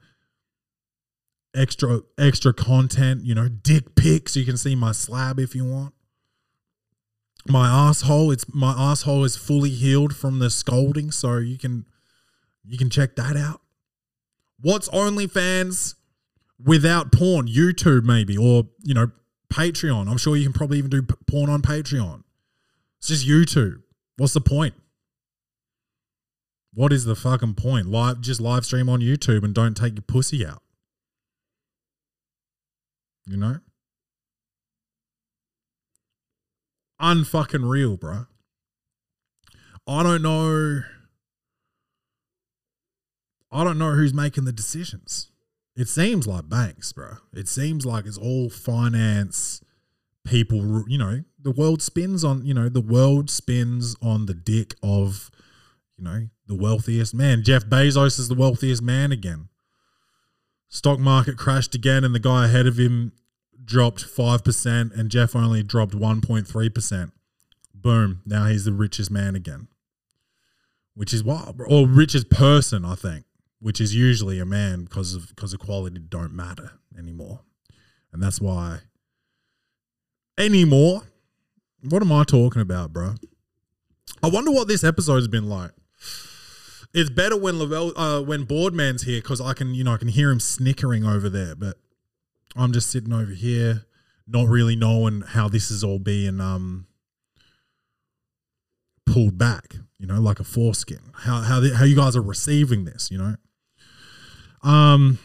Extra, 1.55 2.01
extra 2.19 2.53
content, 2.53 3.25
you 3.25 3.35
know, 3.35 3.49
dick 3.49 3.95
pics. 3.95 4.35
You 4.35 4.45
can 4.45 4.57
see 4.57 4.75
my 4.75 4.91
slab 4.91 5.39
if 5.39 5.55
you 5.55 5.65
want. 5.65 5.95
My 7.47 7.69
asshole, 7.69 8.33
it's 8.33 8.53
my 8.53 8.75
asshole 8.77 9.23
is 9.23 9.37
fully 9.37 9.71
healed 9.71 10.17
from 10.17 10.39
the 10.39 10.51
scolding, 10.51 11.11
so 11.11 11.37
you 11.37 11.59
can 11.59 11.85
you 12.65 12.79
can 12.79 12.89
check 12.89 13.17
that 13.17 13.37
out. 13.37 13.61
What's 14.61 14.89
OnlyFans 14.89 15.95
without 16.59 17.13
porn? 17.13 17.47
YouTube 17.47 18.05
maybe, 18.05 18.37
or 18.37 18.65
you 18.83 18.95
know, 18.95 19.13
Patreon. 19.55 20.09
I'm 20.09 20.19
sure 20.19 20.37
you 20.37 20.43
can 20.45 20.53
probably 20.53 20.79
even 20.79 20.91
do 20.91 21.03
porn 21.03 21.49
on 21.49 21.63
Patreon. 21.63 22.25
It's 22.99 23.09
just 23.09 23.27
YouTube. 23.27 23.83
What's 24.17 24.35
the 24.35 24.41
point? 24.41 24.75
What 26.73 26.93
is 26.93 27.05
the 27.05 27.15
fucking 27.15 27.55
point? 27.55 27.87
Live, 27.87 28.21
just 28.21 28.41
live 28.41 28.65
stream 28.65 28.89
on 28.89 29.01
YouTube 29.01 29.45
and 29.45 29.55
don't 29.55 29.77
take 29.77 29.95
your 29.95 30.03
pussy 30.03 30.45
out. 30.45 30.63
You 33.27 33.37
know? 33.37 33.59
Unfucking 37.01 37.69
real, 37.69 37.97
bro. 37.97 38.27
I 39.87 40.03
don't 40.03 40.23
know. 40.23 40.83
I 43.53 43.63
don't 43.63 43.79
know 43.79 43.93
who's 43.93 44.13
making 44.13 44.47
the 44.47 44.53
decisions. 44.53 45.31
It 45.77 45.89
seems 45.89 46.27
like 46.27 46.49
banks, 46.49 46.93
bro. 46.93 47.17
It 47.33 47.49
seems 47.49 47.85
like 47.85 48.07
it's 48.07 48.19
all 48.19 48.49
finance 48.49 49.61
people. 50.25 50.85
You 50.87 50.99
know, 50.99 51.25
the 51.41 51.51
world 51.51 51.83
spins 51.83 52.23
on. 52.23 52.47
You 52.47 52.55
know, 52.55 52.69
the 52.69 52.81
world 52.81 53.29
spins 53.29 53.97
on 54.01 54.27
the 54.27 54.35
dick 54.35 54.75
of, 54.83 55.31
you 55.97 56.05
know, 56.05 56.29
the 56.47 56.55
wealthiest 56.55 57.13
man. 57.13 57.43
Jeff 57.43 57.65
Bezos 57.67 58.21
is 58.21 58.29
the 58.29 58.37
wealthiest 58.37 58.83
man 58.83 59.11
again. 59.11 59.49
Stock 60.69 61.01
market 61.01 61.37
crashed 61.37 61.75
again, 61.75 62.05
and 62.05 62.15
the 62.15 62.21
guy 62.21 62.47
ahead 62.47 62.67
of 62.67 62.79
him 62.79 63.13
dropped 63.65 64.05
five 64.05 64.45
percent, 64.45 64.93
and 64.93 65.11
Jeff 65.11 65.35
only 65.35 65.65
dropped 65.65 65.95
one 65.95 66.21
point 66.21 66.47
three 66.47 66.69
percent. 66.69 67.13
Boom! 67.75 68.23
Now 68.25 68.47
he's 68.47 68.65
the 68.65 68.73
richest 68.73 69.11
man 69.11 69.35
again, 69.35 69.67
which 70.95 71.13
is 71.13 71.25
wild, 71.25 71.61
or 71.67 71.89
richest 71.89 72.31
person, 72.31 72.85
I 72.85 72.95
think 72.95 73.25
which 73.65 73.81
is 73.81 73.95
usually 73.95 74.39
a 74.39 74.45
man 74.45 74.85
because 74.85 75.15
of 75.15 75.29
because 75.29 75.55
equality 75.55 75.99
don't 75.99 76.35
matter 76.35 76.73
anymore, 76.99 77.41
and 78.13 78.23
that's 78.23 78.39
why 78.39 78.81
anymore. 80.37 81.01
What 81.89 82.03
am 82.03 82.13
I 82.13 82.25
talking 82.25 82.61
about, 82.61 82.93
bro? 82.93 83.15
I 84.23 84.29
wonder 84.29 84.51
what 84.51 84.69
this 84.69 84.85
episode's 84.85 85.29
been 85.29 85.49
like. 85.49 85.71
It's 86.93 87.09
better 87.09 87.39
when 87.39 87.59
Lavelle, 87.59 87.99
uh, 87.99 88.21
when 88.21 88.45
Boardman's 88.45 89.05
here 89.05 89.23
because 89.23 89.41
I 89.41 89.55
can, 89.55 89.75
you 89.75 89.83
know, 89.83 89.95
I 89.95 89.97
can 89.97 90.09
hear 90.09 90.31
him 90.31 90.41
snickering 90.41 91.07
over 91.07 91.31
there. 91.31 91.55
But 91.55 91.79
I'm 92.55 92.71
just 92.71 92.91
sitting 92.91 93.15
over 93.15 93.33
here, 93.33 93.87
not 94.27 94.47
really 94.47 94.77
knowing 94.77 95.23
how 95.23 95.49
this 95.49 95.71
is 95.71 95.83
all 95.83 95.99
being 95.99 96.39
um 96.39 96.87
pulled 99.07 99.39
back. 99.39 99.77
You 99.99 100.07
know, 100.07 100.21
like 100.21 100.39
a 100.39 100.45
foreskin. 100.45 101.13
How 101.15 101.41
how 101.41 101.61
the, 101.61 101.75
how 101.75 101.87
you 101.87 101.97
guys 101.97 102.15
are 102.15 102.21
receiving 102.21 102.85
this? 102.85 103.11
You 103.11 103.17
know. 103.17 103.37
Um, 104.65 105.19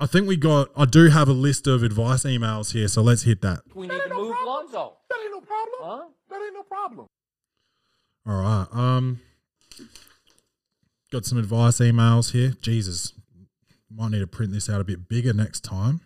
I 0.00 0.06
think 0.06 0.26
we 0.26 0.36
got. 0.36 0.68
I 0.76 0.84
do 0.84 1.08
have 1.08 1.28
a 1.28 1.32
list 1.32 1.68
of 1.68 1.84
advice 1.84 2.24
emails 2.24 2.72
here, 2.72 2.88
so 2.88 3.02
let's 3.02 3.22
hit 3.22 3.40
that. 3.42 3.60
We 3.72 3.86
need 3.86 4.00
to 4.08 4.14
move 4.14 4.34
Lonzo. 4.44 4.96
That 5.08 5.18
ain't 5.22 5.30
no 5.30 5.40
problem. 5.40 5.80
Huh? 5.80 6.04
That 6.28 6.42
ain't 6.42 6.54
no 6.54 6.62
problem. 6.64 7.06
All 8.26 8.42
right. 8.42 8.66
Um, 8.72 9.20
got 11.12 11.24
some 11.24 11.38
advice 11.38 11.78
emails 11.78 12.32
here. 12.32 12.54
Jesus, 12.60 13.12
might 13.94 14.10
need 14.10 14.18
to 14.18 14.26
print 14.26 14.52
this 14.52 14.68
out 14.68 14.80
a 14.80 14.84
bit 14.84 15.08
bigger 15.08 15.32
next 15.32 15.60
time. 15.60 16.00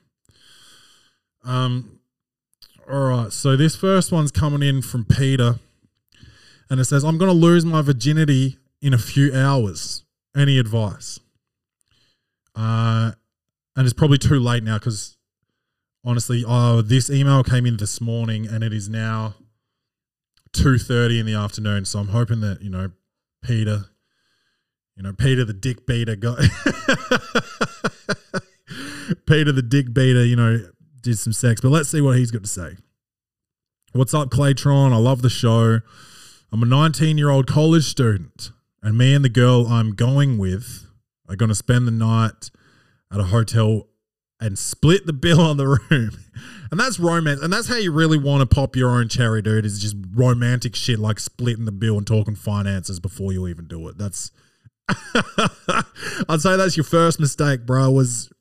Um, 1.42 2.00
all 2.90 3.08
right. 3.08 3.32
So 3.32 3.56
this 3.56 3.76
first 3.76 4.12
one's 4.12 4.30
coming 4.30 4.62
in 4.62 4.82
from 4.82 5.06
Peter, 5.06 5.58
and 6.68 6.80
it 6.80 6.84
says, 6.84 7.02
"I'm 7.02 7.16
going 7.16 7.30
to 7.30 7.36
lose 7.36 7.64
my 7.64 7.80
virginity 7.80 8.58
in 8.82 8.92
a 8.92 8.98
few 8.98 9.34
hours. 9.34 10.02
Any 10.36 10.58
advice?" 10.58 11.18
Uh, 12.54 13.12
and 13.74 13.84
it's 13.84 13.94
probably 13.94 14.18
too 14.18 14.38
late 14.40 14.62
now 14.62 14.78
because 14.78 15.16
honestly, 16.04 16.44
uh, 16.46 16.82
this 16.82 17.10
email 17.10 17.42
came 17.42 17.66
in 17.66 17.76
this 17.76 18.00
morning, 18.00 18.46
and 18.46 18.62
it 18.62 18.72
is 18.72 18.88
now 18.88 19.34
two 20.52 20.78
thirty 20.78 21.18
in 21.18 21.26
the 21.26 21.34
afternoon. 21.34 21.84
So 21.84 21.98
I'm 21.98 22.08
hoping 22.08 22.40
that 22.40 22.62
you 22.62 22.70
know 22.70 22.90
Peter, 23.42 23.86
you 24.96 25.02
know 25.02 25.12
Peter 25.12 25.44
the 25.44 25.52
dick 25.52 25.86
beater 25.86 26.16
got 26.16 26.38
Peter 29.26 29.52
the 29.52 29.62
dick 29.62 29.92
beater, 29.92 30.24
you 30.24 30.36
know, 30.36 30.60
did 31.02 31.18
some 31.18 31.32
sex. 31.32 31.60
But 31.60 31.68
let's 31.70 31.88
see 31.90 32.00
what 32.00 32.16
he's 32.16 32.30
got 32.30 32.42
to 32.42 32.48
say. 32.48 32.76
What's 33.92 34.14
up, 34.14 34.30
Claytron? 34.30 34.92
I 34.92 34.96
love 34.96 35.22
the 35.22 35.30
show. 35.30 35.80
I'm 36.52 36.62
a 36.62 36.66
19 36.66 37.18
year 37.18 37.30
old 37.30 37.46
college 37.46 37.84
student, 37.84 38.50
and 38.86 38.96
me 38.96 39.14
and 39.14 39.24
the 39.24 39.28
girl 39.28 39.66
I'm 39.66 39.96
going 39.96 40.38
with 40.38 40.86
are 41.28 41.34
going 41.34 41.48
to 41.48 41.56
spend 41.56 41.88
the 41.88 41.92
night 41.92 42.52
at 43.12 43.18
a 43.18 43.24
hotel 43.24 43.88
and 44.38 44.56
split 44.56 45.06
the 45.06 45.12
bill 45.12 45.40
on 45.40 45.56
the 45.56 45.66
room. 45.90 46.10
And 46.68 46.80
that's 46.80 46.98
romance. 46.98 47.40
And 47.40 47.52
that's 47.52 47.68
how 47.68 47.76
you 47.76 47.92
really 47.92 48.18
want 48.18 48.40
to 48.40 48.54
pop 48.54 48.74
your 48.74 48.90
own 48.90 49.08
cherry, 49.08 49.40
dude, 49.40 49.64
is 49.64 49.80
just 49.80 49.94
romantic 50.12 50.74
shit 50.74 50.98
like 50.98 51.20
splitting 51.20 51.64
the 51.64 51.70
bill 51.70 51.96
and 51.96 52.04
talking 52.04 52.34
finances 52.34 52.98
before 52.98 53.32
you 53.32 53.46
even 53.46 53.68
do 53.68 53.86
it. 53.86 53.96
That's 53.96 54.32
I'd 56.28 56.40
say 56.40 56.56
that's 56.56 56.76
your 56.76 56.82
first 56.82 57.20
mistake, 57.20 57.66
bro, 57.66 57.88
was 57.92 58.32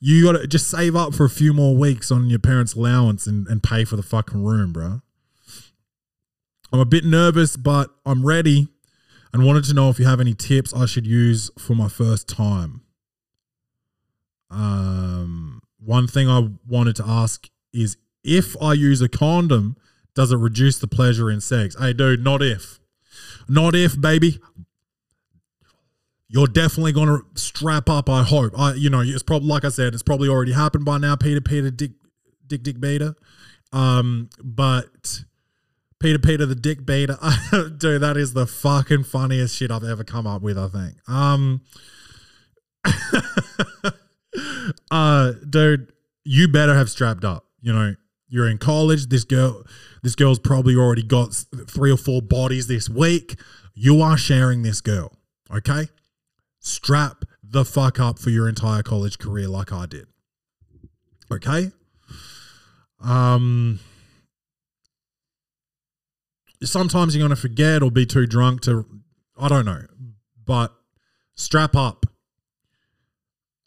You 0.00 0.24
got 0.24 0.40
to 0.40 0.46
just 0.46 0.70
save 0.70 0.96
up 0.96 1.14
for 1.14 1.26
a 1.26 1.30
few 1.30 1.52
more 1.52 1.76
weeks 1.76 2.10
on 2.10 2.30
your 2.30 2.38
parents' 2.38 2.72
allowance 2.72 3.26
and, 3.26 3.46
and 3.48 3.62
pay 3.62 3.84
for 3.84 3.96
the 3.96 4.02
fucking 4.02 4.42
room, 4.42 4.72
bro. 4.72 5.02
I'm 6.72 6.80
a 6.80 6.86
bit 6.86 7.04
nervous, 7.04 7.58
but 7.58 7.90
I'm 8.06 8.24
ready 8.24 8.68
and 9.32 9.44
wanted 9.44 9.64
to 9.64 9.74
know 9.74 9.90
if 9.90 9.98
you 9.98 10.06
have 10.06 10.20
any 10.20 10.34
tips 10.34 10.74
I 10.74 10.86
should 10.86 11.06
use 11.06 11.50
for 11.58 11.74
my 11.74 11.88
first 11.88 12.28
time. 12.28 12.82
Um, 14.50 15.62
one 15.78 16.06
thing 16.06 16.28
I 16.28 16.48
wanted 16.68 16.96
to 16.96 17.04
ask 17.06 17.48
is 17.72 17.96
if 18.24 18.60
I 18.60 18.72
use 18.72 19.00
a 19.00 19.08
condom, 19.08 19.76
does 20.14 20.32
it 20.32 20.36
reduce 20.36 20.78
the 20.78 20.88
pleasure 20.88 21.30
in 21.30 21.40
sex? 21.40 21.76
Hey, 21.78 21.92
dude, 21.92 22.24
not 22.24 22.42
if. 22.42 22.80
Not 23.48 23.74
if, 23.74 24.00
baby. 24.00 24.40
You're 26.28 26.46
definitely 26.46 26.92
gonna 26.92 27.20
strap 27.34 27.88
up. 27.88 28.08
I 28.08 28.22
hope. 28.22 28.56
I, 28.58 28.74
you 28.74 28.90
know, 28.90 29.00
it's 29.00 29.22
probably 29.22 29.48
like 29.48 29.64
I 29.64 29.68
said, 29.68 29.94
it's 29.94 30.02
probably 30.02 30.28
already 30.28 30.52
happened 30.52 30.84
by 30.84 30.98
now. 30.98 31.16
Peter, 31.16 31.40
Peter, 31.40 31.70
Dick, 31.70 31.92
Dick, 32.46 32.62
Dick, 32.62 32.80
Beta. 32.80 33.16
Um, 33.72 34.30
but 34.42 35.24
Peter, 36.00 36.18
Peter, 36.18 36.46
the 36.46 36.54
Dick 36.54 36.86
Beater. 36.86 37.18
dude, 37.76 38.00
that 38.00 38.16
is 38.16 38.32
the 38.32 38.46
fucking 38.46 39.04
funniest 39.04 39.54
shit 39.54 39.70
I've 39.70 39.84
ever 39.84 40.02
come 40.02 40.26
up 40.26 40.40
with. 40.42 40.58
I 40.58 40.68
think. 40.68 40.96
Um, 41.08 41.60
uh, 44.90 45.32
dude, 45.48 45.92
you 46.24 46.48
better 46.48 46.74
have 46.74 46.88
strapped 46.88 47.24
up. 47.24 47.44
You 47.60 47.72
know, 47.74 47.94
you're 48.28 48.48
in 48.48 48.56
college. 48.56 49.08
This 49.08 49.24
girl, 49.24 49.62
this 50.02 50.14
girl's 50.14 50.38
probably 50.38 50.74
already 50.74 51.02
got 51.02 51.34
three 51.68 51.92
or 51.92 51.98
four 51.98 52.22
bodies 52.22 52.66
this 52.66 52.88
week. 52.88 53.38
You 53.74 54.00
are 54.00 54.16
sharing 54.16 54.62
this 54.62 54.80
girl, 54.80 55.12
okay? 55.54 55.88
Strap 56.60 57.24
the 57.42 57.64
fuck 57.64 58.00
up 58.00 58.18
for 58.18 58.30
your 58.30 58.48
entire 58.48 58.82
college 58.82 59.18
career, 59.18 59.48
like 59.48 59.72
I 59.72 59.86
did. 59.86 60.06
Okay. 61.30 61.72
Um. 63.02 63.80
Sometimes 66.62 67.16
you're 67.16 67.24
gonna 67.24 67.36
forget 67.36 67.82
or 67.82 67.90
be 67.90 68.06
too 68.06 68.26
drunk 68.26 68.60
to, 68.62 68.86
I 69.38 69.48
don't 69.48 69.64
know, 69.64 69.82
but 70.44 70.74
strap 71.34 71.74
up. 71.74 72.06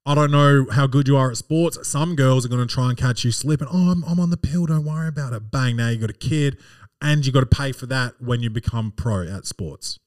I 0.05 0.15
don't 0.15 0.31
know 0.31 0.67
how 0.69 0.85
good 0.85 1.07
you 1.07 1.15
are 1.15 1.31
at 1.31 1.37
sports. 1.37 1.87
Some 1.87 2.15
girls 2.15 2.45
are 2.45 2.49
going 2.49 2.65
to 2.65 2.71
try 2.71 2.89
and 2.89 2.97
catch 2.97 3.23
you 3.23 3.31
slipping. 3.31 3.69
Oh, 3.71 3.89
I'm, 3.89 4.03
I'm 4.03 4.19
on 4.19 4.31
the 4.31 4.37
pill. 4.37 4.65
Don't 4.65 4.83
worry 4.83 5.07
about 5.07 5.31
it. 5.31 5.49
Bang. 5.49 5.77
Now 5.77 5.89
you 5.89 5.97
got 5.97 6.09
a 6.09 6.13
kid 6.13 6.57
and 7.01 7.25
you 7.25 7.31
got 7.31 7.39
to 7.39 7.45
pay 7.45 7.71
for 7.71 7.85
that 7.85 8.15
when 8.19 8.41
you 8.41 8.49
become 8.49 8.91
pro 8.91 9.25
at 9.25 9.45
sports. 9.45 9.99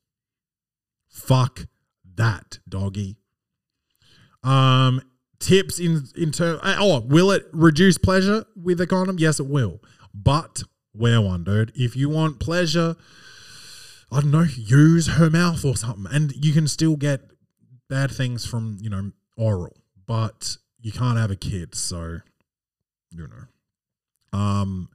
Fuck 1.09 1.67
that, 2.15 2.59
doggy. 2.69 3.17
Um, 4.45 5.01
tips 5.41 5.79
in, 5.79 6.05
in 6.15 6.31
terms. 6.31 6.61
Oh, 6.63 7.01
will 7.01 7.31
it 7.31 7.47
reduce 7.53 7.97
pleasure 7.97 8.45
with 8.55 8.81
a 8.83 8.87
condom? 8.87 9.19
Yes, 9.19 9.41
it 9.41 9.47
will. 9.47 9.83
But 10.13 10.63
wear 10.99 11.21
one, 11.21 11.45
dude. 11.45 11.73
If 11.75 11.97
you 11.97 12.09
want 12.09 12.41
pleasure, 12.41 12.97
I 14.11 14.21
don't 14.21 14.31
know, 14.31 14.47
use 14.57 15.09
her 15.09 15.31
mouth 15.31 15.65
or 15.65 15.77
something. 15.77 16.13
And 16.13 16.33
you 16.33 16.53
can 16.53 16.69
still 16.69 16.97
get 16.97 17.23
bad 17.89 18.11
things 18.11 18.47
from, 18.47 18.79
you 18.81 18.91
know, 18.91 19.13
oral, 19.37 19.77
but 20.07 20.57
you 20.81 20.93
can't 20.93 21.19
have 21.19 21.31
a 21.31 21.37
kid, 21.37 21.75
so 21.75 22.21
you 23.11 23.29
know. 23.29 24.39
Um 24.39 24.89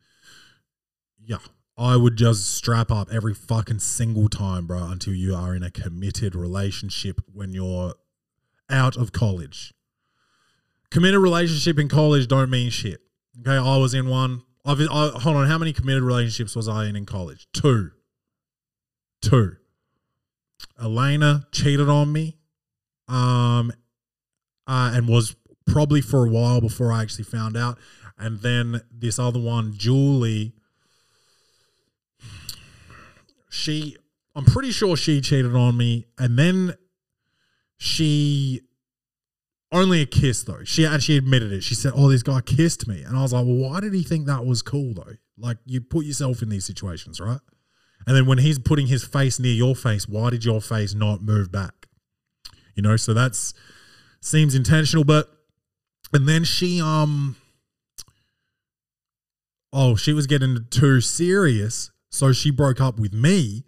yeah, 1.23 1.37
I 1.77 1.95
would 1.95 2.15
just 2.15 2.53
strap 2.55 2.91
up 2.91 3.09
every 3.11 3.33
fucking 3.33 3.79
single 3.79 4.29
time, 4.29 4.67
bro, 4.67 4.83
until 4.85 5.13
you 5.13 5.35
are 5.35 5.55
in 5.55 5.63
a 5.63 5.71
committed 5.71 6.35
relationship 6.35 7.21
when 7.31 7.53
you're 7.53 7.95
out 8.69 8.97
of 8.97 9.11
college. 9.11 9.73
Committed 10.89 11.19
relationship 11.19 11.79
in 11.79 11.87
college 11.87 12.27
don't 12.27 12.49
mean 12.49 12.69
shit. 12.69 13.01
Okay, 13.39 13.57
I 13.57 13.77
was 13.77 13.93
in 13.93 14.09
one. 14.09 14.43
I've 14.63 14.79
I, 14.81 15.09
hold 15.19 15.35
on. 15.35 15.47
How 15.47 15.57
many 15.57 15.73
committed 15.73 16.03
relationships 16.03 16.55
was 16.55 16.67
I 16.67 16.85
in 16.85 16.95
in 16.95 17.05
college? 17.05 17.47
Two. 17.53 17.91
Two. 19.21 19.57
Elena 20.79 21.47
cheated 21.51 21.89
on 21.89 22.11
me, 22.11 22.37
um, 23.07 23.71
uh, 24.67 24.91
and 24.93 25.07
was 25.07 25.35
probably 25.65 26.01
for 26.01 26.25
a 26.25 26.29
while 26.29 26.61
before 26.61 26.91
I 26.91 27.01
actually 27.01 27.25
found 27.25 27.55
out. 27.57 27.77
And 28.17 28.41
then 28.41 28.81
this 28.91 29.17
other 29.17 29.39
one, 29.39 29.73
Julie, 29.75 30.53
she, 33.49 33.97
I'm 34.35 34.45
pretty 34.45 34.71
sure 34.71 34.95
she 34.95 35.21
cheated 35.21 35.55
on 35.55 35.77
me, 35.77 36.05
and 36.17 36.37
then 36.37 36.75
she 37.77 38.61
only 39.71 40.01
a 40.01 40.05
kiss 40.05 40.43
though. 40.43 40.63
She 40.63 40.85
actually 40.85 41.17
admitted 41.17 41.51
it. 41.51 41.63
She 41.63 41.75
said, 41.75 41.93
"Oh, 41.95 42.09
this 42.09 42.23
guy 42.23 42.41
kissed 42.41 42.87
me," 42.87 43.03
and 43.03 43.17
I 43.17 43.21
was 43.21 43.33
like, 43.33 43.45
"Well, 43.45 43.55
why 43.55 43.79
did 43.79 43.93
he 43.93 44.03
think 44.03 44.25
that 44.25 44.45
was 44.45 44.61
cool 44.61 44.93
though? 44.93 45.15
Like, 45.37 45.57
you 45.65 45.81
put 45.81 46.05
yourself 46.05 46.41
in 46.41 46.49
these 46.49 46.65
situations, 46.65 47.19
right?" 47.19 47.39
And 48.07 48.15
then 48.15 48.25
when 48.25 48.39
he's 48.39 48.59
putting 48.59 48.87
his 48.87 49.03
face 49.03 49.39
near 49.39 49.53
your 49.53 49.75
face, 49.75 50.07
why 50.07 50.31
did 50.31 50.43
your 50.43 50.61
face 50.61 50.93
not 50.93 51.21
move 51.21 51.51
back? 51.51 51.87
You 52.75 52.83
know, 52.83 52.97
so 52.97 53.13
that's 53.13 53.53
seems 54.21 54.55
intentional, 54.55 55.03
but 55.03 55.29
and 56.13 56.27
then 56.27 56.43
she 56.43 56.81
um 56.81 57.35
oh, 59.73 59.95
she 59.95 60.13
was 60.13 60.27
getting 60.27 60.65
too 60.69 61.01
serious, 61.01 61.91
so 62.09 62.33
she 62.33 62.51
broke 62.51 62.81
up 62.81 62.99
with 62.99 63.13
me, 63.13 63.63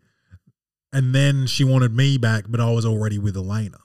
and 0.91 1.13
then 1.15 1.47
she 1.47 1.63
wanted 1.63 1.95
me 1.95 2.17
back, 2.17 2.45
but 2.49 2.59
I 2.59 2.71
was 2.71 2.85
already 2.85 3.17
with 3.17 3.37
Elena. 3.37 3.77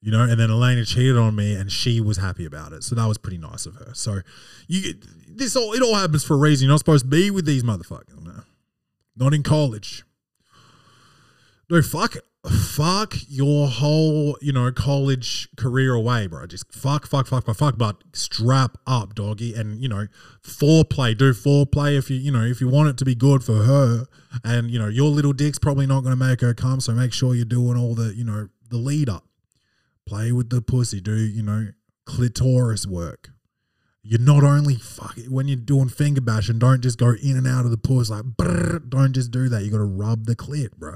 You 0.00 0.12
know, 0.12 0.22
and 0.22 0.38
then 0.38 0.50
Elena 0.50 0.84
cheated 0.84 1.16
on 1.16 1.34
me, 1.34 1.54
and 1.54 1.72
she 1.72 2.00
was 2.00 2.18
happy 2.18 2.44
about 2.44 2.72
it. 2.72 2.84
So 2.84 2.94
that 2.94 3.06
was 3.06 3.18
pretty 3.18 3.38
nice 3.38 3.66
of 3.66 3.74
her. 3.76 3.92
So 3.94 4.20
you 4.68 4.94
this 5.28 5.56
all 5.56 5.72
it 5.72 5.82
all 5.82 5.94
happens 5.94 6.24
for 6.24 6.34
a 6.34 6.38
reason. 6.38 6.66
You're 6.66 6.74
not 6.74 6.78
supposed 6.78 7.04
to 7.04 7.10
be 7.10 7.30
with 7.30 7.46
these 7.46 7.64
motherfuckers, 7.64 8.22
man. 8.22 8.44
Not 9.16 9.34
in 9.34 9.42
college. 9.42 10.04
No, 11.70 11.82
fuck, 11.82 12.16
fuck 12.48 13.14
your 13.28 13.68
whole, 13.68 14.38
you 14.40 14.52
know, 14.52 14.72
college 14.72 15.48
career 15.56 15.92
away, 15.92 16.26
bro. 16.26 16.46
Just 16.46 16.72
fuck, 16.72 17.06
fuck, 17.06 17.26
fuck, 17.26 17.44
fuck, 17.44 17.56
fuck. 17.56 17.76
But 17.76 17.96
strap 18.14 18.78
up, 18.86 19.14
doggy, 19.14 19.54
and 19.54 19.82
you 19.82 19.88
know, 19.88 20.06
foreplay. 20.42 21.18
Do 21.18 21.32
foreplay 21.32 21.98
if 21.98 22.08
you, 22.08 22.16
you 22.16 22.32
know, 22.32 22.44
if 22.44 22.60
you 22.60 22.68
want 22.68 22.88
it 22.88 22.96
to 22.98 23.04
be 23.04 23.14
good 23.14 23.44
for 23.44 23.64
her, 23.64 24.06
and 24.44 24.70
you 24.70 24.78
know, 24.78 24.88
your 24.88 25.10
little 25.10 25.34
dick's 25.34 25.58
probably 25.58 25.86
not 25.86 26.02
going 26.04 26.16
to 26.16 26.24
make 26.24 26.40
her 26.40 26.54
come. 26.54 26.80
So 26.80 26.92
make 26.92 27.12
sure 27.12 27.34
you're 27.34 27.44
doing 27.44 27.76
all 27.76 27.94
the, 27.94 28.14
you 28.14 28.24
know, 28.24 28.48
the 28.70 28.78
lead 28.78 29.08
up. 29.08 29.27
Play 30.08 30.32
with 30.32 30.48
the 30.48 30.62
pussy. 30.62 31.02
Do 31.02 31.14
you 31.14 31.42
know 31.42 31.66
clitoris 32.06 32.86
work? 32.86 33.28
You're 34.02 34.20
not 34.20 34.42
only 34.42 34.76
fuck 34.76 35.18
it, 35.18 35.30
when 35.30 35.48
you're 35.48 35.58
doing 35.58 35.90
finger 35.90 36.22
bashing, 36.22 36.58
don't 36.58 36.80
just 36.80 36.98
go 36.98 37.10
in 37.22 37.36
and 37.36 37.46
out 37.46 37.66
of 37.66 37.70
the 37.70 37.76
puss 37.76 38.08
like 38.08 38.22
brrr, 38.22 38.88
don't 38.88 39.12
just 39.12 39.30
do 39.30 39.50
that. 39.50 39.64
You 39.64 39.70
gotta 39.70 39.84
rub 39.84 40.24
the 40.24 40.34
clit, 40.34 40.70
bro. 40.78 40.94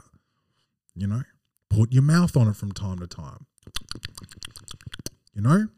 You 0.94 1.08
know? 1.08 1.22
Put 1.68 1.92
your 1.92 2.02
mouth 2.02 2.38
on 2.38 2.48
it 2.48 2.56
from 2.56 2.72
time 2.72 3.00
to 3.00 3.06
time. 3.06 3.44
You 5.34 5.42
know? 5.42 5.68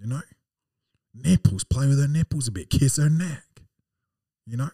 You 0.00 0.08
know? 0.08 0.22
Nipples, 1.14 1.62
play 1.62 1.86
with 1.86 2.00
her 2.00 2.08
nipples 2.08 2.48
a 2.48 2.50
bit, 2.50 2.68
kiss 2.68 2.96
her 2.96 3.08
neck. 3.08 3.44
You 4.44 4.56
know? 4.56 4.70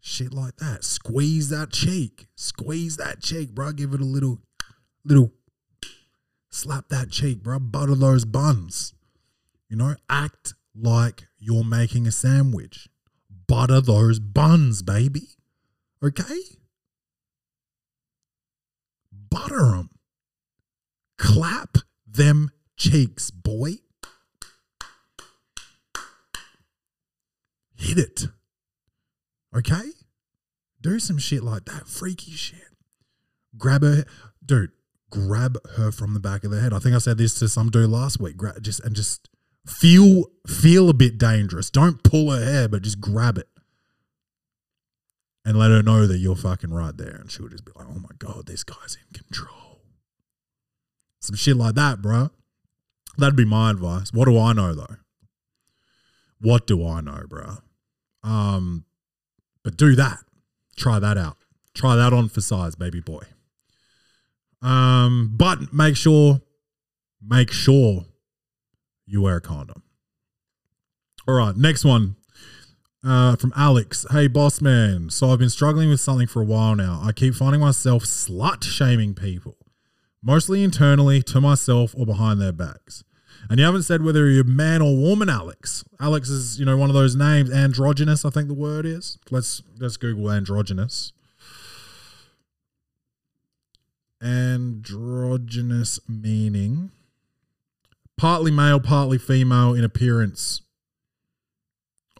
Shit 0.00 0.32
like 0.32 0.56
that. 0.56 0.82
Squeeze 0.82 1.50
that 1.50 1.72
cheek. 1.72 2.28
Squeeze 2.36 2.96
that 2.96 3.20
cheek, 3.20 3.50
bro. 3.50 3.72
Give 3.72 3.92
it 3.92 4.00
a 4.00 4.04
little 4.04 4.38
little 5.04 5.32
slap 6.50 6.88
that 6.88 7.10
cheek, 7.10 7.42
bro. 7.42 7.58
Butter 7.58 7.94
those 7.94 8.24
buns. 8.24 8.94
You 9.68 9.76
know, 9.76 9.96
act 10.08 10.54
like 10.74 11.28
you're 11.38 11.64
making 11.64 12.06
a 12.06 12.12
sandwich. 12.12 12.88
Butter 13.46 13.80
those 13.80 14.18
buns, 14.18 14.82
baby. 14.82 15.28
Okay? 16.02 16.40
Butter 19.12 19.70
them. 19.72 19.90
Clap 21.18 21.78
them 22.06 22.50
cheeks, 22.76 23.30
boy. 23.30 23.74
Hit 27.76 27.98
it. 27.98 28.26
Okay? 29.54 29.90
Do 30.80 30.98
some 30.98 31.18
shit 31.18 31.42
like 31.42 31.64
that. 31.64 31.88
Freaky 31.88 32.32
shit. 32.32 32.60
Grab 33.56 33.82
her. 33.82 34.04
Dude, 34.44 34.70
grab 35.10 35.58
her 35.76 35.90
from 35.90 36.14
the 36.14 36.20
back 36.20 36.44
of 36.44 36.50
the 36.50 36.60
head. 36.60 36.72
I 36.72 36.78
think 36.78 36.94
I 36.94 36.98
said 36.98 37.18
this 37.18 37.38
to 37.38 37.48
some 37.48 37.70
dude 37.70 37.90
last 37.90 38.20
week. 38.20 38.36
Gra- 38.36 38.60
just 38.60 38.80
and 38.80 38.94
just 38.94 39.28
feel 39.66 40.26
feel 40.46 40.88
a 40.88 40.94
bit 40.94 41.18
dangerous. 41.18 41.70
Don't 41.70 42.02
pull 42.02 42.30
her 42.30 42.44
hair, 42.44 42.68
but 42.68 42.82
just 42.82 43.00
grab 43.00 43.38
it. 43.38 43.48
And 45.44 45.58
let 45.58 45.70
her 45.70 45.82
know 45.82 46.06
that 46.06 46.18
you're 46.18 46.36
fucking 46.36 46.74
right 46.74 46.94
there. 46.94 47.16
And 47.16 47.30
she'll 47.30 47.48
just 47.48 47.64
be 47.64 47.72
like, 47.74 47.86
oh 47.88 47.98
my 48.00 48.10
God, 48.18 48.46
this 48.46 48.64
guy's 48.64 48.98
in 49.00 49.18
control. 49.18 49.80
Some 51.20 51.36
shit 51.36 51.56
like 51.56 51.74
that, 51.76 52.02
bro. 52.02 52.30
That'd 53.16 53.36
be 53.36 53.46
my 53.46 53.70
advice. 53.70 54.12
What 54.12 54.26
do 54.26 54.38
I 54.38 54.52
know 54.52 54.74
though? 54.74 54.96
What 56.40 56.66
do 56.66 56.86
I 56.86 57.00
know, 57.00 57.22
bro? 57.28 57.58
Um, 58.22 58.84
but 59.64 59.76
do 59.76 59.96
that. 59.96 60.18
Try 60.76 60.98
that 60.98 61.16
out. 61.16 61.36
Try 61.74 61.96
that 61.96 62.12
on 62.12 62.28
for 62.28 62.40
size, 62.40 62.74
baby 62.76 63.00
boy. 63.00 63.22
Um, 64.62 65.34
but 65.36 65.72
make 65.72 65.96
sure 65.96 66.40
make 67.22 67.52
sure 67.52 68.06
you 69.06 69.22
wear 69.22 69.36
a 69.36 69.40
condom. 69.40 69.82
All 71.26 71.34
right, 71.34 71.56
next 71.56 71.84
one 71.84 72.16
uh, 73.04 73.36
from 73.36 73.52
Alex. 73.56 74.06
Hey, 74.10 74.28
boss 74.28 74.60
man. 74.60 75.10
So 75.10 75.30
I've 75.30 75.38
been 75.38 75.50
struggling 75.50 75.88
with 75.88 76.00
something 76.00 76.26
for 76.26 76.42
a 76.42 76.44
while 76.44 76.74
now. 76.74 77.00
I 77.02 77.12
keep 77.12 77.34
finding 77.34 77.60
myself 77.60 78.04
slut 78.04 78.64
shaming 78.64 79.14
people, 79.14 79.56
mostly 80.22 80.62
internally 80.62 81.22
to 81.22 81.40
myself 81.40 81.94
or 81.96 82.06
behind 82.06 82.40
their 82.40 82.52
backs. 82.52 83.04
And 83.48 83.58
you 83.58 83.64
haven't 83.64 83.84
said 83.84 84.02
whether 84.02 84.28
you're 84.28 84.42
a 84.42 84.46
man 84.46 84.82
or 84.82 84.96
woman, 84.96 85.28
Alex. 85.28 85.84
Alex 86.00 86.28
is, 86.28 86.58
you 86.58 86.66
know, 86.66 86.76
one 86.76 86.90
of 86.90 86.94
those 86.94 87.14
names, 87.14 87.50
androgynous. 87.50 88.24
I 88.24 88.30
think 88.30 88.48
the 88.48 88.54
word 88.54 88.84
is. 88.84 89.18
Let's 89.30 89.62
let's 89.78 89.96
Google 89.96 90.30
androgynous. 90.30 91.12
Androgynous 94.22 96.00
meaning 96.08 96.90
partly 98.18 98.50
male, 98.50 98.80
partly 98.80 99.16
female 99.16 99.72
in 99.72 99.84
appearance 99.84 100.60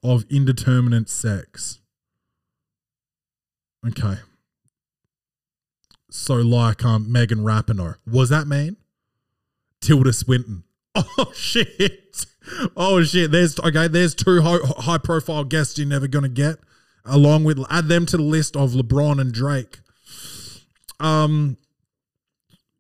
of 0.03 0.25
indeterminate 0.31 1.11
sex. 1.11 1.81
Okay. 3.87 4.21
So 6.11 6.37
like 6.37 6.85
um 6.85 7.13
Megan 7.13 7.41
Rapinoe. 7.41 7.97
Was 8.07 8.31
that 8.31 8.47
mean? 8.47 8.77
Tilda 9.83 10.15
Swinton. 10.15 10.65
Oh 11.17 11.33
shit. 11.33 12.27
Oh 12.77 13.05
shit. 13.05 13.31
There's 13.31 13.59
okay, 13.61 13.87
there's 13.87 14.15
two 14.15 14.41
high, 14.41 14.99
profile 14.99 15.45
guests 15.45 15.79
you're 15.79 15.87
never 15.87 16.09
gonna 16.09 16.29
get. 16.29 16.59
Along 17.05 17.45
with 17.45 17.65
add 17.71 17.87
them 17.87 18.05
to 18.07 18.17
the 18.17 18.23
list 18.23 18.57
of 18.57 18.73
LeBron 18.73 19.21
and 19.21 19.33
Drake. 19.33 19.79
Um 20.99 21.57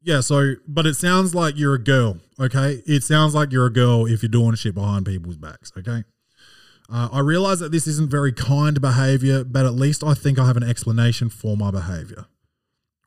yeah, 0.03 0.20
so 0.20 0.55
but 0.66 0.86
it 0.86 0.94
sounds 0.94 1.34
like 1.34 1.59
you're 1.59 1.74
a 1.74 1.82
girl, 1.82 2.18
okay? 2.38 2.82
It 2.86 3.03
sounds 3.03 3.34
like 3.34 3.53
you're 3.53 3.66
a 3.66 3.72
girl 3.72 4.07
if 4.07 4.22
you're 4.22 4.30
doing 4.30 4.55
shit 4.55 4.74
behind 4.74 5.07
people's 5.07 5.36
backs, 5.36 5.72
okay? 5.76 6.05
Uh, 6.90 7.09
I 7.12 7.20
realize 7.20 7.59
that 7.59 7.72
this 7.72 7.86
isn't 7.86 8.11
very 8.11 8.32
kind 8.32 8.80
behavior, 8.80 9.44
but 9.44 9.66
at 9.66 9.74
least 9.74 10.03
I 10.03 10.14
think 10.14 10.38
I 10.38 10.46
have 10.46 10.57
an 10.57 10.62
explanation 10.62 11.28
for 11.28 11.57
my 11.57 11.70
behavior. 11.70 12.26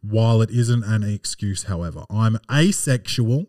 While 0.01 0.41
it 0.41 0.51
isn't 0.51 0.83
an 0.83 1.03
excuse, 1.03 1.63
however, 1.63 2.05
I'm 2.09 2.37
asexual, 2.51 3.47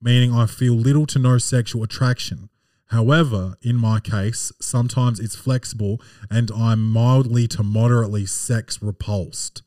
meaning 0.00 0.32
I 0.32 0.46
feel 0.46 0.74
little 0.74 1.06
to 1.06 1.18
no 1.18 1.38
sexual 1.38 1.82
attraction. 1.82 2.50
However, 2.88 3.56
in 3.62 3.76
my 3.76 3.98
case, 3.98 4.52
sometimes 4.60 5.18
it's 5.18 5.34
flexible 5.34 6.00
and 6.30 6.50
I'm 6.52 6.88
mildly 6.88 7.48
to 7.48 7.62
moderately 7.62 8.26
sex 8.26 8.80
repulsed. 8.82 9.62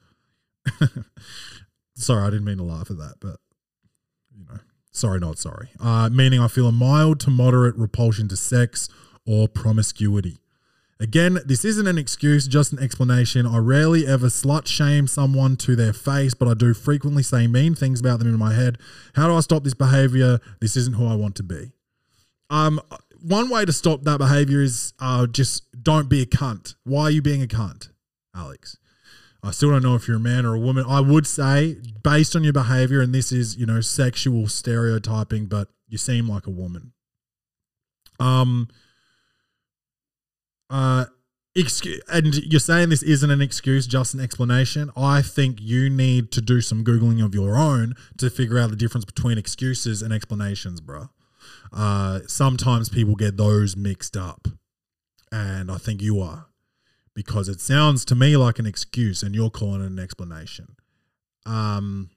sorry, 1.97 2.23
I 2.23 2.29
didn't 2.29 2.45
mean 2.45 2.57
to 2.57 2.63
laugh 2.63 2.89
at 2.89 2.97
that, 2.97 3.15
but 3.19 3.37
you 4.35 4.45
know, 4.45 4.59
sorry, 4.91 5.19
not 5.19 5.37
sorry. 5.37 5.69
Uh, 5.79 6.09
meaning 6.11 6.39
I 6.39 6.47
feel 6.47 6.67
a 6.67 6.71
mild 6.71 7.19
to 7.21 7.29
moderate 7.29 7.75
repulsion 7.75 8.27
to 8.29 8.37
sex 8.37 8.89
or 9.25 9.47
promiscuity. 9.47 10.37
Again, 10.99 11.37
this 11.45 11.63
isn't 11.63 11.85
an 11.85 11.99
excuse, 11.99 12.47
just 12.47 12.73
an 12.73 12.79
explanation. 12.79 13.45
I 13.45 13.57
rarely 13.59 14.07
ever 14.07 14.27
slut 14.27 14.65
shame 14.65 15.05
someone 15.05 15.55
to 15.57 15.75
their 15.75 15.93
face, 15.93 16.33
but 16.33 16.47
I 16.47 16.55
do 16.55 16.73
frequently 16.73 17.21
say 17.21 17.45
mean 17.45 17.75
things 17.75 17.99
about 17.99 18.17
them 18.17 18.29
in 18.29 18.39
my 18.39 18.53
head. 18.53 18.79
How 19.15 19.27
do 19.27 19.35
I 19.35 19.41
stop 19.41 19.63
this 19.63 19.75
behavior? 19.75 20.39
This 20.59 20.75
isn't 20.75 20.95
who 20.95 21.05
I 21.05 21.13
want 21.13 21.35
to 21.35 21.43
be. 21.43 21.71
Um, 22.49 22.81
one 23.21 23.49
way 23.49 23.63
to 23.65 23.73
stop 23.73 24.03
that 24.03 24.17
behavior 24.17 24.61
is 24.61 24.93
uh, 24.99 25.27
just 25.27 25.83
don't 25.83 26.09
be 26.09 26.21
a 26.23 26.25
cunt. 26.25 26.75
Why 26.83 27.03
are 27.03 27.11
you 27.11 27.21
being 27.21 27.43
a 27.43 27.47
cunt, 27.47 27.89
Alex? 28.35 28.77
I 29.43 29.51
still 29.51 29.69
don't 29.69 29.83
know 29.83 29.95
if 29.95 30.07
you're 30.07 30.17
a 30.17 30.21
man 30.21 30.45
or 30.45 30.55
a 30.55 30.59
woman. 30.59 30.85
I 30.87 30.99
would 30.99 31.27
say, 31.27 31.77
based 32.03 32.35
on 32.35 32.43
your 32.43 32.53
behavior, 32.53 33.01
and 33.01 33.13
this 33.13 33.31
is, 33.31 33.55
you 33.57 33.65
know, 33.65 33.81
sexual 33.81 34.47
stereotyping, 34.47 35.45
but 35.45 35.69
you 35.87 35.97
seem 35.97 36.27
like 36.27 36.47
a 36.47 36.51
woman. 36.51 36.93
Um, 38.19 38.67
uh, 40.69 41.05
excuse, 41.55 42.01
and 42.11 42.35
you're 42.35 42.59
saying 42.59 42.89
this 42.89 43.03
isn't 43.03 43.29
an 43.29 43.41
excuse, 43.41 43.85
just 43.85 44.13
an 44.13 44.19
explanation. 44.19 44.89
I 44.97 45.21
think 45.21 45.61
you 45.61 45.89
need 45.89 46.31
to 46.31 46.41
do 46.41 46.59
some 46.59 46.83
googling 46.83 47.23
of 47.23 47.35
your 47.35 47.57
own 47.57 47.93
to 48.17 48.29
figure 48.29 48.57
out 48.57 48.71
the 48.71 48.75
difference 48.75 49.05
between 49.05 49.37
excuses 49.37 50.01
and 50.01 50.11
explanations, 50.11 50.81
bro. 50.81 51.09
Uh, 51.71 52.21
sometimes 52.27 52.89
people 52.89 53.15
get 53.15 53.37
those 53.37 53.77
mixed 53.77 54.17
up, 54.17 54.47
and 55.31 55.71
I 55.71 55.77
think 55.77 56.01
you 56.01 56.19
are 56.21 56.46
because 57.17 57.49
it 57.49 57.59
sounds 57.59 58.05
to 58.05 58.13
me 58.13 58.37
like 58.37 58.59
an 58.59 58.67
excuse, 58.67 59.23
and 59.23 59.33
you're 59.33 59.49
calling 59.49 59.81
it 59.81 59.87
an 59.87 59.97
explanation. 59.97 60.75
Um. 61.47 62.11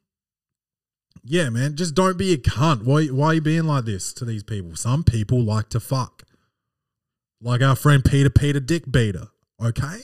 Yeah, 1.24 1.48
man, 1.48 1.74
just 1.74 1.94
don't 1.94 2.18
be 2.18 2.34
a 2.34 2.36
cunt. 2.36 2.84
Why, 2.84 3.06
why 3.06 3.26
are 3.26 3.34
you 3.34 3.40
being 3.40 3.64
like 3.64 3.84
this 3.86 4.12
to 4.14 4.24
these 4.24 4.42
people? 4.42 4.76
Some 4.76 5.04
people 5.04 5.42
like 5.42 5.68
to 5.70 5.80
fuck 5.80 6.22
like 7.40 7.62
our 7.62 7.76
friend 7.76 8.04
Peter 8.04 8.30
Peter 8.30 8.60
Dick 8.60 8.90
Beater. 8.90 9.28
Okay. 9.62 10.00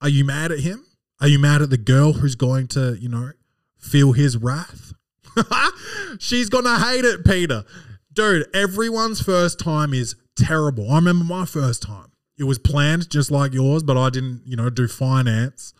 Are 0.00 0.08
you 0.08 0.24
mad 0.24 0.52
at 0.52 0.60
him? 0.60 0.86
Are 1.20 1.28
you 1.28 1.38
mad 1.38 1.62
at 1.62 1.70
the 1.70 1.76
girl 1.76 2.14
who's 2.14 2.34
going 2.34 2.68
to, 2.68 2.96
you 3.00 3.08
know, 3.08 3.32
feel 3.78 4.12
his 4.12 4.36
wrath? 4.36 4.94
She's 6.18 6.48
gonna 6.48 6.78
hate 6.78 7.04
it, 7.04 7.24
Peter. 7.24 7.64
Dude, 8.12 8.46
everyone's 8.54 9.20
first 9.22 9.58
time 9.58 9.94
is 9.94 10.16
terrible. 10.36 10.90
I 10.90 10.96
remember 10.96 11.24
my 11.24 11.44
first 11.44 11.82
time. 11.82 12.12
It 12.38 12.44
was 12.44 12.58
planned 12.58 13.10
just 13.10 13.30
like 13.30 13.52
yours, 13.52 13.82
but 13.82 13.96
I 13.96 14.10
didn't, 14.10 14.42
you 14.44 14.56
know, 14.56 14.70
do 14.70 14.88
finance. 14.88 15.74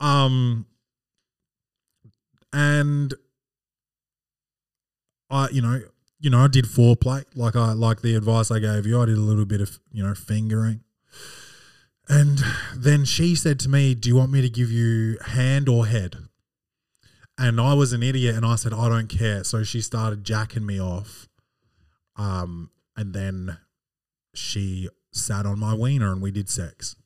Um 0.00 0.66
and 2.52 3.14
I, 5.30 5.48
you 5.50 5.60
know, 5.60 5.80
you 6.20 6.30
know, 6.30 6.44
I 6.44 6.48
did 6.48 6.64
foreplay, 6.64 7.24
like 7.34 7.56
I 7.56 7.72
like 7.72 8.02
the 8.02 8.14
advice 8.14 8.50
I 8.50 8.60
gave 8.60 8.86
you. 8.86 9.00
I 9.00 9.06
did 9.06 9.16
a 9.16 9.20
little 9.20 9.44
bit 9.44 9.60
of, 9.60 9.78
you 9.92 10.02
know, 10.02 10.14
fingering. 10.14 10.80
And 12.08 12.38
then 12.76 13.04
she 13.04 13.34
said 13.34 13.58
to 13.60 13.68
me, 13.68 13.94
Do 13.94 14.08
you 14.08 14.16
want 14.16 14.30
me 14.30 14.42
to 14.42 14.50
give 14.50 14.70
you 14.70 15.18
hand 15.26 15.68
or 15.68 15.86
head? 15.86 16.16
And 17.36 17.60
I 17.60 17.74
was 17.74 17.92
an 17.92 18.02
idiot 18.02 18.36
and 18.36 18.46
I 18.46 18.54
said, 18.54 18.72
I 18.72 18.88
don't 18.88 19.08
care. 19.08 19.42
So 19.42 19.64
she 19.64 19.80
started 19.80 20.22
jacking 20.22 20.64
me 20.64 20.80
off. 20.80 21.28
Um, 22.16 22.70
and 22.96 23.14
then 23.14 23.58
she 24.34 24.88
sat 25.12 25.46
on 25.46 25.58
my 25.58 25.74
wiener 25.74 26.12
and 26.12 26.22
we 26.22 26.30
did 26.30 26.48
sex. 26.48 26.96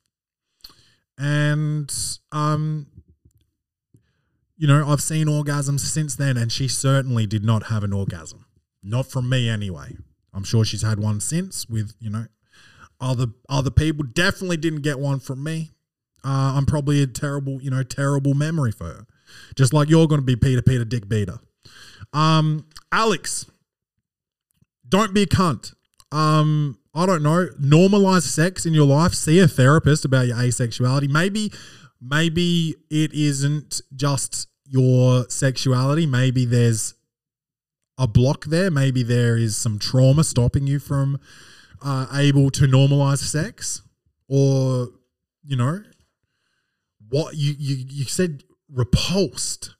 And 1.18 1.93
um, 2.32 2.86
you 4.59 4.66
know, 4.66 4.89
I've 4.89 5.01
seen 5.01 5.28
orgasms 5.28 5.80
since 5.80 6.16
then, 6.16 6.36
and 6.36 6.51
she 6.51 6.66
certainly 6.66 7.26
did 7.26 7.45
not 7.45 7.64
have 7.64 7.84
an 7.84 7.93
orgasm. 7.93 8.45
Not 8.82 9.07
from 9.07 9.28
me 9.28 9.49
anyway. 9.49 9.97
I'm 10.34 10.45
sure 10.45 10.64
she's 10.64 10.82
had 10.82 10.99
one 10.99 11.20
since 11.20 11.68
with, 11.68 11.95
you 12.01 12.11
know, 12.11 12.26
other 13.01 13.26
other 13.49 13.70
people. 13.70 14.05
Definitely 14.05 14.57
didn't 14.57 14.82
get 14.82 14.99
one 14.99 15.20
from 15.20 15.43
me. 15.43 15.70
Uh, 16.24 16.55
I'm 16.57 16.66
probably 16.66 17.03
a 17.03 17.07
terrible, 17.07 17.62
you 17.62 17.70
know, 17.70 17.84
terrible 17.84 18.34
memory 18.34 18.72
for 18.72 18.84
her. 18.84 19.07
Just 19.55 19.72
like 19.72 19.89
you're 19.89 20.09
going 20.09 20.20
to 20.20 20.24
be 20.24 20.36
Peter 20.36 20.62
Peter 20.62 20.84
Dick 20.84 21.09
Beater. 21.09 21.39
Um, 22.12 22.66
Alex, 22.91 23.47
don't 24.89 25.14
be 25.14 25.22
a 25.22 25.26
cunt. 25.26 25.74
Um, 26.11 26.78
I 26.94 27.06
don't 27.06 27.22
know. 27.22 27.48
Normalize 27.61 28.22
sex 28.22 28.66
in 28.66 28.74
your 28.74 28.86
life. 28.86 29.14
See 29.14 29.38
a 29.40 29.48
therapist 29.48 30.04
about 30.04 30.26
your 30.26 30.36
asexuality. 30.36 31.09
Maybe, 31.09 31.52
maybe 32.00 32.76
it 32.90 33.12
isn't 33.12 33.80
just 33.94 34.48
your 34.64 35.28
sexuality. 35.28 36.06
Maybe 36.06 36.44
there's 36.44 36.94
a 37.98 38.06
block 38.06 38.46
there. 38.46 38.70
Maybe 38.70 39.02
there 39.02 39.36
is 39.36 39.56
some 39.56 39.78
trauma 39.78 40.24
stopping 40.24 40.66
you 40.66 40.78
from 40.78 41.20
uh, 41.82 42.06
able 42.14 42.50
to 42.50 42.64
normalize 42.64 43.18
sex, 43.18 43.82
or 44.28 44.88
you 45.44 45.56
know, 45.56 45.82
what 47.09 47.36
you 47.36 47.54
you 47.59 47.84
you 47.88 48.04
said 48.04 48.44
repulsed. 48.72 49.74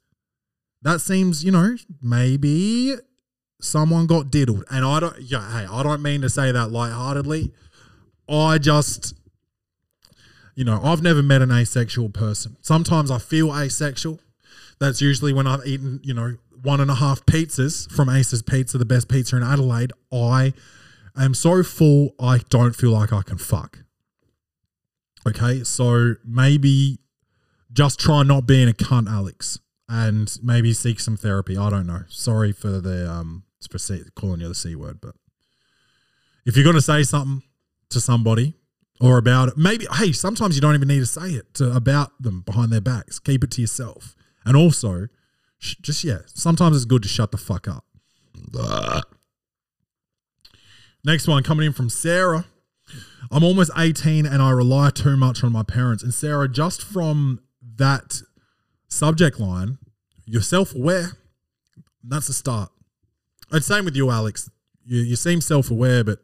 That 0.83 1.01
seems, 1.01 1.45
you 1.45 1.51
know, 1.51 1.77
maybe 2.01 2.95
someone 3.61 4.07
got 4.07 4.31
diddled, 4.31 4.65
and 4.71 4.85
I 4.85 5.01
don't. 5.01 5.21
Yeah, 5.21 5.51
hey, 5.51 5.67
I 5.71 5.83
don't 5.83 6.03
mean 6.03 6.21
to 6.23 6.29
say 6.29 6.53
that 6.53 6.71
lightheartedly. 6.71 7.53
I 8.29 8.59
just, 8.59 9.15
you 10.55 10.65
know, 10.65 10.81
I've 10.83 11.03
never 11.03 11.23
met 11.23 11.43
an 11.43 11.51
asexual 11.51 12.11
person. 12.11 12.57
Sometimes 12.61 13.11
I 13.11 13.19
feel 13.19 13.57
asexual. 13.57 14.21
That's 14.79 15.01
usually 15.01 15.33
when 15.33 15.47
I've 15.47 15.67
eaten, 15.67 16.01
you 16.05 16.15
know, 16.15 16.37
one 16.63 16.81
and 16.81 16.91
a 16.91 16.95
half 16.97 17.25
pizzas 17.27 17.91
from 17.91 18.09
Ace's 18.09 18.43
Pizza, 18.43 18.79
the 18.79 18.85
best 18.85 19.09
pizza 19.09 19.37
in 19.37 19.43
Adelaide, 19.43 19.93
I 20.13 20.53
am 21.17 21.35
so 21.35 21.63
full 21.63 22.15
I 22.21 22.39
don't 22.49 22.75
feel 22.75 22.91
like 22.91 23.13
I 23.13 23.23
can 23.23 23.39
fuck. 23.39 23.81
Okay, 25.27 25.65
so 25.65 26.15
maybe 26.25 26.99
just 27.73 27.99
try 27.99 28.23
not 28.23 28.47
being 28.47 28.69
a 28.69 28.73
cunt, 28.73 29.09
Alex, 29.09 29.59
and 29.89 30.37
maybe 30.43 30.73
seek 30.73 31.01
some 31.01 31.17
therapy. 31.17 31.57
I 31.57 31.71
don't 31.71 31.87
know. 31.87 32.05
Sorry 32.09 32.53
for 32.53 32.81
the 32.81 33.11
um 33.11 33.45
calling 34.15 34.41
you 34.41 34.49
the 34.49 34.55
c 34.55 34.75
word, 34.75 35.01
but 35.01 35.15
if 36.47 36.57
you're 36.57 36.65
gonna 36.65 36.81
say 36.81 37.03
something 37.03 37.43
to 37.91 38.01
somebody 38.01 38.55
or 39.01 39.19
about 39.19 39.49
it, 39.49 39.57
maybe 39.57 39.87
hey, 39.95 40.13
sometimes 40.13 40.55
you 40.55 40.61
don't 40.61 40.75
even 40.75 40.89
need 40.89 41.01
to 41.01 41.07
say 41.07 41.31
it 41.31 41.55
to 41.55 41.75
about 41.75 42.21
them 42.21 42.43
behind 42.43 42.73
their 42.73 42.81
backs. 42.81 43.19
Keep 43.19 43.45
it 43.45 43.51
to 43.53 43.61
yourself, 43.61 44.15
and 44.45 44.57
also 44.57 45.09
Just 45.61 46.05
yeah, 46.05 46.19
sometimes 46.27 46.77
it's 46.77 46.85
good 46.85 47.03
to 47.03 47.09
shut 47.09 47.33
the 47.33 47.39
fuck 47.39 47.67
up. 47.69 47.85
Next 51.05 51.27
one 51.27 51.43
coming 51.43 51.67
in 51.67 51.73
from 51.73 51.91
Sarah. 51.91 52.47
I'm 53.31 53.45
almost 53.45 53.71
18 53.77 54.25
and 54.25 54.41
I 54.43 54.51
rely 54.51 54.91
too 54.91 55.17
much 55.17 55.45
on 55.45 55.53
my 55.53 55.63
parents. 55.63 56.03
And 56.03 56.15
Sarah, 56.15 56.49
just 56.49 56.83
from 56.83 57.41
that 57.77 58.23
subject 58.89 59.39
line, 59.39 59.79
you're 60.25 60.43
self 60.43 60.75
aware. 60.75 61.13
That's 62.03 62.29
the 62.29 62.33
start. 62.33 62.71
And 63.51 63.65
same 63.65 63.85
with 63.85 63.97
you, 63.97 64.11
Alex. 64.11 64.51
You, 64.85 65.01
you 65.01 65.17
seem 65.17 65.41
self 65.41 65.71
aware, 65.71 66.05
but 66.05 66.21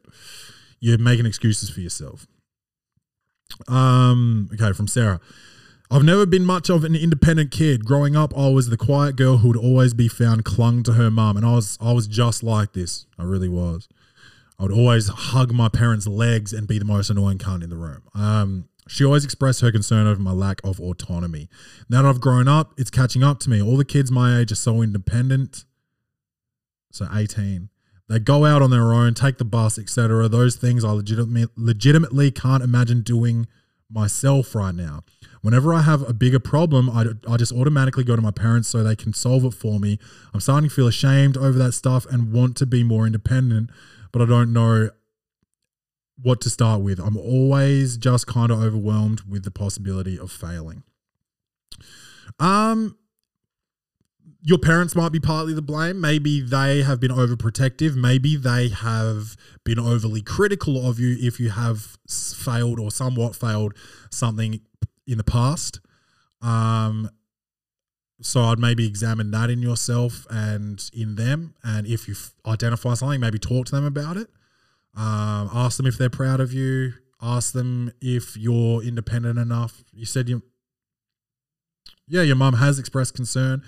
you're 0.79 0.97
making 0.97 1.25
excuses 1.25 1.69
for 1.69 1.79
yourself. 1.79 2.27
Um, 3.67 4.49
okay, 4.53 4.73
from 4.73 4.87
Sarah. 4.87 5.19
I've 5.91 6.03
never 6.03 6.25
been 6.25 6.45
much 6.45 6.69
of 6.69 6.83
an 6.83 6.95
independent 6.95 7.51
kid. 7.51 7.85
Growing 7.85 8.15
up, 8.15 8.35
I 8.35 8.49
was 8.49 8.69
the 8.69 8.77
quiet 8.77 9.15
girl 9.15 9.37
who 9.37 9.49
would 9.49 9.57
always 9.57 9.93
be 9.93 10.07
found 10.07 10.43
clung 10.43 10.81
to 10.83 10.93
her 10.93 11.11
mum, 11.11 11.37
and 11.37 11.45
I 11.45 11.53
was 11.53 11.77
I 11.79 11.91
was 11.91 12.07
just 12.07 12.43
like 12.43 12.73
this. 12.73 13.05
I 13.19 13.23
really 13.23 13.49
was. 13.49 13.87
I 14.57 14.63
would 14.63 14.71
always 14.71 15.09
hug 15.09 15.53
my 15.53 15.69
parents' 15.69 16.07
legs 16.07 16.53
and 16.53 16.67
be 16.67 16.79
the 16.79 16.85
most 16.85 17.09
annoying 17.09 17.37
cunt 17.37 17.63
in 17.63 17.69
the 17.69 17.75
room. 17.75 18.03
Um, 18.15 18.69
she 18.87 19.03
always 19.03 19.25
expressed 19.25 19.61
her 19.61 19.71
concern 19.71 20.07
over 20.07 20.21
my 20.21 20.31
lack 20.31 20.61
of 20.63 20.79
autonomy. 20.79 21.49
Now 21.89 22.03
that 22.03 22.09
I've 22.09 22.21
grown 22.21 22.47
up, 22.47 22.73
it's 22.77 22.89
catching 22.89 23.23
up 23.23 23.39
to 23.41 23.49
me. 23.49 23.61
All 23.61 23.77
the 23.77 23.85
kids 23.85 24.11
my 24.11 24.39
age 24.39 24.51
are 24.51 24.55
so 24.55 24.81
independent. 24.81 25.65
So 26.95 27.09
18. 27.13 27.69
They 28.07 28.19
go 28.19 28.45
out 28.45 28.61
on 28.61 28.69
their 28.69 28.93
own, 28.93 29.15
take 29.15 29.37
the 29.37 29.43
bus, 29.45 29.77
etc. 29.77 30.29
Those 30.29 30.55
things 30.55 30.85
I 30.85 30.91
legitimately, 30.91 32.31
can't 32.31 32.63
imagine 32.63 33.01
doing 33.01 33.47
myself 33.89 34.55
right 34.55 34.73
now. 34.73 35.03
Whenever 35.41 35.73
I 35.73 35.81
have 35.81 36.07
a 36.07 36.13
bigger 36.13 36.39
problem, 36.39 36.89
I, 36.89 37.05
I 37.29 37.35
just 37.35 37.51
automatically 37.51 38.05
go 38.05 38.15
to 38.15 38.21
my 38.21 38.31
parents 38.31 38.69
so 38.69 38.81
they 38.81 38.95
can 38.95 39.13
solve 39.13 39.43
it 39.43 39.53
for 39.53 39.79
me. 39.79 39.99
I'm 40.33 40.39
starting 40.39 40.69
to 40.69 40.75
feel 40.75 40.87
ashamed 40.87 41.35
over 41.35 41.57
that 41.57 41.73
stuff 41.73 42.05
and 42.05 42.31
want 42.31 42.55
to 42.57 42.65
be 42.65 42.83
more 42.83 43.05
independent, 43.05 43.71
but 44.13 44.21
I 44.21 44.25
don't 44.25 44.53
know 44.53 44.91
what 46.21 46.39
to 46.41 46.49
start 46.49 46.81
with. 46.81 46.99
I'm 46.99 47.17
always 47.17 47.97
just 47.97 48.25
kind 48.25 48.51
of 48.51 48.61
overwhelmed 48.63 49.21
with 49.27 49.43
the 49.43 49.51
possibility 49.51 50.17
of 50.17 50.31
failing. 50.31 50.83
Um, 52.39 52.97
your 54.47 54.59
parents 54.59 54.95
might 54.95 55.11
be 55.11 55.19
partly 55.19 55.55
to 55.55 55.61
blame. 55.61 55.99
Maybe 55.99 56.39
they 56.39 56.83
have 56.83 56.99
been 56.99 57.09
overprotective. 57.09 57.95
Maybe 57.95 58.35
they 58.35 58.69
have 58.69 59.35
been 59.63 59.79
overly 59.79 60.21
critical 60.21 60.87
of 60.87 60.99
you 60.99 61.17
if 61.19 61.39
you 61.39 61.49
have 61.49 61.97
failed 62.07 62.79
or 62.79 62.91
somewhat 62.91 63.35
failed 63.35 63.73
something 64.11 64.61
in 65.07 65.17
the 65.17 65.23
past. 65.23 65.79
Um, 66.43 67.09
so 68.21 68.41
I'd 68.41 68.59
maybe 68.59 68.85
examine 68.85 69.31
that 69.31 69.49
in 69.49 69.63
yourself 69.63 70.27
and 70.29 70.79
in 70.93 71.15
them. 71.15 71.55
And 71.63 71.87
if 71.87 72.07
you 72.07 72.13
identify 72.45 72.93
something, 72.93 73.19
maybe 73.19 73.39
talk 73.39 73.65
to 73.65 73.71
them 73.75 73.85
about 73.85 74.15
it. 74.15 74.27
Um, 74.95 75.49
ask 75.53 75.77
them 75.77 75.87
if 75.87 75.97
they're 75.97 76.11
proud 76.11 76.39
of 76.39 76.53
you. 76.53 76.93
Ask 77.19 77.53
them 77.53 77.91
if 77.99 78.37
you're 78.37 78.83
independent 78.83 79.39
enough. 79.39 79.83
You 79.91 80.05
said 80.05 80.29
you, 80.29 80.43
yeah, 82.07 82.21
your 82.21 82.35
mum 82.35 82.53
has 82.53 82.77
expressed 82.77 83.15
concern. 83.15 83.63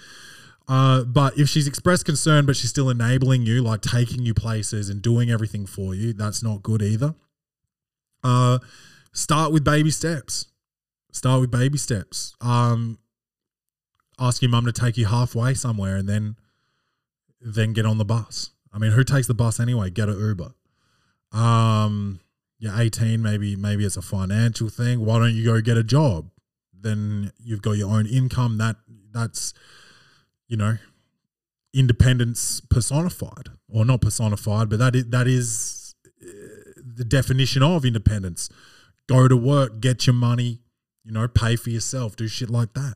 Uh, 0.67 1.03
but 1.03 1.37
if 1.37 1.47
she's 1.47 1.67
expressed 1.67 2.05
concern, 2.05 2.45
but 2.45 2.55
she's 2.55 2.69
still 2.69 2.89
enabling 2.89 3.45
you, 3.45 3.61
like 3.61 3.81
taking 3.81 4.25
you 4.25 4.33
places 4.33 4.89
and 4.89 5.01
doing 5.01 5.29
everything 5.29 5.65
for 5.65 5.95
you, 5.95 6.11
that's 6.13 6.43
not 6.43 6.61
good 6.61 6.81
either. 6.81 7.15
Uh, 8.23 8.59
start 9.13 9.53
with 9.53 9.63
baby 9.63 9.91
steps. 9.91 10.47
Start 11.11 11.39
with 11.39 11.51
baby 11.51 11.77
steps. 11.77 12.35
Um, 12.41 12.99
ask 14.19 14.41
your 14.41 14.51
mum 14.51 14.65
to 14.65 14.73
take 14.73 14.97
you 14.97 15.05
halfway 15.05 15.53
somewhere, 15.53 15.95
and 15.95 16.07
then 16.07 16.35
then 17.39 17.71
get 17.73 17.85
on 17.85 17.97
the 17.97 18.05
bus. 18.05 18.51
I 18.73 18.79
mean, 18.79 18.91
who 18.91 19.03
takes 19.03 19.27
the 19.27 19.33
bus 19.33 19.59
anyway? 19.59 19.89
Get 19.89 20.09
an 20.09 20.19
Uber. 20.19 20.53
Um, 21.31 22.19
you're 22.59 22.79
18, 22.79 23.21
maybe 23.21 23.55
maybe 23.55 23.85
it's 23.85 23.97
a 23.97 24.01
financial 24.01 24.69
thing. 24.69 25.05
Why 25.05 25.19
don't 25.19 25.33
you 25.33 25.45
go 25.45 25.61
get 25.61 25.77
a 25.77 25.83
job? 25.83 26.29
Then 26.73 27.31
you've 27.39 27.61
got 27.61 27.73
your 27.73 27.89
own 27.89 28.05
income. 28.05 28.57
That 28.57 28.75
that's 29.13 29.53
you 30.47 30.57
know, 30.57 30.77
independence 31.73 32.61
personified, 32.61 33.49
or 33.69 33.85
not 33.85 34.01
personified, 34.01 34.69
but 34.69 34.79
that 34.79 34.95
is, 34.95 35.05
that 35.09 35.27
is 35.27 35.95
uh, 36.21 36.25
the 36.95 37.05
definition 37.05 37.61
of 37.61 37.85
independence. 37.85 38.49
Go 39.07 39.27
to 39.27 39.37
work, 39.37 39.79
get 39.79 40.07
your 40.07 40.13
money, 40.13 40.59
you 41.03 41.11
know, 41.11 41.27
pay 41.27 41.55
for 41.55 41.69
yourself, 41.69 42.15
do 42.15 42.27
shit 42.27 42.49
like 42.49 42.73
that. 42.73 42.95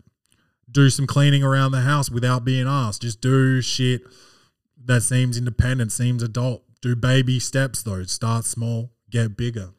Do 0.69 0.89
some 0.89 1.07
cleaning 1.07 1.43
around 1.43 1.73
the 1.73 1.81
house 1.81 2.09
without 2.09 2.45
being 2.45 2.67
asked. 2.67 3.01
Just 3.01 3.21
do 3.21 3.61
shit 3.61 4.01
that 4.83 5.01
seems 5.01 5.37
independent, 5.37 5.91
seems 5.91 6.23
adult. 6.23 6.63
Do 6.81 6.95
baby 6.95 7.39
steps 7.39 7.83
though. 7.83 8.03
Start 8.03 8.45
small, 8.45 8.91
get 9.09 9.37
bigger. 9.37 9.71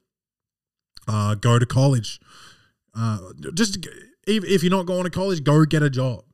Uh, 1.09 1.35
go 1.35 1.59
to 1.59 1.67
college. 1.67 2.21
Uh, 2.95 3.19
just 3.55 3.87
if, 4.27 4.45
if 4.45 4.63
you're 4.63 4.71
not 4.71 4.87
going 4.87 5.05
to 5.05 5.11
college, 5.11 5.43
go 5.43 5.65
get 5.65 5.83
a 5.83 5.91
job 5.91 6.25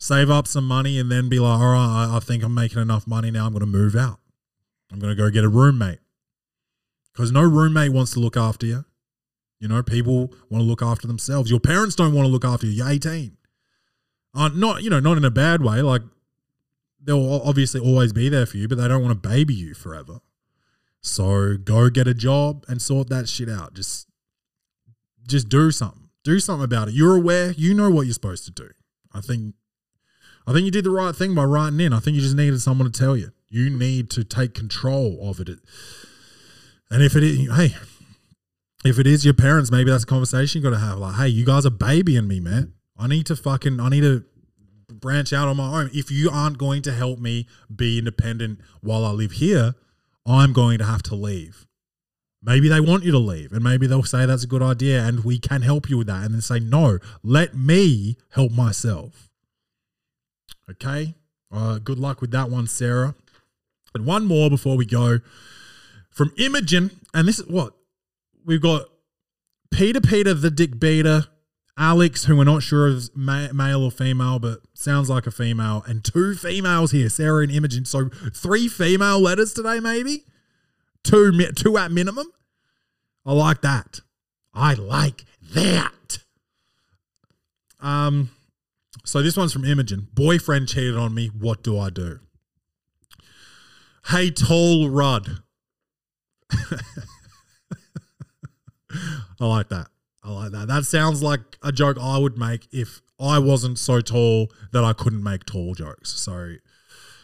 save 0.00 0.30
up 0.30 0.48
some 0.48 0.66
money 0.66 0.98
and 0.98 1.12
then 1.12 1.28
be 1.28 1.38
like, 1.38 1.60
all 1.60 1.72
right, 1.72 2.08
I, 2.10 2.16
I 2.16 2.20
think 2.20 2.42
I'm 2.42 2.54
making 2.54 2.80
enough 2.80 3.06
money 3.06 3.30
now. 3.30 3.46
I'm 3.46 3.52
going 3.52 3.60
to 3.60 3.66
move 3.66 3.94
out. 3.94 4.18
I'm 4.90 4.98
going 4.98 5.14
to 5.14 5.22
go 5.22 5.30
get 5.30 5.44
a 5.44 5.48
roommate. 5.48 6.00
Because 7.12 7.30
no 7.30 7.42
roommate 7.42 7.92
wants 7.92 8.12
to 8.14 8.20
look 8.20 8.36
after 8.36 8.66
you. 8.66 8.84
You 9.60 9.68
know, 9.68 9.82
people 9.82 10.32
want 10.48 10.62
to 10.62 10.66
look 10.66 10.80
after 10.80 11.06
themselves. 11.06 11.50
Your 11.50 11.60
parents 11.60 11.94
don't 11.94 12.14
want 12.14 12.24
to 12.26 12.32
look 12.32 12.46
after 12.46 12.66
you. 12.66 12.72
You're 12.72 12.88
18. 12.88 13.36
Uh, 14.34 14.48
not, 14.54 14.82
you 14.82 14.88
know, 14.88 15.00
not 15.00 15.18
in 15.18 15.24
a 15.24 15.30
bad 15.30 15.62
way. 15.62 15.82
Like, 15.82 16.02
they'll 17.02 17.42
obviously 17.44 17.80
always 17.80 18.14
be 18.14 18.30
there 18.30 18.46
for 18.46 18.56
you, 18.56 18.68
but 18.68 18.78
they 18.78 18.88
don't 18.88 19.02
want 19.02 19.22
to 19.22 19.28
baby 19.28 19.52
you 19.54 19.74
forever. 19.74 20.20
So 21.02 21.58
go 21.58 21.90
get 21.90 22.08
a 22.08 22.14
job 22.14 22.64
and 22.68 22.80
sort 22.80 23.10
that 23.10 23.28
shit 23.28 23.50
out. 23.50 23.74
Just, 23.74 24.08
just 25.26 25.50
do 25.50 25.70
something. 25.70 26.08
Do 26.24 26.40
something 26.40 26.64
about 26.64 26.88
it. 26.88 26.94
You're 26.94 27.16
aware. 27.16 27.52
You 27.52 27.74
know 27.74 27.90
what 27.90 28.06
you're 28.06 28.14
supposed 28.14 28.46
to 28.46 28.50
do. 28.50 28.70
I 29.12 29.20
think 29.20 29.54
I 30.50 30.52
think 30.52 30.64
you 30.64 30.72
did 30.72 30.84
the 30.84 30.90
right 30.90 31.14
thing 31.14 31.32
by 31.32 31.44
writing 31.44 31.78
in. 31.78 31.92
I 31.92 32.00
think 32.00 32.16
you 32.16 32.20
just 32.20 32.34
needed 32.34 32.60
someone 32.60 32.90
to 32.90 32.98
tell 32.98 33.16
you. 33.16 33.30
You 33.50 33.70
need 33.70 34.10
to 34.10 34.24
take 34.24 34.52
control 34.52 35.30
of 35.30 35.38
it. 35.38 35.48
And 36.90 37.04
if 37.04 37.14
it 37.14 37.22
is, 37.22 37.48
hey, 37.54 37.76
if 38.84 38.98
it 38.98 39.06
is 39.06 39.24
your 39.24 39.32
parents, 39.32 39.70
maybe 39.70 39.92
that's 39.92 40.02
a 40.02 40.08
conversation 40.08 40.60
you 40.60 40.68
got 40.68 40.74
to 40.74 40.84
have. 40.84 40.98
Like, 40.98 41.14
hey, 41.14 41.28
you 41.28 41.44
guys 41.44 41.66
are 41.66 41.70
babying 41.70 42.26
me, 42.26 42.40
man. 42.40 42.72
I 42.98 43.06
need 43.06 43.26
to 43.26 43.36
fucking, 43.36 43.78
I 43.78 43.90
need 43.90 44.00
to 44.00 44.24
branch 44.92 45.32
out 45.32 45.46
on 45.46 45.56
my 45.56 45.82
own. 45.82 45.90
If 45.94 46.10
you 46.10 46.30
aren't 46.32 46.58
going 46.58 46.82
to 46.82 46.92
help 46.92 47.20
me 47.20 47.46
be 47.72 48.00
independent 48.00 48.58
while 48.80 49.04
I 49.04 49.12
live 49.12 49.30
here, 49.30 49.76
I'm 50.26 50.52
going 50.52 50.78
to 50.78 50.84
have 50.84 51.04
to 51.04 51.14
leave. 51.14 51.68
Maybe 52.42 52.68
they 52.68 52.80
want 52.80 53.04
you 53.04 53.12
to 53.12 53.18
leave, 53.18 53.52
and 53.52 53.62
maybe 53.62 53.86
they'll 53.86 54.02
say 54.02 54.26
that's 54.26 54.42
a 54.42 54.48
good 54.48 54.62
idea, 54.62 55.04
and 55.04 55.22
we 55.22 55.38
can 55.38 55.62
help 55.62 55.88
you 55.88 55.98
with 55.98 56.08
that. 56.08 56.24
And 56.24 56.34
then 56.34 56.40
say, 56.40 56.58
no, 56.58 56.98
let 57.22 57.54
me 57.54 58.16
help 58.30 58.50
myself. 58.50 59.29
Okay. 60.70 61.14
Uh, 61.52 61.78
good 61.78 61.98
luck 61.98 62.20
with 62.20 62.30
that 62.30 62.50
one, 62.50 62.66
Sarah. 62.66 63.14
And 63.94 64.06
one 64.06 64.24
more 64.24 64.48
before 64.48 64.76
we 64.76 64.86
go 64.86 65.18
from 66.10 66.32
Imogen. 66.38 66.90
And 67.12 67.26
this 67.26 67.40
is 67.40 67.46
what 67.46 67.74
we've 68.44 68.62
got 68.62 68.82
Peter 69.70 70.00
Peter, 70.00 70.34
the 70.34 70.50
dick 70.50 70.78
beater, 70.78 71.26
Alex, 71.76 72.24
who 72.24 72.36
we're 72.36 72.44
not 72.44 72.62
sure 72.62 72.88
is 72.88 73.10
ma- 73.14 73.52
male 73.52 73.82
or 73.82 73.90
female, 73.90 74.38
but 74.38 74.60
sounds 74.74 75.08
like 75.08 75.26
a 75.26 75.30
female, 75.30 75.82
and 75.86 76.04
two 76.04 76.34
females 76.34 76.90
here, 76.90 77.08
Sarah 77.08 77.42
and 77.42 77.50
Imogen. 77.50 77.84
So 77.84 78.10
three 78.34 78.68
female 78.68 79.18
letters 79.20 79.54
today, 79.54 79.80
maybe 79.80 80.24
two, 81.02 81.32
mi- 81.32 81.52
two 81.54 81.78
at 81.78 81.90
minimum. 81.90 82.26
I 83.24 83.32
like 83.32 83.62
that. 83.62 84.00
I 84.52 84.74
like 84.74 85.24
that. 85.54 86.18
Um, 87.80 88.30
so 89.04 89.22
this 89.22 89.36
one's 89.36 89.52
from 89.52 89.64
Imogen. 89.64 90.08
Boyfriend 90.14 90.68
cheated 90.68 90.96
on 90.96 91.14
me. 91.14 91.28
What 91.28 91.62
do 91.62 91.78
I 91.78 91.90
do? 91.90 92.20
Hey, 94.06 94.30
tall 94.30 94.88
Rudd. 94.88 95.42
I 99.40 99.46
like 99.46 99.68
that. 99.68 99.86
I 100.22 100.32
like 100.32 100.52
that. 100.52 100.68
That 100.68 100.84
sounds 100.84 101.22
like 101.22 101.40
a 101.62 101.72
joke 101.72 101.96
I 102.00 102.18
would 102.18 102.36
make 102.36 102.66
if 102.72 103.00
I 103.18 103.38
wasn't 103.38 103.78
so 103.78 104.00
tall 104.00 104.50
that 104.72 104.84
I 104.84 104.92
couldn't 104.92 105.22
make 105.22 105.44
tall 105.44 105.74
jokes. 105.74 106.10
So, 106.10 106.54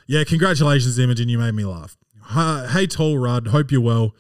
yeah, 0.07 0.25
congratulations, 0.25 0.99
Imogen. 0.99 1.29
You 1.29 1.39
made 1.39 1.55
me 1.55 1.65
laugh. 1.65 1.97
Hey, 2.31 2.87
tall 2.87 3.19
Rudd. 3.19 3.49
Hope 3.49 3.71
you're 3.71 3.81
well. 3.81 4.15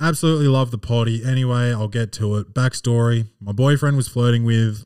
Absolutely 0.00 0.48
love 0.48 0.70
the 0.70 0.78
potty. 0.78 1.24
Anyway, 1.24 1.72
I'll 1.72 1.88
get 1.88 2.12
to 2.14 2.36
it. 2.36 2.52
Backstory 2.54 3.28
My 3.40 3.52
boyfriend 3.52 3.96
was 3.96 4.08
flirting 4.08 4.44
with 4.44 4.84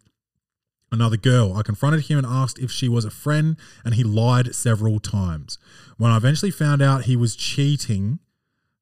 another 0.90 1.16
girl. 1.16 1.56
I 1.56 1.62
confronted 1.62 2.06
him 2.06 2.18
and 2.18 2.26
asked 2.26 2.58
if 2.58 2.70
she 2.70 2.88
was 2.88 3.04
a 3.04 3.10
friend, 3.10 3.56
and 3.84 3.94
he 3.94 4.04
lied 4.04 4.54
several 4.54 5.00
times. 5.00 5.58
When 5.96 6.10
I 6.10 6.16
eventually 6.16 6.50
found 6.50 6.82
out 6.82 7.04
he 7.04 7.16
was 7.16 7.36
cheating, 7.36 8.18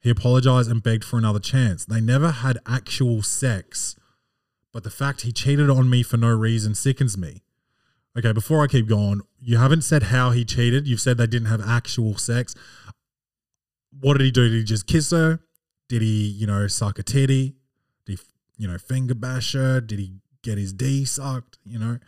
he 0.01 0.11
apologized 0.11 0.71
and 0.71 0.83
begged 0.83 1.05
for 1.05 1.19
another 1.19 1.39
chance. 1.39 1.85
They 1.85 2.01
never 2.01 2.31
had 2.31 2.59
actual 2.67 3.23
sex, 3.23 3.97
but 4.73 4.85
the 4.85 4.91
fact 4.91 5.23
he 5.23 5.33
cheated 5.33 5.71
on 5.71 5.89
me 5.89 6.03
for 6.03 6.17
no 6.17 6.29
reason 6.29 6.75
sickens 6.75 7.17
me. 7.17 7.43
Okay, 8.17 8.33
before 8.33 8.63
I 8.63 8.69
keep 8.69 8.87
going, 8.87 9.23
you 9.41 9.57
haven't 9.57 9.83
said 9.83 10.05
how 10.05 10.31
he 10.31 10.45
cheated. 10.45 10.87
You've 10.87 11.01
said 11.01 11.19
they 11.19 11.27
didn't 11.27 11.49
have 11.49 11.61
actual 11.61 12.17
sex. 12.17 12.55
What 13.99 14.19
did 14.19 14.25
he 14.25 14.31
do? 14.31 14.49
Did 14.49 14.57
he 14.59 14.65
just 14.65 14.87
kiss 14.87 15.11
her? 15.11 15.41
Did 15.89 16.03
he, 16.03 16.29
you 16.29 16.47
know, 16.47 16.67
suck 16.69 16.99
a 16.99 17.03
titty? 17.03 17.57
Did 18.07 18.19
he, 18.19 18.25
you 18.57 18.69
know, 18.69 18.79
finger 18.79 19.15
bash 19.15 19.55
her? 19.55 19.81
Did 19.81 19.99
he 19.99 20.13
get 20.45 20.59
his 20.59 20.73
D 20.73 21.05
sucked? 21.05 21.59
You 21.65 21.79
know, 21.79 21.99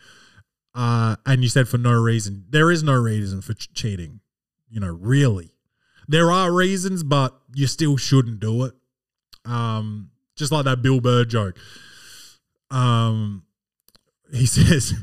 uh, 0.74 1.16
and 1.26 1.42
you 1.42 1.48
said 1.48 1.68
for 1.68 1.78
no 1.78 1.92
reason. 1.92 2.44
There 2.50 2.70
is 2.70 2.82
no 2.82 2.94
reason 2.94 3.40
for 3.40 3.54
ch- 3.54 3.72
cheating. 3.72 4.20
You 4.68 4.80
know, 4.80 4.90
really, 5.00 5.52
there 6.06 6.30
are 6.30 6.52
reasons, 6.52 7.02
but 7.02 7.34
you 7.54 7.66
still 7.66 7.96
shouldn't 7.96 8.40
do 8.40 8.64
it. 8.64 8.74
Um, 9.44 10.10
just 10.36 10.52
like 10.52 10.64
that 10.66 10.82
Bill 10.82 11.00
Burr 11.00 11.24
joke. 11.24 11.56
Um, 12.70 13.44
he 14.32 14.46
says, 14.46 14.94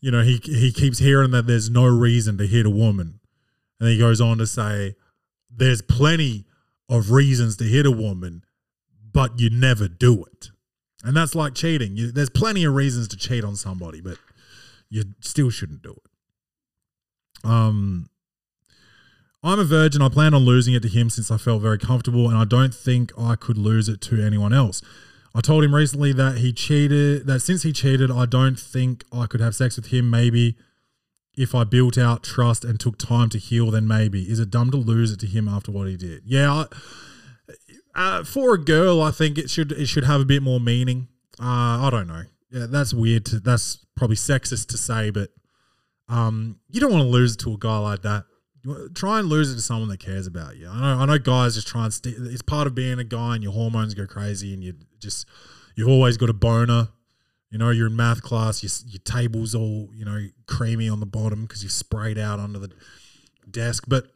you 0.00 0.10
know, 0.10 0.22
he 0.22 0.40
he 0.42 0.72
keeps 0.72 0.98
hearing 0.98 1.30
that 1.30 1.46
there's 1.46 1.70
no 1.70 1.86
reason 1.86 2.36
to 2.38 2.46
hit 2.46 2.66
a 2.66 2.70
woman, 2.70 3.20
and 3.80 3.88
he 3.88 3.98
goes 3.98 4.20
on 4.20 4.38
to 4.38 4.46
say, 4.46 4.96
there's 5.50 5.82
plenty 5.82 6.44
of 6.88 7.10
reasons 7.10 7.56
to 7.56 7.64
hit 7.64 7.86
a 7.86 7.90
woman, 7.90 8.44
but 9.12 9.38
you 9.38 9.50
never 9.50 9.88
do 9.88 10.24
it, 10.24 10.50
and 11.02 11.16
that's 11.16 11.34
like 11.34 11.54
cheating. 11.54 11.96
You, 11.96 12.12
there's 12.12 12.30
plenty 12.30 12.64
of 12.64 12.74
reasons 12.74 13.08
to 13.08 13.16
cheat 13.16 13.44
on 13.44 13.56
somebody, 13.56 14.00
but 14.00 14.18
you 14.90 15.04
still 15.20 15.50
shouldn't 15.50 15.82
do 15.82 15.92
it. 15.92 17.48
Um. 17.48 18.08
I'm 19.44 19.58
a 19.58 19.64
virgin. 19.64 20.02
I 20.02 20.08
plan 20.08 20.34
on 20.34 20.44
losing 20.44 20.72
it 20.72 20.82
to 20.82 20.88
him 20.88 21.10
since 21.10 21.28
I 21.28 21.36
felt 21.36 21.62
very 21.62 21.76
comfortable, 21.76 22.28
and 22.28 22.38
I 22.38 22.44
don't 22.44 22.72
think 22.72 23.10
I 23.18 23.34
could 23.34 23.58
lose 23.58 23.88
it 23.88 24.00
to 24.02 24.24
anyone 24.24 24.52
else. 24.52 24.80
I 25.34 25.40
told 25.40 25.64
him 25.64 25.74
recently 25.74 26.12
that 26.12 26.38
he 26.38 26.52
cheated, 26.52 27.26
that 27.26 27.40
since 27.40 27.64
he 27.64 27.72
cheated, 27.72 28.08
I 28.08 28.24
don't 28.26 28.56
think 28.56 29.02
I 29.12 29.26
could 29.26 29.40
have 29.40 29.56
sex 29.56 29.74
with 29.74 29.86
him. 29.86 30.08
Maybe 30.10 30.56
if 31.36 31.56
I 31.56 31.64
built 31.64 31.98
out 31.98 32.22
trust 32.22 32.64
and 32.64 32.78
took 32.78 32.98
time 32.98 33.30
to 33.30 33.38
heal, 33.38 33.72
then 33.72 33.88
maybe. 33.88 34.30
Is 34.30 34.38
it 34.38 34.48
dumb 34.48 34.70
to 34.70 34.76
lose 34.76 35.10
it 35.10 35.18
to 35.18 35.26
him 35.26 35.48
after 35.48 35.72
what 35.72 35.88
he 35.88 35.96
did? 35.96 36.22
Yeah. 36.24 36.52
I, 36.52 36.66
uh, 37.94 38.24
for 38.24 38.54
a 38.54 38.58
girl, 38.58 39.02
I 39.02 39.10
think 39.10 39.38
it 39.38 39.50
should 39.50 39.72
it 39.72 39.86
should 39.86 40.04
have 40.04 40.20
a 40.20 40.24
bit 40.24 40.42
more 40.42 40.60
meaning. 40.60 41.08
Uh, 41.40 41.86
I 41.86 41.88
don't 41.90 42.06
know. 42.06 42.24
Yeah, 42.50 42.66
that's 42.68 42.94
weird. 42.94 43.26
To, 43.26 43.40
that's 43.40 43.84
probably 43.96 44.16
sexist 44.16 44.68
to 44.68 44.78
say, 44.78 45.10
but 45.10 45.30
um, 46.08 46.58
you 46.70 46.80
don't 46.80 46.90
want 46.92 47.02
to 47.02 47.08
lose 47.08 47.34
it 47.34 47.40
to 47.40 47.54
a 47.54 47.58
guy 47.58 47.78
like 47.78 48.02
that. 48.02 48.24
Try 48.94 49.18
and 49.18 49.28
lose 49.28 49.50
it 49.50 49.56
to 49.56 49.60
someone 49.60 49.88
that 49.88 49.98
cares 49.98 50.26
about 50.26 50.56
you. 50.56 50.68
I 50.68 50.80
know. 50.80 51.00
I 51.00 51.04
know. 51.06 51.18
Guys 51.18 51.54
just 51.54 51.66
try 51.66 51.84
and. 51.84 51.92
St- 51.92 52.16
it's 52.18 52.42
part 52.42 52.66
of 52.66 52.74
being 52.74 52.98
a 52.98 53.04
guy, 53.04 53.34
and 53.34 53.42
your 53.42 53.52
hormones 53.52 53.94
go 53.94 54.06
crazy, 54.06 54.54
and 54.54 54.62
you 54.62 54.74
just 55.00 55.26
you've 55.74 55.88
always 55.88 56.16
got 56.16 56.30
a 56.30 56.34
boner. 56.34 56.88
You 57.50 57.58
know, 57.58 57.70
you're 57.70 57.88
in 57.88 57.96
math 57.96 58.22
class. 58.22 58.62
Your, 58.62 58.70
your 58.90 59.00
table's 59.04 59.54
all 59.54 59.90
you 59.94 60.04
know 60.04 60.28
creamy 60.46 60.88
on 60.88 61.00
the 61.00 61.06
bottom 61.06 61.42
because 61.42 61.62
you 61.62 61.68
sprayed 61.68 62.18
out 62.18 62.38
under 62.38 62.58
the 62.58 62.70
desk. 63.50 63.84
But 63.88 64.06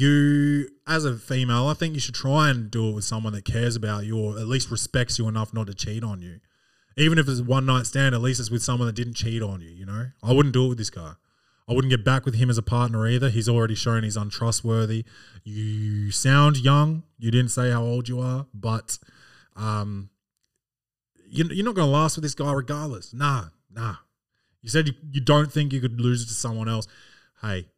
you, 0.00 0.68
as 0.86 1.04
a 1.04 1.16
female, 1.16 1.66
I 1.66 1.74
think 1.74 1.94
you 1.94 2.00
should 2.00 2.14
try 2.14 2.50
and 2.50 2.70
do 2.70 2.88
it 2.90 2.94
with 2.94 3.04
someone 3.04 3.32
that 3.32 3.44
cares 3.44 3.76
about 3.76 4.04
you, 4.04 4.18
or 4.18 4.38
at 4.38 4.46
least 4.46 4.70
respects 4.70 5.18
you 5.18 5.28
enough 5.28 5.52
not 5.52 5.66
to 5.66 5.74
cheat 5.74 6.04
on 6.04 6.20
you. 6.20 6.40
Even 6.96 7.18
if 7.18 7.28
it's 7.28 7.40
a 7.40 7.44
one 7.44 7.66
night 7.66 7.86
stand, 7.86 8.14
at 8.14 8.20
least 8.20 8.38
it's 8.38 8.50
with 8.50 8.62
someone 8.62 8.86
that 8.86 8.94
didn't 8.94 9.14
cheat 9.14 9.42
on 9.42 9.60
you. 9.60 9.70
You 9.70 9.86
know, 9.86 10.06
I 10.22 10.32
wouldn't 10.32 10.52
do 10.52 10.66
it 10.66 10.68
with 10.68 10.78
this 10.78 10.90
guy. 10.90 11.14
I 11.68 11.74
wouldn't 11.74 11.90
get 11.90 12.04
back 12.04 12.24
with 12.24 12.34
him 12.34 12.50
as 12.50 12.58
a 12.58 12.62
partner 12.62 13.06
either. 13.06 13.30
He's 13.30 13.48
already 13.48 13.74
shown 13.74 14.02
he's 14.02 14.16
untrustworthy. 14.16 15.04
You 15.44 16.10
sound 16.10 16.58
young. 16.58 17.04
You 17.18 17.30
didn't 17.30 17.50
say 17.50 17.70
how 17.70 17.82
old 17.82 18.08
you 18.08 18.20
are, 18.20 18.46
but 18.52 18.98
um, 19.56 20.10
you, 21.28 21.44
you're 21.44 21.64
not 21.64 21.74
going 21.74 21.86
to 21.86 21.92
last 21.92 22.16
with 22.16 22.24
this 22.24 22.34
guy 22.34 22.52
regardless. 22.52 23.14
Nah, 23.14 23.46
nah. 23.70 23.94
You 24.60 24.68
said 24.68 24.88
you, 24.88 24.94
you 25.12 25.20
don't 25.20 25.52
think 25.52 25.72
you 25.72 25.80
could 25.80 26.00
lose 26.00 26.22
it 26.22 26.26
to 26.26 26.34
someone 26.34 26.68
else. 26.68 26.86
Hey, 27.40 27.68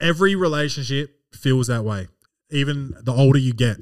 every 0.00 0.34
relationship 0.34 1.16
feels 1.32 1.66
that 1.68 1.84
way. 1.84 2.08
Even 2.50 2.96
the 3.02 3.12
older 3.12 3.38
you 3.38 3.52
get, 3.52 3.76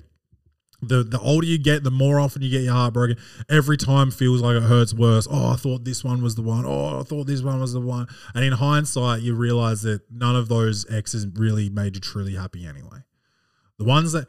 the 0.81 1.03
the 1.03 1.19
older 1.19 1.47
you 1.47 1.59
get, 1.59 1.83
the 1.83 1.91
more 1.91 2.21
often 2.21 2.43
you 2.43 2.51
get 2.51 2.63
your 2.63 2.75
heart 2.75 2.95
broken. 2.95 3.17
Every 3.49 3.77
time 3.77 4.11
feels 4.11 4.41
like 4.41 4.57
it 4.57 4.63
hurts 4.63 4.95
worse. 4.95 5.27
Oh, 5.31 5.53
I 5.53 5.57
thought 5.57 5.85
this 5.85 6.05
one 6.05 6.23
was 6.23 6.37
the 6.37 6.43
one. 6.43 6.65
Oh, 6.65 7.01
I 7.01 7.03
thought 7.03 7.27
this 7.27 7.43
one 7.43 7.61
was 7.61 7.73
the 7.73 7.81
one. 7.81 8.07
And 8.35 8.45
in 8.45 8.53
hindsight, 8.53 9.23
you 9.23 9.35
realize 9.35 9.83
that 9.83 10.03
none 10.11 10.37
of 10.37 10.49
those 10.49 10.89
exes 10.91 11.27
really 11.35 11.69
made 11.69 11.97
you 11.97 12.01
truly 12.01 12.35
happy 12.35 12.67
anyway. 12.67 12.99
The 13.79 13.85
ones 13.85 14.13
that 14.13 14.29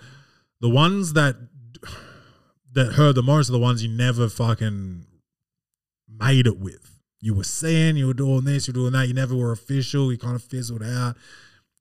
the 0.61 0.69
ones 0.69 1.13
that 1.13 1.35
that 2.73 2.93
hurt 2.93 3.15
the 3.15 3.23
most 3.23 3.49
are 3.49 3.53
the 3.53 3.59
ones 3.59 3.83
you 3.83 3.89
never 3.89 4.29
fucking 4.29 5.05
made 6.07 6.47
it 6.47 6.59
with. 6.59 6.99
You 7.21 7.35
were 7.35 7.43
saying 7.43 7.97
you 7.97 8.07
were 8.07 8.13
doing 8.13 8.45
this, 8.45 8.67
you 8.67 8.71
were 8.71 8.79
doing 8.79 8.93
that. 8.93 9.07
You 9.07 9.13
never 9.13 9.35
were 9.35 9.51
official. 9.51 10.11
You 10.11 10.17
kind 10.17 10.35
of 10.35 10.43
fizzled 10.43 10.83
out. 10.83 11.15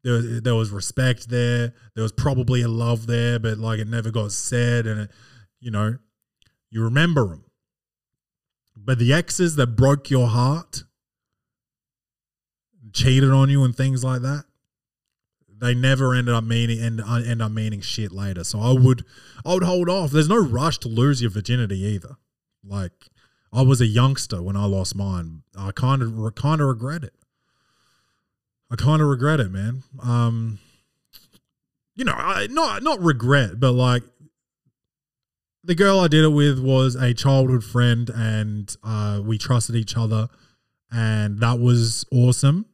There 0.05 0.14
was, 0.14 0.42
there 0.42 0.55
was 0.55 0.70
respect 0.70 1.28
there. 1.28 1.74
There 1.94 2.03
was 2.03 2.12
probably 2.12 2.62
a 2.62 2.68
love 2.68 3.07
there, 3.07 3.38
but 3.38 3.59
like 3.59 3.80
it 3.80 3.88
never 3.88 4.11
got 4.11 4.32
said. 4.32 4.86
And 4.86 5.03
it, 5.03 5.11
you 5.61 5.70
know, 5.70 5.99
you 6.70 6.82
remember 6.82 7.28
them. 7.28 7.44
But 8.76 8.99
the 8.99 9.12
exes 9.12 9.57
that 9.57 9.76
broke 9.76 10.09
your 10.09 10.28
heart, 10.28 10.84
cheated 12.92 13.30
on 13.30 13.51
you, 13.51 13.64
and 13.64 13.76
things 13.76 14.05
like 14.05 14.22
that, 14.22 14.44
they 15.61 15.74
never 15.74 16.14
ended 16.14 16.34
up 16.34 16.44
meaning 16.44 16.80
end, 16.80 17.03
uh, 17.05 17.16
end 17.16 17.42
up 17.42 17.51
meaning 17.51 17.80
shit 17.80 18.12
later. 18.12 18.44
So 18.44 18.61
I 18.61 18.72
would 18.72 19.05
I 19.44 19.55
would 19.55 19.64
hold 19.64 19.88
off. 19.88 20.11
There's 20.11 20.28
no 20.28 20.38
rush 20.38 20.78
to 20.78 20.88
lose 20.88 21.20
your 21.20 21.30
virginity 21.30 21.80
either. 21.80 22.16
Like 22.64 23.09
I 23.53 23.62
was 23.62 23.80
a 23.80 23.86
youngster 23.86 24.42
when 24.42 24.57
I 24.57 24.66
lost 24.66 24.94
mine. 24.94 25.42
I 25.57 25.72
kind 25.72 26.03
of 26.03 26.34
kind 26.34 26.61
of 26.61 26.68
regret 26.68 27.03
it. 27.03 27.14
I 28.71 28.77
kind 28.77 29.01
of 29.01 29.09
regret 29.09 29.41
it, 29.41 29.51
man. 29.51 29.83
Um, 30.03 30.59
you 31.97 32.05
know, 32.05 32.12
I 32.12 32.47
not 32.49 32.83
not 32.83 33.01
regret, 33.01 33.59
but 33.59 33.73
like 33.73 34.03
the 35.64 35.75
girl 35.75 36.01
I 36.01 36.09
did 36.09 36.25
it 36.25 36.29
with 36.29 36.59
was 36.59 36.95
a 36.95 37.12
childhood 37.12 37.64
friend, 37.64 38.11
and 38.14 38.75
uh, 38.83 39.21
we 39.25 39.39
trusted 39.39 39.77
each 39.77 39.97
other, 39.97 40.29
and 40.91 41.41
that 41.41 41.59
was 41.59 42.05
awesome 42.12 42.66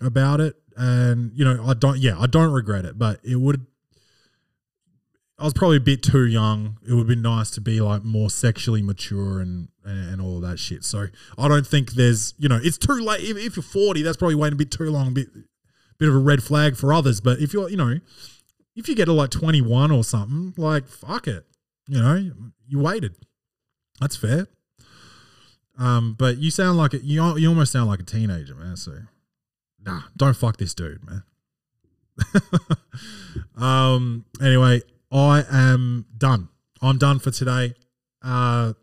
about 0.00 0.40
it. 0.40 0.56
And 0.76 1.32
you 1.34 1.44
know, 1.44 1.64
I 1.66 1.74
don't, 1.74 1.98
yeah, 1.98 2.18
I 2.18 2.26
don't 2.26 2.52
regret 2.52 2.84
it, 2.84 2.98
but 2.98 3.20
it 3.22 3.36
would. 3.36 3.66
I 5.40 5.44
was 5.44 5.54
probably 5.54 5.78
a 5.78 5.80
bit 5.80 6.02
too 6.02 6.26
young. 6.26 6.76
It 6.86 6.92
would 6.92 7.08
be 7.08 7.16
nice 7.16 7.50
to 7.52 7.62
be 7.62 7.80
like 7.80 8.04
more 8.04 8.28
sexually 8.28 8.82
mature 8.82 9.40
and 9.40 9.68
and 9.84 10.20
all 10.20 10.40
that 10.40 10.58
shit. 10.58 10.84
So 10.84 11.06
I 11.38 11.48
don't 11.48 11.66
think 11.66 11.92
there's, 11.92 12.34
you 12.38 12.48
know, 12.48 12.60
it's 12.62 12.76
too 12.76 13.00
late. 13.00 13.22
If, 13.22 13.36
if 13.38 13.56
you're 13.56 13.62
40, 13.62 14.02
that's 14.02 14.18
probably 14.18 14.34
waiting 14.34 14.54
a 14.54 14.56
bit 14.56 14.70
too 14.70 14.90
long, 14.90 15.08
a 15.08 15.10
bit, 15.12 15.28
bit 15.98 16.08
of 16.08 16.14
a 16.14 16.18
red 16.18 16.42
flag 16.42 16.76
for 16.76 16.92
others. 16.92 17.20
But 17.20 17.40
if 17.40 17.54
you're, 17.54 17.70
you 17.70 17.78
know, 17.78 17.98
if 18.76 18.88
you 18.88 18.94
get 18.94 19.06
to 19.06 19.12
like 19.12 19.30
21 19.30 19.90
or 19.90 20.04
something, 20.04 20.54
like 20.56 20.86
fuck 20.86 21.26
it, 21.26 21.46
you 21.88 22.00
know, 22.00 22.30
you 22.68 22.78
waited. 22.78 23.16
That's 24.00 24.16
fair. 24.16 24.46
Um, 25.78 26.14
but 26.18 26.36
you 26.36 26.50
sound 26.50 26.76
like 26.76 26.92
it. 26.92 27.02
You 27.02 27.38
you 27.38 27.48
almost 27.48 27.72
sound 27.72 27.88
like 27.88 28.00
a 28.00 28.04
teenager, 28.04 28.54
man. 28.54 28.76
So, 28.76 28.92
nah, 29.82 30.02
don't 30.14 30.36
fuck 30.36 30.58
this 30.58 30.74
dude, 30.74 31.00
man. 31.06 31.22
um. 33.56 34.26
Anyway, 34.42 34.82
I 35.10 35.44
am 35.50 36.06
done. 36.16 36.48
I'm 36.80 36.98
done 36.98 37.18
for 37.18 37.30
today. 37.30 37.74
Uh, 38.22 38.74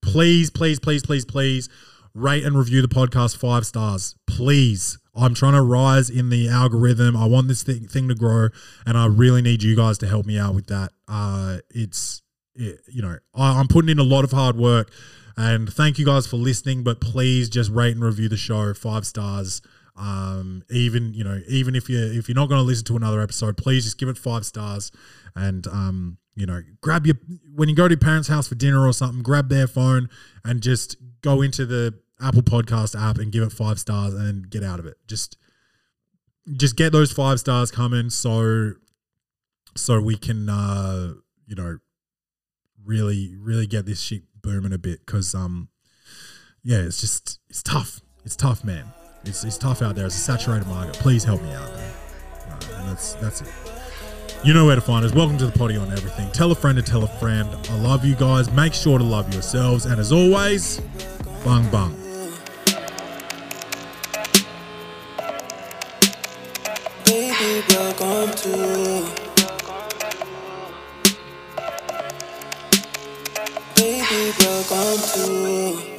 please, 0.00 0.50
please, 0.50 0.78
please, 0.78 1.02
please, 1.02 1.24
please 1.24 1.68
rate 2.14 2.44
and 2.44 2.56
review 2.56 2.82
the 2.82 2.88
podcast 2.88 3.36
five 3.36 3.66
stars. 3.66 4.14
Please. 4.26 4.98
I'm 5.14 5.34
trying 5.34 5.52
to 5.54 5.62
rise 5.62 6.08
in 6.08 6.30
the 6.30 6.48
algorithm. 6.48 7.16
I 7.16 7.26
want 7.26 7.48
this 7.48 7.62
thing, 7.62 7.86
thing 7.86 8.08
to 8.08 8.14
grow, 8.14 8.48
and 8.86 8.96
I 8.96 9.06
really 9.06 9.42
need 9.42 9.62
you 9.62 9.76
guys 9.76 9.98
to 9.98 10.06
help 10.06 10.24
me 10.24 10.38
out 10.38 10.54
with 10.54 10.68
that. 10.68 10.92
Uh, 11.06 11.58
it's, 11.70 12.22
it, 12.54 12.80
you 12.88 13.02
know, 13.02 13.18
I, 13.34 13.58
I'm 13.58 13.68
putting 13.68 13.90
in 13.90 13.98
a 13.98 14.04
lot 14.04 14.24
of 14.24 14.30
hard 14.30 14.56
work, 14.56 14.90
and 15.36 15.70
thank 15.70 15.98
you 15.98 16.06
guys 16.06 16.26
for 16.26 16.36
listening. 16.36 16.82
But 16.82 17.00
please 17.00 17.50
just 17.50 17.70
rate 17.70 17.94
and 17.94 18.02
review 18.02 18.28
the 18.28 18.38
show 18.38 18.72
five 18.72 19.06
stars. 19.06 19.60
Um, 19.96 20.62
even 20.70 21.12
you 21.14 21.24
know, 21.24 21.40
even 21.48 21.74
if 21.74 21.88
you 21.88 21.98
if 21.98 22.28
you're 22.28 22.36
not 22.36 22.48
going 22.48 22.60
to 22.60 22.66
listen 22.66 22.84
to 22.86 22.96
another 22.96 23.20
episode, 23.20 23.56
please 23.56 23.84
just 23.84 23.98
give 23.98 24.08
it 24.08 24.18
five 24.18 24.46
stars, 24.46 24.90
and 25.36 25.66
um, 25.66 26.18
you 26.34 26.46
know, 26.46 26.62
grab 26.80 27.06
your 27.06 27.16
when 27.54 27.68
you 27.68 27.74
go 27.74 27.88
to 27.88 27.92
your 27.92 27.98
parents' 27.98 28.28
house 28.28 28.48
for 28.48 28.54
dinner 28.54 28.86
or 28.86 28.92
something, 28.92 29.22
grab 29.22 29.48
their 29.48 29.66
phone 29.66 30.08
and 30.44 30.62
just 30.62 30.96
go 31.20 31.42
into 31.42 31.66
the 31.66 31.94
Apple 32.20 32.42
Podcast 32.42 32.98
app 32.98 33.18
and 33.18 33.32
give 33.32 33.42
it 33.42 33.52
five 33.52 33.78
stars 33.78 34.14
and 34.14 34.48
get 34.48 34.62
out 34.62 34.78
of 34.78 34.86
it. 34.86 34.96
Just 35.06 35.36
just 36.56 36.76
get 36.76 36.92
those 36.92 37.12
five 37.12 37.38
stars 37.38 37.70
coming 37.70 38.10
so 38.10 38.72
so 39.76 40.00
we 40.00 40.16
can 40.16 40.48
uh 40.48 41.14
you 41.46 41.54
know 41.54 41.78
really 42.84 43.34
really 43.38 43.66
get 43.66 43.86
this 43.86 44.00
shit 44.00 44.22
booming 44.42 44.72
a 44.72 44.78
bit 44.78 45.04
because 45.06 45.34
um 45.34 45.68
yeah 46.64 46.78
it's 46.78 47.00
just 47.00 47.38
it's 47.48 47.62
tough 47.62 48.00
it's 48.24 48.36
tough 48.36 48.64
man 48.64 48.92
it's, 49.24 49.44
it's 49.44 49.56
tough 49.56 49.82
out 49.82 49.94
there. 49.94 50.06
It's 50.06 50.16
a 50.16 50.18
saturated 50.18 50.66
market. 50.66 50.94
Please 50.94 51.22
help 51.22 51.42
me 51.42 51.52
out, 51.52 51.72
man. 51.74 51.92
Right, 52.50 52.70
and 52.70 52.88
that's 52.88 53.14
that's 53.14 53.40
it. 53.42 53.48
You 54.42 54.52
know 54.52 54.66
where 54.66 54.74
to 54.74 54.80
find 54.80 55.04
us. 55.04 55.12
Welcome 55.12 55.38
to 55.38 55.46
the 55.46 55.56
potty 55.56 55.76
on 55.76 55.92
everything. 55.92 56.28
Tell 56.32 56.50
a 56.50 56.56
friend 56.56 56.76
to 56.76 56.82
tell 56.82 57.04
a 57.04 57.08
friend. 57.18 57.48
I 57.70 57.76
love 57.76 58.04
you 58.04 58.16
guys. 58.16 58.50
Make 58.50 58.74
sure 58.74 58.98
to 58.98 59.04
love 59.04 59.32
yourselves. 59.32 59.86
And 59.86 60.00
as 60.00 60.10
always, 60.10 60.80
bung 61.44 61.70
bung. 61.70 61.96
Baby, 67.04 67.62
welcome 67.68 68.34
to. 68.34 69.06
Baby, 73.76 74.32
welcome 74.40 74.98
to. 75.14 75.91